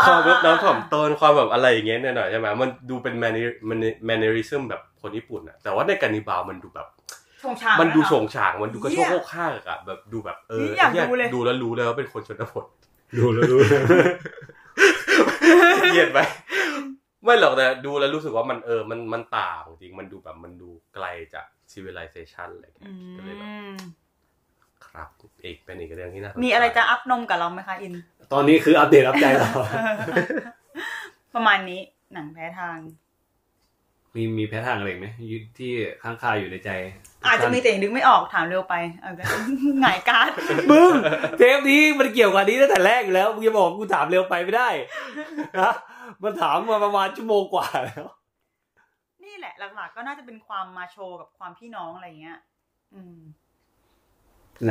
[0.05, 3.37] ความแบบอ่าน้ำถ่อมตนความแบบอะไรอย่างเงี้ยหน่อยๆใช่ไหมมันดูเป็นแมน
[3.69, 6.87] มันแมนเนริซึมแบบคนญี่ปุ่นอะแต่ว่าในการนิบาลมันดูแบบ
[7.43, 12.65] ชงชางมันดูะโฉงฉางมันดูกระโชกเหี้โคยกข้างอะแบบดูแบบเออนี่อยากหี้ดูเลยดูแล้วรู้เลยว่าเป็นคนชนบท
[13.17, 13.55] ดูแล้วดู
[15.91, 16.19] เกลียดไป
[17.23, 23.77] ไม่หรอกแต่ดูแล้วรู้สึกว่ามันเออมันมันต่างจริงมันดูแบบมันดูไกลจาก civilization อะไรอย่างเงี้อืยก็เลยแบบม
[24.93, 25.07] ครับ
[25.45, 27.93] อีกเป็นอีกเรื่องที่น่าสนใจมีอะไรจะอัพนมกับเราไหมคะอิน
[28.33, 29.49] ตอนนี้คืออัปเดตอัปใจเรา
[31.35, 31.81] ประมาณนี้
[32.13, 32.77] หนังแพ้ทาง
[34.15, 35.07] มีมีแพ้ทางอะไรอีกไหม
[35.57, 35.71] ที่
[36.03, 36.69] ข้างคาอยู่ในใจ
[37.25, 39.21] อาจจะมีแต่ยังนึกไม่ออกถามเร็วไปเอาไป
[39.81, 40.29] หงายการ์ด
[40.71, 40.93] มึง
[41.37, 44.69] เทปนี้มันเกี่ยวกับอันนี้ตั้งแต่แรกอยู่แล้วมึงจะบอกกูถามเร็วไปไม่ได้
[45.61, 45.73] นะ
[46.23, 48.07] มันถามมาประมาณชั่วโมงกว่าแล้ว
[49.23, 52.39] นี่แหละหลักๆ ก็น่าจะเป็นความมาโชว์กับความพี่น้องอะไรเงี้ย
[52.93, 53.17] อืม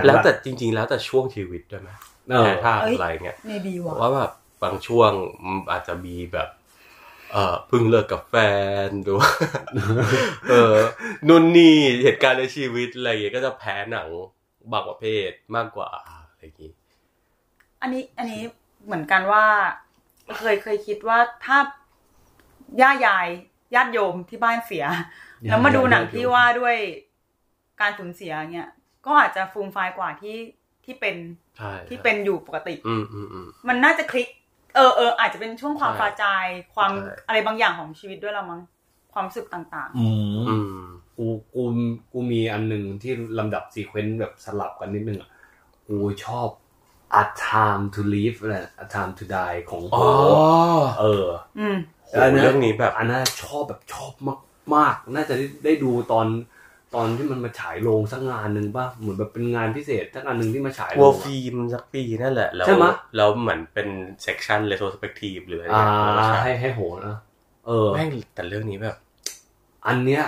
[0.06, 1.90] แล้วแต่จริง ๆ แล้วแต่ช่วงชีวิตด้วยไหม
[2.30, 4.32] เออแต่ถ้าเอ้ยอะไรเงี้ยเมบีว่ะว่าแบบ
[4.62, 5.10] บางช่วง
[5.44, 6.48] มันอาจจะมีแบบ
[7.32, 8.34] เออเพิ่งเลิกกับแฟ
[8.86, 9.30] นหรือว่า
[10.50, 10.76] เออ
[11.28, 14.08] นู่นนี่เหตุการณ์ในชีวิตอะไรอย่างเงี้ยก็จะแพ้หนัง
[14.72, 16.72] บางประเภทมากกว่าอะไรอย่างงี้
[17.82, 18.42] อันนี้อันนี้
[18.84, 19.44] เหมือนกันว่า
[20.38, 21.58] เคยเคยคิดว่าถ้า
[22.80, 23.28] ย่ายาย
[23.74, 24.84] ญาติโยมที่บ้านเสีย
[25.48, 26.76] แล้วมาดูหนังที่ว่าด้วย
[27.80, 28.68] การสูญเสียเนี่ย
[29.06, 30.36] ก็อาจจะฟูมไฟายกว่าที่
[30.84, 31.16] ที่เป็น
[31.58, 34.28] ใช่ที่เป็นอยู่ปกติ อืมอืมอืมมันน่าจะคลิก
[34.76, 38.60] เออเอออาจจะเป็นช่วงความใช่ฟาใจายความใช่อะไรบางอย่างของชีวิตด้วยละมั้ง
[39.12, 40.84] ความรู้สึกต่างอืมอืม
[41.16, 41.62] กูกู
[42.12, 45.30] กูมีอันหนึ่งที่ลำดับซีเควนต์แบบสลับกันนิดนึงอะ
[45.88, 46.48] กูชอบ
[47.22, 50.08] A Time to Live แหละ A Time to Die ของโหอ๋อ
[51.00, 54.40] เออๆอืมโหเรื่องนี้แบบอันนั้นชอบแบบชอบมาก
[54.76, 56.26] มากๆน่าจะได้ได้ดูตอน
[56.94, 62.86] ตอนที่มันมาฉายโรงสักงานหนึ่งป่ะเหมือนแบบเป็นงานพิเศษสักงานหนึ่งที่มาฉายโรง World Film สักปีนั่นแหละแล้วใช่ไหม
[63.16, 63.88] แล้วเหมือนเป็น
[64.22, 67.16] section retrospective หรืออะไรอ่าเงี้ยแล้วก็ฉายให้ให้โหนะ
[67.66, 68.96] เออแม่งแต่เรื่องนี้แบบ
[69.86, 70.24] อันเนี้ย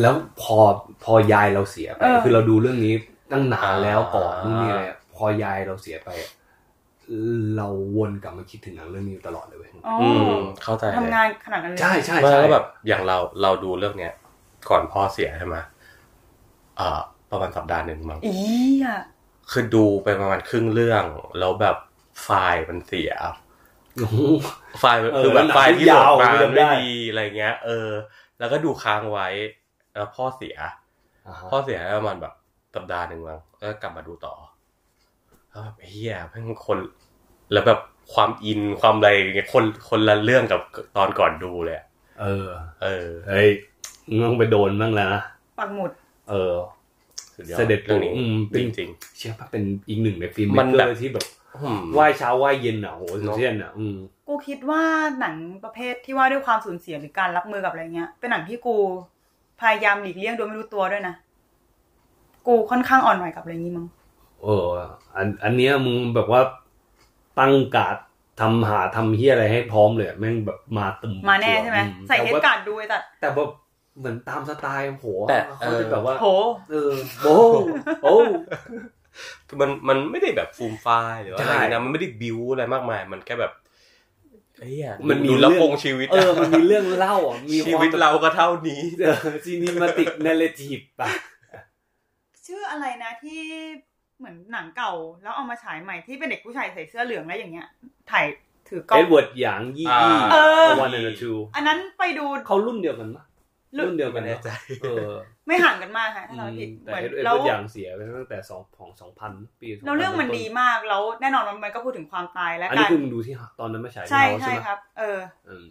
[0.00, 0.58] แล้วพอ
[1.04, 2.94] พอยายเราเสียไปเออคือเราดูเรื่องนี้
[3.32, 6.10] ตั้งนานแล้วอ่าก่อนนู่นนี่อะไรอะพอยายเราเสียไป
[7.56, 14.12] เราวนกลับมาคิดถึงหนังเรื่องนี้ตลอดเลยเว้ยอ๋ออือมเข้าใจเลยทำงานขนาดนั้นเลยใช่ใช่ไม่ใช่แล้วแบบอย่างเราเราดูเรื่องเนี้ย
[14.68, 15.56] ก่อนพ่อเสียใช่ไหม
[16.76, 17.00] เอ่อ
[17.30, 18.34] ประมาณสัปดาห์หนึ่งมั้งอี
[18.84, 19.00] อะ
[19.50, 21.04] คือดูไปประมาณครึ่งเรื่อง
[21.38, 21.76] แล้วแบบ
[22.22, 23.12] ไฟล์มันเสีย
[23.96, 24.20] โอ้โห
[24.80, 27.88] ไฟล์มันเออคือแบบหนังไฟล์ที่โหลยาวดมาไม่จำได้ไม่ดีอะไรเงี้ย เออ
[28.38, 29.28] แล้วก็ดูค้างไว้
[29.92, 30.56] แล้วพ่อเสีย
[31.26, 32.34] อ่าฮะพ่อเสียประมาณแบบ
[32.74, 34.34] สัปดาห์หนึ่งมั้งแล้วก็กลับมาดูต่อ
[35.50, 36.78] แล้วแบบเฮียเพิ่งคน
[37.52, 37.80] แล้วแบบ
[38.14, 40.60] ความอินความอะไรอย่างเงี้ยคนคนละเรื่องกับ
[40.96, 41.86] ตอนก่อนดูเลยอะ
[42.20, 42.48] เออ
[42.82, 43.69] เออเฮ้ยมึง
[44.26, 45.22] ต้องไปโดนบ้างแล้วนะ
[45.58, 45.90] ปักหมุด
[46.30, 46.56] เออ
[47.34, 53.96] สุดยอดเสด็จเรื่องนี้อืมเป็นจริงเชื่อว่าเป็นอีกหนึ่งในฟิล์มมันเมกเกแบอบร์ที่แบบๆอืมไหว้เช้าไหว้เย็นอะโหสุดเช่นอะอืม
[54.28, 54.82] กูคิดว่า
[55.20, 55.34] หนัง
[55.64, 58.76] ประเภทที่ว่าด้วยความสูญเสียหรือการรับมือกับอะไรเงี้ย เป็นหนังที่กู
[59.60, 61.14] พยายามหลีกเลี่ยงโดยไม่รู้ตัวด้วยนะ
[62.46, 63.86] กูค่อนข้างอ่อนไหวกับอะไรนี้มั้ง
[64.42, 64.66] เออ
[65.16, 66.40] อันอันเนี้ยมึงแบบว่า
[67.38, 67.96] ตั้งการ์ด
[68.40, 73.48] ทำหาทำเฮียอะไรให้พร้อมเลยอะแม่งแบบมาตึมมาแน่ใช่ไหมอืใส่เฮแต่ดว่าการ์ดดูไอ้ตัดแต่แบบ
[73.98, 76.26] เหมือนตามสไตล์โหแต่เขาจะแบบว่าโห
[76.70, 76.92] เออ
[77.24, 77.36] โอ้
[78.02, 78.16] โอ้
[79.48, 83.52] คือมันมันไม่ได้แบบฟูมไฟล์หรือว่าอะไรใช่นะมันไม่ได้บิวอะไรมากมาย มันแค่แบบ
[84.58, 84.76] เฮ้ย
[85.08, 88.82] มันมีดูแล้วเรื่องคงชีวิต เออ มันมีเรื่องเล่าอะมีชีวิตเราก็เท่านี้
[89.44, 91.10] ซีนิมาติกเนเรทีฟป่ะ
[92.46, 93.40] ชื่ออะไรนะที่
[94.18, 97.66] เหมือนหนังเก่า แล้วเอามาฉายใหม่ที่เป็นเด็กผู้ชายใส่เสื้อเหลืองแล้วอย่างเงี้ย
[98.10, 98.26] ถ่าย
[98.68, 103.24] ถือกล้อเอ็งดเวิร์ดหยางยี่อ่ายี่เออวันแอนด์ทูอันนั้นไปดูเขารุ่นเดียวกันปะ
[103.78, 104.50] รุ่นเดียวกัไม่นแน่เนอะใจ
[104.82, 105.10] เออ
[105.46, 115.18] ไม่ห่างกันมากค่ะถ้าเราผิดแต่เหมือนเอ็ดเวิแล้วร์ดหยางเสียไปตั้งแต่สองของสองพันปีแล้วเรื่องมันดีมากแล้วแน่นอนว่ามันก็พูดถึงความตายและอันกานี้รคือมึงดูที่ตอนนั้นมาฉายที่ใช่เฮาส์ใช่ใช่ไหมครับ เออ
[115.48, 115.66] อืม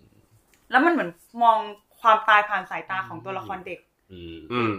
[0.72, 1.10] แล้วมันเหมือน
[1.44, 1.58] มอง
[2.02, 3.80] ความตายผ่านสายตาของตัวละครเด็ก
[4.12, 4.76] อืมอืม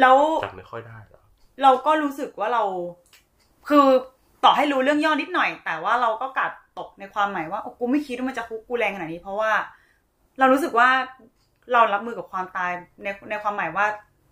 [0.00, 1.22] แล้วจำไม่ค่อยได้หรอ
[1.62, 2.62] เราก็รู้สึกว่าเรา
[3.68, 3.86] คือ
[4.44, 9.52] ต่อให้รู้เรื่องย่อนิดหน่อย แต่ว่าเราก็การ์ดตกในความหมายว่าโอ้กูไม่คิดว่ามันจะคุกกูแรงขนาดนี้ เพราะว่า
[10.38, 10.88] เรารู้สึกว่า
[11.72, 12.70] เรารับมือกับความตาย
[13.02, 13.86] ในในความหมายว่า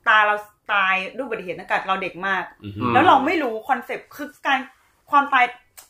[0.09, 0.36] ตาเรา
[0.72, 4.59] ตายด้วยอุบัติเหตุตั้งแต่เราเด็กมากอืมอืมแล้วเราไม่รู้ concept คือการ
[5.11, 5.45] ความตาย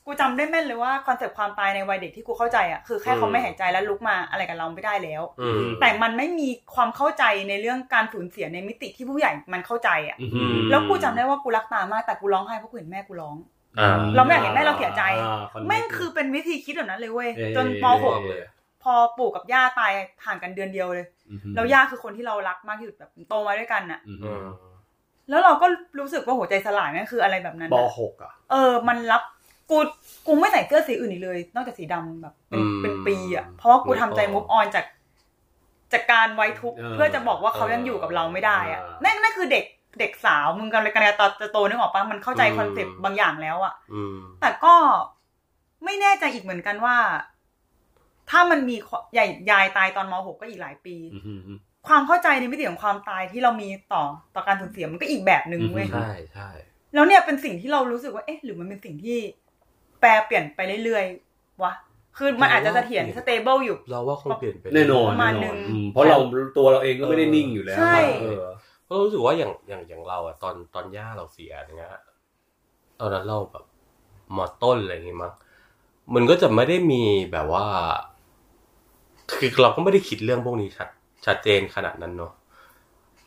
[0.07, 13.37] กูจำได้แม่นเลยว่า concept ความตายในวัยเด็กที่กูเข้าใจอะคือแค่เขาไม่หายใจแล้วลุกมาอะไรกับเราไม่ได้แล้วอืมแต่มันไม่มีความเข้าใจในเรื่องการสูญเสียในมิติที่ผู้ใหญ่มันเข้าใจอะอืมมแล้วกูจำได้ว่ากูรักตามากแต่กูร้องไห้เพราะกูเห็นแม่กูร้อง
[13.79, 18.43] อ่าเราไม่อยากเห็นแม่เราเสียใจอ่า connect แม่งคือเป็นวิธีคิดแบบนั้นเลยเว้ยเออจนมเออหกเลย
[18.83, 19.93] พอปู่กับย่าตาย
[20.25, 21.18] ห่างกันเดือนเดียวเลยอืม
[21.55, 24.47] แล้วย่าคือคนที่เรารักมากที่สุดแบบโตมาด้วยกันน่ะอืมอืม
[25.31, 25.67] แล้วเราก็
[25.99, 29.23] รู้สึกว่าหัวใจสลายนั่นคืออะไรแบบนั้นปน่ะหกอะเออ มันรับ
[29.71, 29.79] กู
[30.27, 34.85] กูไม่ใส่เสื้อสีอื่นอีกเลย นอกจากสีดำแบบเป็นอืมเป็นปีอะเพราะว่ากูทำใจนึกออกมุกออนจาก
[35.93, 39.65] จากการไว้ทุกข์เออเพื่อจะบอกว่าเขายังอยู่กับเราไม่ได้อะเออนั่นนั่นคือเด็ก
[40.01, 41.09] เด็กสาวมึงกำลังกำลัง
[41.41, 44.75] จะโตนึกออกปะมันเข้าใจอืมคอนเซ็ปต์บางอย่างแล้วอะอืมแต่ก็
[45.85, 46.97] ไม่แน่ใจอีกเหมือนกันว่า
[48.31, 48.77] ถ้ามันมี
[49.15, 51.59] ใหญ่ยายตายตอนม .6 ก็อีกหลายปีอืมอืมอืม
[51.89, 54.05] ความเข้าใจในมิติของความตายที่เรามีต่อ
[54.35, 56.49] ต่อการสูญเสียมันก็อีกแบบหนึ่งเว้ยอืมใช่ใช่
[56.95, 59.19] แล้วเนี่ยเป็นสิ่งที่เรารู้สึกว่าเอ๊ะ หรือมันเป็นสิ่งที่
[60.01, 61.73] แปรเปลี่ยนไปเรื่อยๆวะ
[62.17, 66.19] คือมันอาจจะเสถียรสเตเบิลอยู่ เราว่าคงเปลี่ยนไปแน่นอนประมาณแน่นหนึ่อนงอืมเพราะเรา
[66.57, 68.45] ตัวเราเองก็ไม่ได้นิ่งอยู่แล้วใช่เออ
[68.85, 71.93] เพราะรู้สึกว่าอย่างอย่างอย่างเราอะตอนตอนย่าเราเสียอย่างเงี้ย
[73.01, 73.65] ตอนนั้นเราแบบ
[74.37, 75.33] มอต้นอะไรอย่างงี้มั้ง
[76.15, 77.03] มันก็จะไม่ได้มี
[77.33, 77.67] แบบว่า
[79.37, 80.89] คือเราก็ไม่ได้คิดเรื่องพวกนี้ชัด
[81.27, 82.33] ชัดเจนขนาดนั้นเนาะ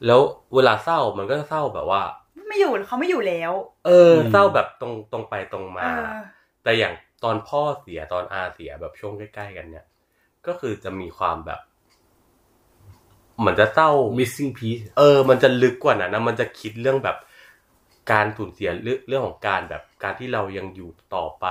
[0.06, 0.20] แล้ว
[0.56, 2.02] เวลาเศร้ามันก็จะเศร้าแบบว่า
[2.47, 3.54] ไม่อยู่เขาไม่อยู่แล้ว
[3.86, 6.06] เออ เศร้าแบบตรงตรงไปตรงมาเออ
[6.64, 6.93] แต่อย่าง
[7.24, 9.86] ตอนพ่อเสียตอนอาเสียแบบช่วงใกล้ๆกันเนี่ย
[10.47, 11.60] ก็คือจะมีความแบบ
[13.39, 17.18] เหมือนจะเศร้า missing piece เออ มันจะลึกกว่านั้นนะมันจะคิดเรื่องแบบ
[18.12, 21.45] การสูญเสียเรื่องเรื่องของการแบบการที่เรายังอยู่ต่อไป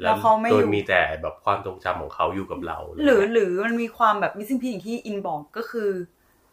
[0.00, 5.90] แล้วเขาไม่อยู่โดยมีแต่แบบความทรงจำของเขาอยู่กับเรา หรือหรือมันมีความแบบมิสซิ่งพีอย่างที่อินบอกก็คือ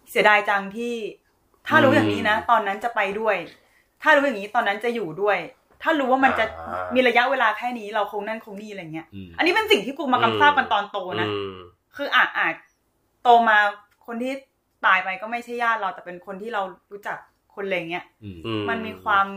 [0.10, 0.94] เสียดายจังที่
[1.68, 3.36] ถ้ารู้อย่างนี้นะ ตอนนั้นจะไปด้วย
[4.02, 5.38] ถ้ารู้อย่างนี้ตอนนั้นจะอยู่ด้วย
[5.84, 11.56] ถ้ารู้ว่ามันจะอ่ามีระยะเวลาแค่นี้เราคงนั่นคงนี่อะไรเงี้ยอืมอันนี้เป็นสิ่งที่กูมากำทราบกันตอนโตนะอืม
[11.96, 12.56] คืออาจอาจ
[13.24, 13.58] โตมา
[14.06, 14.34] คนที่
[14.86, 16.62] ตายไปก็ไม่ใช่ญาติเราแต่เป็นคนที่เรา
[16.92, 17.18] รู้จัก
[17.58, 19.28] คนอะไรเงี้ยอืมอืมันมีความ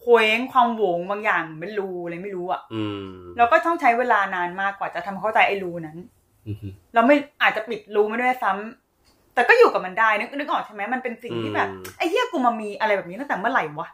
[0.00, 3.06] เคว้งความโหวงบางอย่างเป็นรูอะไรไม่รู้อะอืม
[3.36, 5.98] แล้วก็ต้องใช้เวลานานมากกว่าจะทำเข้าใจไอ้รูนั้น
[6.46, 6.56] อืม
[6.94, 13.88] เราไม่อาจจะปิดรูไม่ด้วยซ้ำแต่ก็อยู่กับมันได้นึกนึกออกใช่ไหมมันเป็นสิ่งที่แบบอืมไอ้เหี้ยกูมามีอะไรแบบนี้ตั้งแต่เมื่อไหร่วะ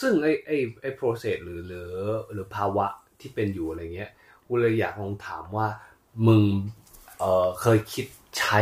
[0.00, 1.90] ซึ่งไอ้ไอ้ไอ้ process หรือหรือ
[2.32, 2.86] หรือภาวะ
[3.20, 4.10] ที่เป็นอยู่อะไรเงี้ย
[4.46, 5.66] กูเลยอยากลองถามว่า
[6.26, 6.42] มึง
[7.18, 8.06] เอ่อเคยคิด
[8.38, 8.60] ใช้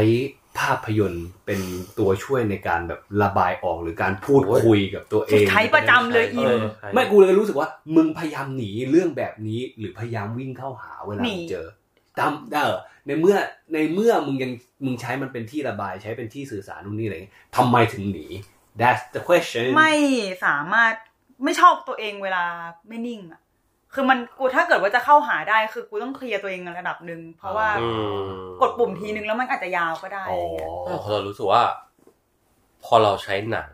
[0.60, 1.60] ภาพยนตร์เป็น
[1.98, 11.66] ตัวช่วยในการแบบระบายออกหรือการพูดคุยกับตัวเองใช้ประจำเลยอินเออใช่ไม่กูเลยรู้สึกว่า มึงพยายามหนีเรื่องแบบนี้ หรือพยายามวิ่งเข้าหาเวลาหนีมึงเจอ
[12.18, 12.76] ตามเออ
[13.06, 13.36] ในเมื่อ
[13.74, 14.52] ในเมื่อมึงยัง
[14.84, 18.26] มึงใช้มันเป็นที่ระบายใช้เป็นที่สื่อสารนู่นนี่อะไรเงี้ยทำไมถึงหนี
[18.80, 19.94] that's the question ไม่
[20.44, 20.94] สามารถ
[21.44, 22.44] ไม่ชอบตัวเองเวลา
[22.88, 23.40] ไม่นิ่งอะ
[23.98, 27.86] คือมันกูถ้าเกิดว่าจะเข้าหาได้คือกูต้องเคลียร์ตัวเองในระดับหนึ่งเพราะว่าอื
[28.20, 31.62] มกดปุ่มทีนึงแล้วมันอาจจะยาวก็ได้อ๋อะอไรเงี้ยเออพอเรารู้สึกว่า
[32.84, 33.70] พอเราใช้หนัง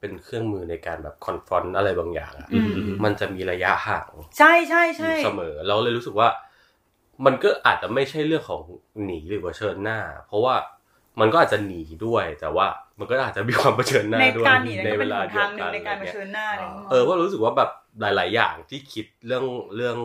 [0.00, 2.72] เป็นเครื่องมือในการแบบคอนฟรอนต์อะไรบางอย่างอะอืม
[3.04, 4.08] มันจะมีระยะห่าง
[4.38, 6.28] ใช่ใช่อใช่ยู่เสมอ เราเลยรู้สึกว่า
[7.24, 8.60] มันก็อาจจะไม่ใช่เรื่องของ
[9.04, 10.54] หนีหรือว่าเชิญหน้า เพราะว่า
[11.20, 12.66] มันก็อาจจะหนีด้วย แต่ว่า
[12.98, 17.70] มันก็อาจจะมีความเผชิญหน้าในด้วยการหนีนั่นในก็เวเป็นลาหนเดียทาวงหนึ่กังนในการอะไรเผเงี้ยชิญหน้าอะไรอย่างเงี้ยเออว่ารู้สึกว่าแบบ
[18.00, 19.44] หลาย ๆ อย่างที่คิดเรื่อง
[19.76, 19.96] เรื่อง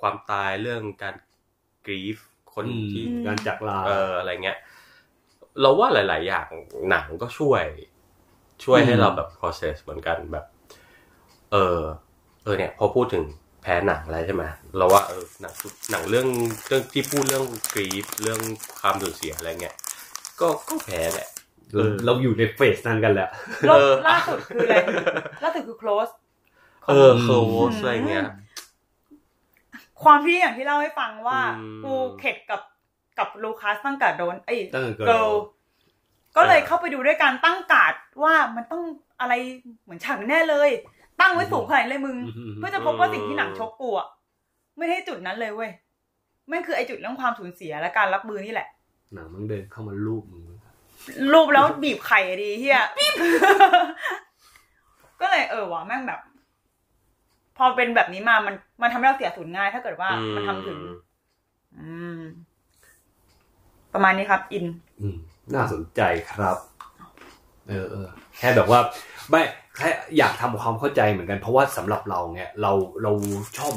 [0.00, 1.14] ความตายเรื่องการ
[1.86, 2.16] กรีฟ
[2.54, 4.58] คนอืมที่การจากลาเอออะไรเงี้ย
[5.60, 6.48] เราว่าหลาย ๆ อย่าง
[6.90, 7.64] หนังก็ช่วย
[8.64, 10.46] ช่วยให้อืมเราแบบ process เหมือนกันแบบ
[11.52, 11.80] เออ
[12.44, 13.24] เออเนี่ย พอพูดถึง
[13.62, 14.44] แพ้หนังอะไรใช่ไหม
[14.76, 15.52] เราว่าเออหนัง
[15.90, 16.28] หนังเรื่อง
[16.68, 18.40] เรื่องที่พูดเรื่องกรีฟเรื่อง
[18.80, 19.76] ความสูญเสียอะไรเงี้ย
[20.40, 21.28] ก็ก็แพ้แหละ
[21.72, 23.28] เออเราอยู่ในเฟสนั้นกันแหละ
[23.68, 24.76] รอบเออล่าสุดคืออะไร
[25.44, 26.12] ล่าสุดคือ close
[26.90, 28.24] เอออืมโคสอะไรเงี้ย
[30.02, 32.60] ความที่อย่างที่เล่าให้ฟังว่าอืมกูเข็ดกับ
[33.18, 35.30] กับลูคัสตั้งแต่โดนไอ้ตั้งแต่เกิ Girl ล
[36.36, 38.82] ก็เลยเข้าไปดูด้วยการตั้งการ์ดว่ามันต้อง
[39.20, 39.32] อะไร
[39.82, 40.70] เหมือนฉากแน่เลย
[41.20, 44.08] ตั้งไว้สูงขนาดนี้เลยมึงอืมเพื่อจะพบว่าสิ่งที่หนังชกกูอะ
[44.78, 45.70] ไม่ได้จุดนั้นเลยเว้ย
[46.48, 48.68] แม่งคือไอ้จุดเรื่องความสูญเสียและการรับมือนี่แหละ
[49.14, 50.42] หนังมันเดินเข้ามาลูบมึง
[51.32, 52.82] รูปแล้วบีบไข่อะดีเฮีย
[55.20, 56.20] ก็เลยเออว่ะแม่งแบบ
[57.62, 60.78] พอเป็นแบบนี้มามันมันทำให้เราเสียสูญง่าย ถ้าเกิดว่ามันทำถึง
[61.78, 62.20] อืม
[63.94, 64.64] ประมาณนี้ครับ อิน
[65.00, 65.16] อืม
[65.54, 66.00] น่าสนใจ
[66.32, 66.56] ครับ
[67.68, 68.06] เออเออ
[68.38, 68.80] แค่แบบว่า
[69.30, 69.42] ไม่
[69.76, 69.88] แค่
[70.18, 73.12] อยากทำความเข้าใจเหมือนกันเพราะว่าสำหรับเราเนี่ยเราเรา
[73.58, 73.72] ชอบ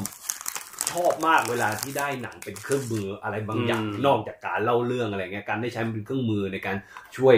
[0.90, 6.76] ชอบมากเวลาที่ได้หนังเป็นเครื่องมืออะไรบางอย่างอืมนอกจากการเล่าเรื่องอะไรเงี้ยการได้ใช้มันเป็นเครื่องมือในการ
[7.16, 7.36] ช่วย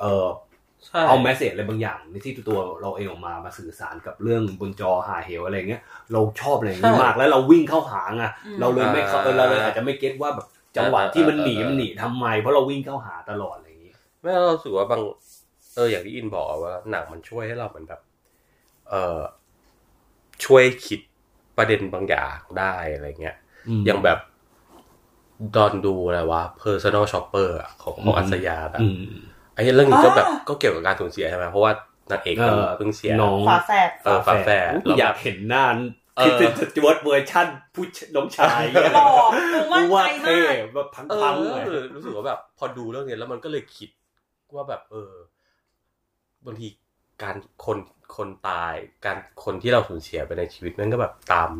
[0.00, 0.47] เอ่อใช่
[1.08, 15.00] เอาแมสเซจอะไรบางอย่างในที่ตัวเราเองออกมามาสื่อสารกับเรื่องบนจอหาเหวอะไรเงี้ย เราชอบอะไรอย่างนี้มากแล้วเราวิ่งเข้าหาไงอืมเราเลยไม่เข้าเออเราเลยอาจจะไม่เก็ตว่าแบบจังหวะที่มันหนีมันหนีทำไม เพราะเราวิ่งเข้าหาตลอดอะไรอย่างนี้ไม่เรารู้สึกว่าบาง
[15.74, 18.00] เอออย่างที่อินบอกอะว่าหนังมันช่วยให้เราเหมือนแบบ
[18.88, 19.20] เออ
[20.44, 21.00] ช่วยคิด
[21.56, 23.36] ประเด็นบางอย่างได้อะไรเงี้ย
[23.86, 24.18] อย่างแบบ
[25.56, 29.18] ตอนดูอะไรวะ personal shopper อะของของอัศยาแบบอืม
[29.58, 31.72] ไอ้เรื่องนี้ก็แบบอ่าก็เกี่ยวกับการสูญเสียใช่ไหมเพราะว่า
[32.10, 35.66] นางเอกเออเพิ่งเสียน้องฝาแฝดเออฝาแฝดอุ๊ยแล้วอยาแบกบเห็นหน้า
[36.16, 38.62] เออคิดถึงจวดเวอร์ชั่นผู้ชน้องชาย
[38.94, 39.08] หล่อ
[39.52, 43.90] กูมั่นว่าใจเท่มากแบบพังเอพังๆเลยอรู้สึกว่าแบบ พอดูเรื่องนี้แล้วมันก็เลยคิด
[44.54, 45.12] ว่าแบบ เออ
[46.46, 46.68] บางที
[47.22, 47.78] การคน
[48.16, 51.50] คนตาย การคนที่เราสูญเสียไปในชีวิตนั่นก็แบบตาม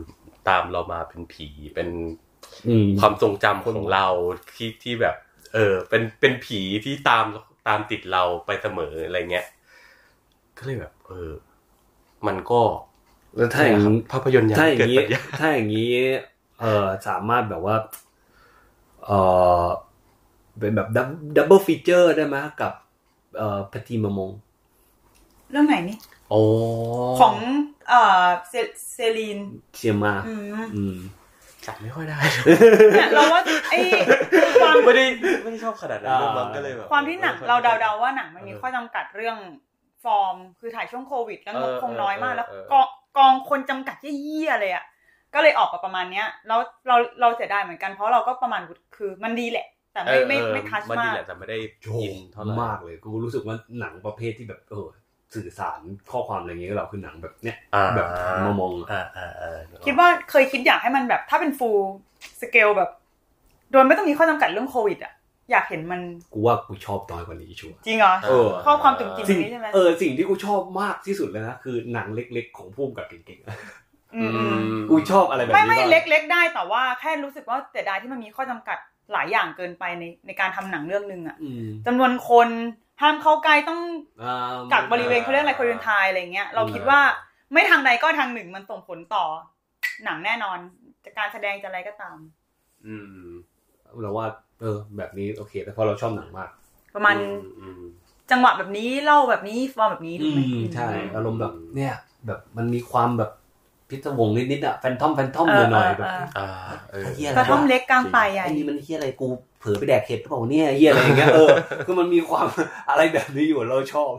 [0.48, 1.88] ตามเรามาเป็นผีเป็น
[2.68, 4.06] อืมความทรงจำของเรา
[4.56, 5.16] ที่ที่แบบ
[5.54, 7.24] เออ เป็นเป็นผีที่ตาม
[7.68, 9.46] ตามติดเราไปเสมออะไรเงี้ย
[10.56, 11.32] ก็เลยแบบ เออ
[12.26, 12.60] มันก็
[13.36, 15.92] แล้วถ้าอย่างนี้ภาพยนตร์ยาถ้าอย่างเกิดนี้ปัญญาถ้าอย่างนี้
[16.60, 17.76] เออสามารถแบบว่า
[19.04, 19.10] เอ
[19.62, 19.66] อ
[20.58, 22.72] เป็นแบบ double feature ได้ไหมกับ
[23.36, 24.30] เอ่อ Petite Maman
[25.50, 25.96] เรื่องไหนนี่
[26.30, 26.40] โอ้
[27.20, 27.34] ของ
[27.88, 28.54] เอ่อเซ
[28.92, 29.38] เซลีน
[29.74, 30.42] เชียร์มาอืม
[30.74, 30.96] อืม
[31.68, 32.18] จับไม่ค่อยได้
[32.94, 33.78] เนี่ยเราว่าไอ้
[34.32, 35.04] คือความไม่ได้
[35.42, 39.38] ไม่ได้ชอบขนาดนั้นอ่ามันก็เลยแบบความที่หนังไม่ค่อยเราได้เดาๆว่าหนังมันมีข้อจำกัดเรื่อง
[40.04, 42.86] ฟอร์ม คือถ่ายช่วงโควิด แล้วงบเออคงน้อยมากเออแล้วเออกอง
[43.18, 44.84] กองคนจำกัดเยี่ยๆเลยอะ
[45.34, 48.60] ก็เลยออกมาประมาณเนี้ยแล้วเราเราเสียดายเหมือนกันเพราะเราก็ประมาณ
[48.96, 54.86] คือมันดีแหละ แต่ไม่ไม่เออไม่ทัชมันมาดีกแหละแต่ไม่ได้โชอินเท่าไหร่มากเลยกูรู้สึกว่าหนังประเภทที่แบบเออ
[55.34, 58.06] สื่อสารข้อความอะไรอย่างเงี้ยกับเราคือหนังแบบเนี้ยอ่าแบบ
[58.46, 61.80] มามองอะอ่าอ่าอ่าคิดว่าเคยคิดอยากให้มันแบบ ถ้าเป็นฟูล
[62.40, 62.90] สเกลแบบ
[63.72, 65.12] โดยไม่ต้องมีข้อจำกัดเรื่องโควิดอะ
[65.50, 66.00] อยากเห็นมัน
[66.32, 73.56] กูว่ากูชอบน้อยกว่านี้ชัวร์จริงเหรอเออข้อความจุ่มจิ๋มสิ่งนี้ใช่ไหมเออสิ่งที่กูชอบมากที่สุดเลยนะคือหนังเล็กๆ ของพุ่มกับเก่งๆอะ
[74.14, 74.58] อืมอืม
[74.90, 78.78] กูชอบอะไรแบบไม่นี้ไม่บ้างเล็กๆได้แต่ว่าแค่รู้สึกว่าเสียดายที่มันมีข้อจำกัด
[79.12, 82.48] หลายอย่างเกินไปในในการทำหนังเรื่องหนึ่งอะอืมจำนวนคน
[83.02, 83.80] ห้ามเข้าใกล้ต้อง
[84.22, 87.00] อ่ากักบริเวณเขาเรียกอะไรคนเดินทายอะไรเงี้ย เราคิดว่า
[87.52, 89.24] ไม่ทางใดก็ทางหนึ่งมันส่งผลต่อ
[90.04, 90.58] หนังแน่นอน
[91.04, 92.16] จะการแสดงจะอะไรก็ตาม
[92.86, 92.94] อื
[93.28, 93.32] ม
[94.02, 94.26] เราว่า
[94.60, 96.50] เออ แบบนี้โอเค แต่เพราะเราชอบหนังมาก
[96.94, 97.16] ประมาณ
[97.60, 97.82] อืม
[98.30, 101.94] จังหวะแบบนี้เล่าแบบนี้ฟอร์มแบบนี้อืถูกไหมมใช่อืมอารมณ์แบบ เนี่ย
[102.26, 103.30] แบบมันมีความแบบ
[103.88, 106.48] พิศวงนิดๆอะแฟนทอมแฟนทอมเออหน่อยเออๆแบบเอออ่า
[106.90, 109.26] เออไอ้เหี้ยอะไรกระท่อมวะเล็กกลางป่าใหญ่ไอ้นี่มันเฮียอะไรกู
[109.60, 111.48] เผลอไปแดกเห็ดหรือเปล่าเนี่ยเฮียอะไรอย่างเงี้ยเออ
[111.86, 112.46] คือมันมีความ
[112.90, 114.10] อะไรแบบนี้อยู่เราชอบ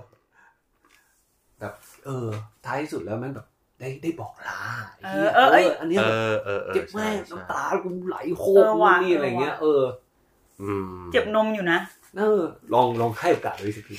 [1.59, 1.73] แบบ
[2.05, 2.27] เออ
[2.65, 3.47] ท้ายที่สุดแล้วแม่งแบบ
[3.79, 4.61] ได้ได้บอกลา
[4.97, 9.81] ไหี้ยเออเออเอ้ยอันเนี้ยเอแบบอเออเออเจ็บแม่งใช่ใช่น้ำตากูไหลโคเอตรอว่ะนี่อะไรเงี้ย เออ
[10.61, 11.79] อืมเจ็บนมอยู่นะ
[12.17, 12.41] เออ
[12.73, 13.97] ลองลองให้โอกาสดูสิพี่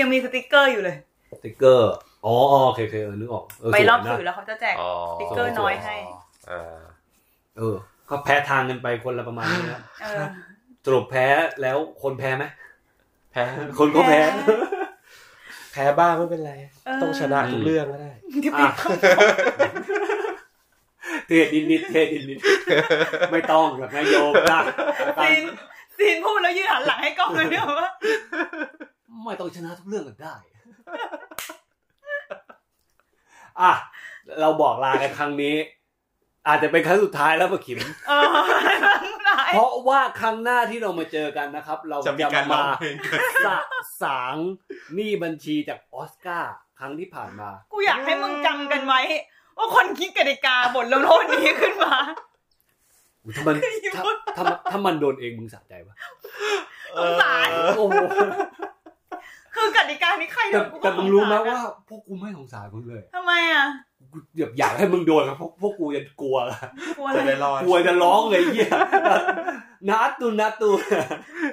[0.00, 0.96] ยังมีสติกเกอร์อยู่เลย
[1.30, 1.92] สติ๊กเกอร์
[2.26, 5.96] อ๋ออ๋อโอเคโอเคเออนึกออกเออไปรอบสวยนะสื่อแล้วเขาจะแจกอ๋อสติ๊กเกอร์น้อยให้
[6.50, 6.78] อ่า
[7.58, 7.76] เออ
[8.10, 10.26] ก็แพ้ทางกันไปคนละประมาณนี้นะเออ
[10.84, 11.26] สรุปแพ้
[11.62, 12.44] แล้วคนแพ้ไหม
[13.32, 13.42] แพ้
[13.78, 14.20] คนก็แพ้
[15.72, 16.52] แพ้บ้างไม่เป็นไร
[16.86, 18.12] เออ ต้องชนะทุกเรื่องก็ได้
[18.44, 18.98] ที่อะปิด
[21.28, 24.60] เทศนิดนิดๆเทศนิดนิดๆไม่ต้องแบบนายโยมนะ
[25.22, 25.42] ซีน
[25.98, 27.90] ซีนพูดแล้วยืนหันหลังให้กล้องเลยเนี่ยว่า
[29.24, 30.34] ไม่ต้องชนะทุกเรื่องก็ได้
[33.60, 33.72] อะ
[34.40, 35.56] เราบอกลากันครั้งนี้
[36.46, 37.78] อาจจะเป็นครั้งสุดท้ายแล้วปะขิม
[38.08, 38.24] เออ
[39.24, 43.56] ได้เพราะว่าครั้งหน้าที่เรามาเจอกันนะครับ เราจะมีจะการร้อมางเพลงเกิดสะ
[44.02, 44.36] สาง
[44.94, 49.00] หนี้บัญชีจากออสการ์ครั้งที่ผ่านมา กูอยากให้มึงจำกันไว้
[49.56, 51.94] ว่าคนคิดกติกาบทลงโทษนี้ขึ้นมา
[53.24, 55.94] อุ๊ยถ้ามันอย่าถ้าพูดถ้ามันถ้ามันโดนเองมึงสะใจปะ
[56.98, 57.96] สงสาร โอ้โห
[59.54, 63.66] คือกติกานี้ใครโดแต่นกูก็แต่มึงรู้ไหมสสว่า พวกกูไม่สงสารมึงเลยทำไมอะ
[64.12, 66.58] กูแบบอยากให้มึงโดนนะพวกพวกกูจะกลัวละ
[66.98, 68.70] กลัวอะจะไรได้รอดกลัวจะร้องเลยเหี้ย
[69.88, 70.70] นัดตูนัดตู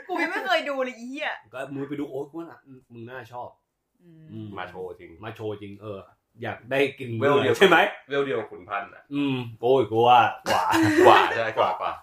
[0.07, 2.59] กูยังไม่เคยดูเลยอีอะก็มึงไปดูโอ้ยกูว่าน่ะ
[2.93, 3.49] มึงน่าชอบ
[4.01, 5.99] อืม มาโชว์จริง มาโชว์จริงเออ
[6.43, 7.77] อยากได้กินเวลเดียว ใช่ไหม
[8.09, 10.19] เวลเดียวขุนพันธ์อะอืมโอ้ยกูว่า
[10.49, 10.63] กว่า
[11.05, 11.93] กว่าใช่กว่ากว่า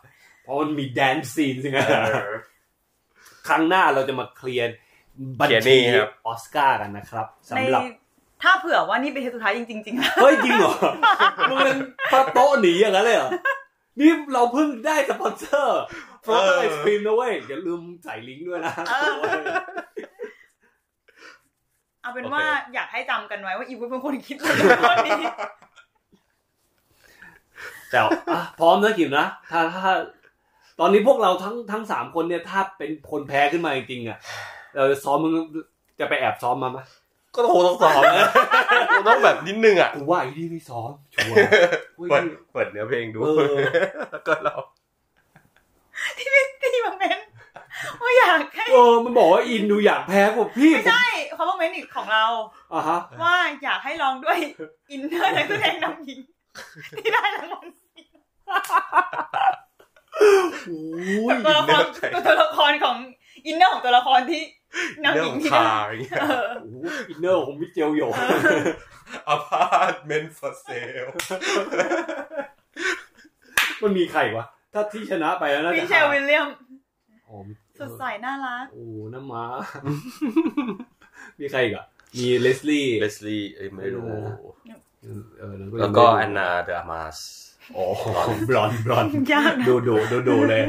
[0.42, 1.94] เพราะมันมี dance scene ใช่ไหมเอ
[2.32, 2.34] อ
[3.48, 4.68] ครั้งหน้าเราจะมาเคลียร์
[5.40, 7.82] บัญเคลียร์หนี้ชีครับออสการ์กันนะครับในสำหรับ
[8.42, 10.74] ถ้าเผื่อว่านี่เป็นเทปสุดท้ายจริงๆจริงๆแล้วเฮ้ยจริงเหรอ
[11.50, 11.76] มึงเป็น
[12.12, 13.30] ปะโต๊ะหนีอย่างนั้นเลยเหรอ
[14.00, 15.80] นี่เราเพิ่งได้สปอนเซอร์
[16.24, 18.72] ฟรอสไอศครีมนะเว้ยอย่าลืมใส่ลิงก์ด้วยนะ
[22.02, 25.22] เอาเป็นโอเคว่าอยากให้จำกันไว้ว่าอีวุ้ยเป็นคนคิดบทลงโทษนี้
[27.90, 27.98] แต่
[28.32, 29.90] อะพร้อมนะกิมนะถ้าถ้า
[30.80, 34.18] ตอนนี้พวกเราทั้งทั้งสามคนเนี่ยถ้าเป็นคนแพ้ขึ้นมาจริงๆอะ
[34.76, 35.32] เราจะซ้อมมึง
[36.00, 36.78] จะไปแอบซ้อมมาไหม
[37.34, 38.28] ก็โทรต้องสอนนะ
[39.08, 41.36] ต้องแบบนิดนึงอะกูว่าไอ้นี่ไม่ซ้อมชัวร์
[42.10, 43.56] เปิดเปิดเนื้อเพลงดูเออ
[44.10, 44.56] แล้วก็เรา
[46.18, 46.28] ที่
[46.86, 47.18] มาเมน
[48.02, 52.24] ว่าอยากให้เออมันบอกว่าอินดูอยากแพ้ผมพี่ไม่ใช่เขาบอกเมนอีกของเรา
[52.72, 54.38] อะฮะว่าอยากให้ลองด้วย
[54.90, 56.20] อินเนอร์นักแสดงนำหญิง
[56.98, 57.66] ที่ได้รางวัล
[60.66, 60.80] โอ้
[61.34, 61.84] ยตัวละคร
[62.26, 62.96] ตัวละครของ
[63.46, 64.42] อินเนอร์ของตัวละครที่
[65.04, 66.76] นำเรื่หองญิงที่คาได้ร์อย่างเงี้ยเออโอ้โห
[67.08, 68.02] อินเนอร์ของมิเจลโย
[69.28, 71.10] อพาร์ตเมนต์ for sale
[73.82, 76.48] มันมีใครวะ ถ้าที่ชนะไปแล้วน่ามิจะเชลวิลเลียม
[77.28, 79.44] อ๋อมีสดใสน่ารัก โอ้น้ำม้า
[81.40, 81.86] มีใครอีกอะ
[82.18, 84.06] มีเลสลี่เลสลี่เอ้ยไม่รู้
[85.38, 87.18] เออแล้วก็แอนนาเดอะมาส
[87.74, 87.84] โอ้
[88.48, 90.62] บลอนบลอนยากนะดูดูดูดูเลย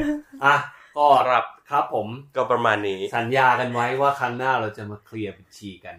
[0.44, 0.54] อะ
[0.96, 5.96] ก็ครับ ครับผมก็ประมาณนี้ สัญญากันไว้ว่าครั้งหน้าเราจะมาเคลียร์บัญชีกัน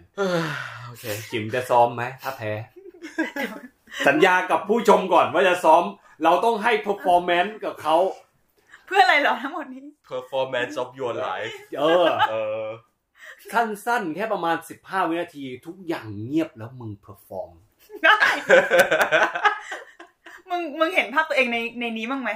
[0.86, 2.52] โอเคจิมจะซ้อมไหมถ้าแพ้
[4.08, 5.82] สัญญากับผู้ชมก่อนว่าจะซ้อม
[6.24, 7.96] เราต้องให้ performance กับเขา
[8.86, 12.64] เพื่ออะไรเหรอทั้งหมดนี้ performance of your life เออเออ
[13.52, 17.50] สั้นๆแค่ประมาณ 15 วินาที ทุกอย่างเงียบแล้วมึง perform
[18.04, 18.16] ได้
[20.50, 22.30] มึงมึงเห็นภาพตัวเองในในนี้บ้างไหม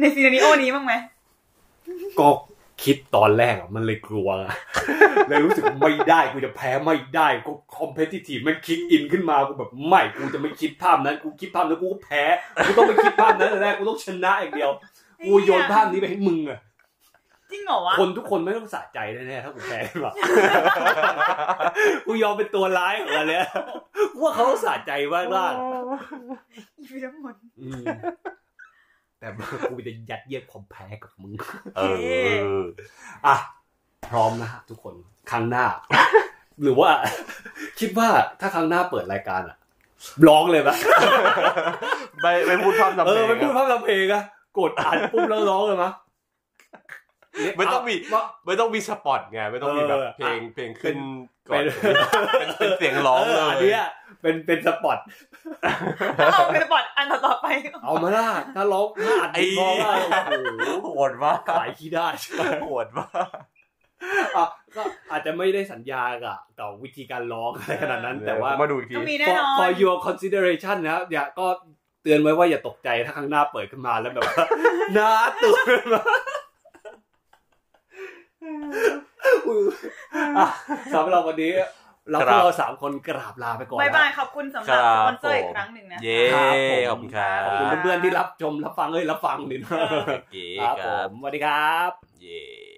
[0.00, 0.92] ใน scenario นี้บ้างไหม
[2.20, 2.28] ก็
[2.84, 4.52] คิดตอนแรกอะมันเลยกลัวอะ
[5.28, 12.22] เลยรู้สึกไม่ได้กูจะแพ้ไม่ได้กู competitive มัน kick in ขึ้นมากูแบบไม่กูจะไม่คิดภาพนั้นกูคิดภาพนั้นกูก็แพ้
[12.64, 14.70] กูต้องไม่คิดภาพนั้นแต่แรกกูต้องชนะอย่างเดียว
[15.26, 16.60] กูโยนภาพนี้ไปให้มึงอะ
[17.50, 20.12] จริงเหรอวะคนทุกคนไม่ต้องสะใจแน่ๆถ้ากูแพ้ขึ้นมา
[22.06, 23.38] กูยอมเป็นตัวร้ายของมันเลย
[24.12, 25.52] กูว่าเขาต้องสะใจมากมาก
[26.76, 27.84] อีพีทั้งหมดๆอืม
[29.18, 29.28] แต่
[29.70, 31.32] กูจะยัดเยียดความแพ้กับมึง
[31.76, 31.82] เอ
[32.60, 32.62] อ
[33.26, 33.36] อะ
[34.08, 34.94] พร้อมนะฮะทุกคน
[35.30, 35.64] ครั้งหน้า
[36.62, 36.90] หรือว่า
[37.80, 38.08] คิดว่า
[38.40, 39.56] ถ้าครั้งหน้าเปิดรายการอะ
[40.28, 40.76] ร้องเลยปะ
[42.22, 44.22] ไม่ไม่พูดพร่ำทำเอเพลองไม่พูดอะภาพทำเพลงอะ
[44.58, 45.90] กดอ่านปุ๊บแล้วร้องเลยมะ
[47.58, 50.96] ไม่ต้องมีว่าไม่ต้องมีสปอตไงไม่ต้องมีแบบเออเพลงเพลงขึ้น
[51.48, 51.66] ก่อเป็นน
[52.38, 53.86] เป็นเป็นเสียงร้องเลอันยเนี้ย
[54.22, 54.98] เป็นเป็นสปอต
[56.16, 57.46] เอาเป็นบอดอันต่อๆไป
[57.84, 58.26] เอามาล่ะ
[58.56, 59.92] ถ้าร้องถ้าอัดไอ้ร้องได้
[60.66, 62.06] โอ้โหโหดมากขายขี้ได้
[62.68, 63.28] โหดมาก
[64.36, 64.46] อะ
[64.76, 71.46] ก็อาจจะไม่ได้สัญญากับกับวิธีการร้องอะไรขนาดนั้น แต่ว่ามาดูอีกทีก็มีแน่ for นอน for your consideration นะครับอย่าก็
[72.02, 74.46] เตือนไว้ว่าอย่าตกใจถ้าข้างหน้าเปิดขึ้นมาแล้วแบบว่า
[74.94, 75.10] หน้า
[75.42, 76.02] ตื่นขึ้นมา
[79.46, 79.62] อุ๊ย
[80.38, 80.46] อะ
[80.94, 81.52] สำหรับวันนี้
[82.10, 89.56] เราพวกเราสามคนกราบลาไปก่อนบายนะบายขอบคุณสำหรับสปอนเซอร์อีกครั้งหนึ่งนะ เย้ครับผมขอบคุณครับขอบคุณเพื่อนๆที่รับชมรับฟังเอ้ยรับฟังดิ
[90.32, 91.90] เก๋ครับคผรับมสวัสดีครับ
[92.22, 92.77] เย้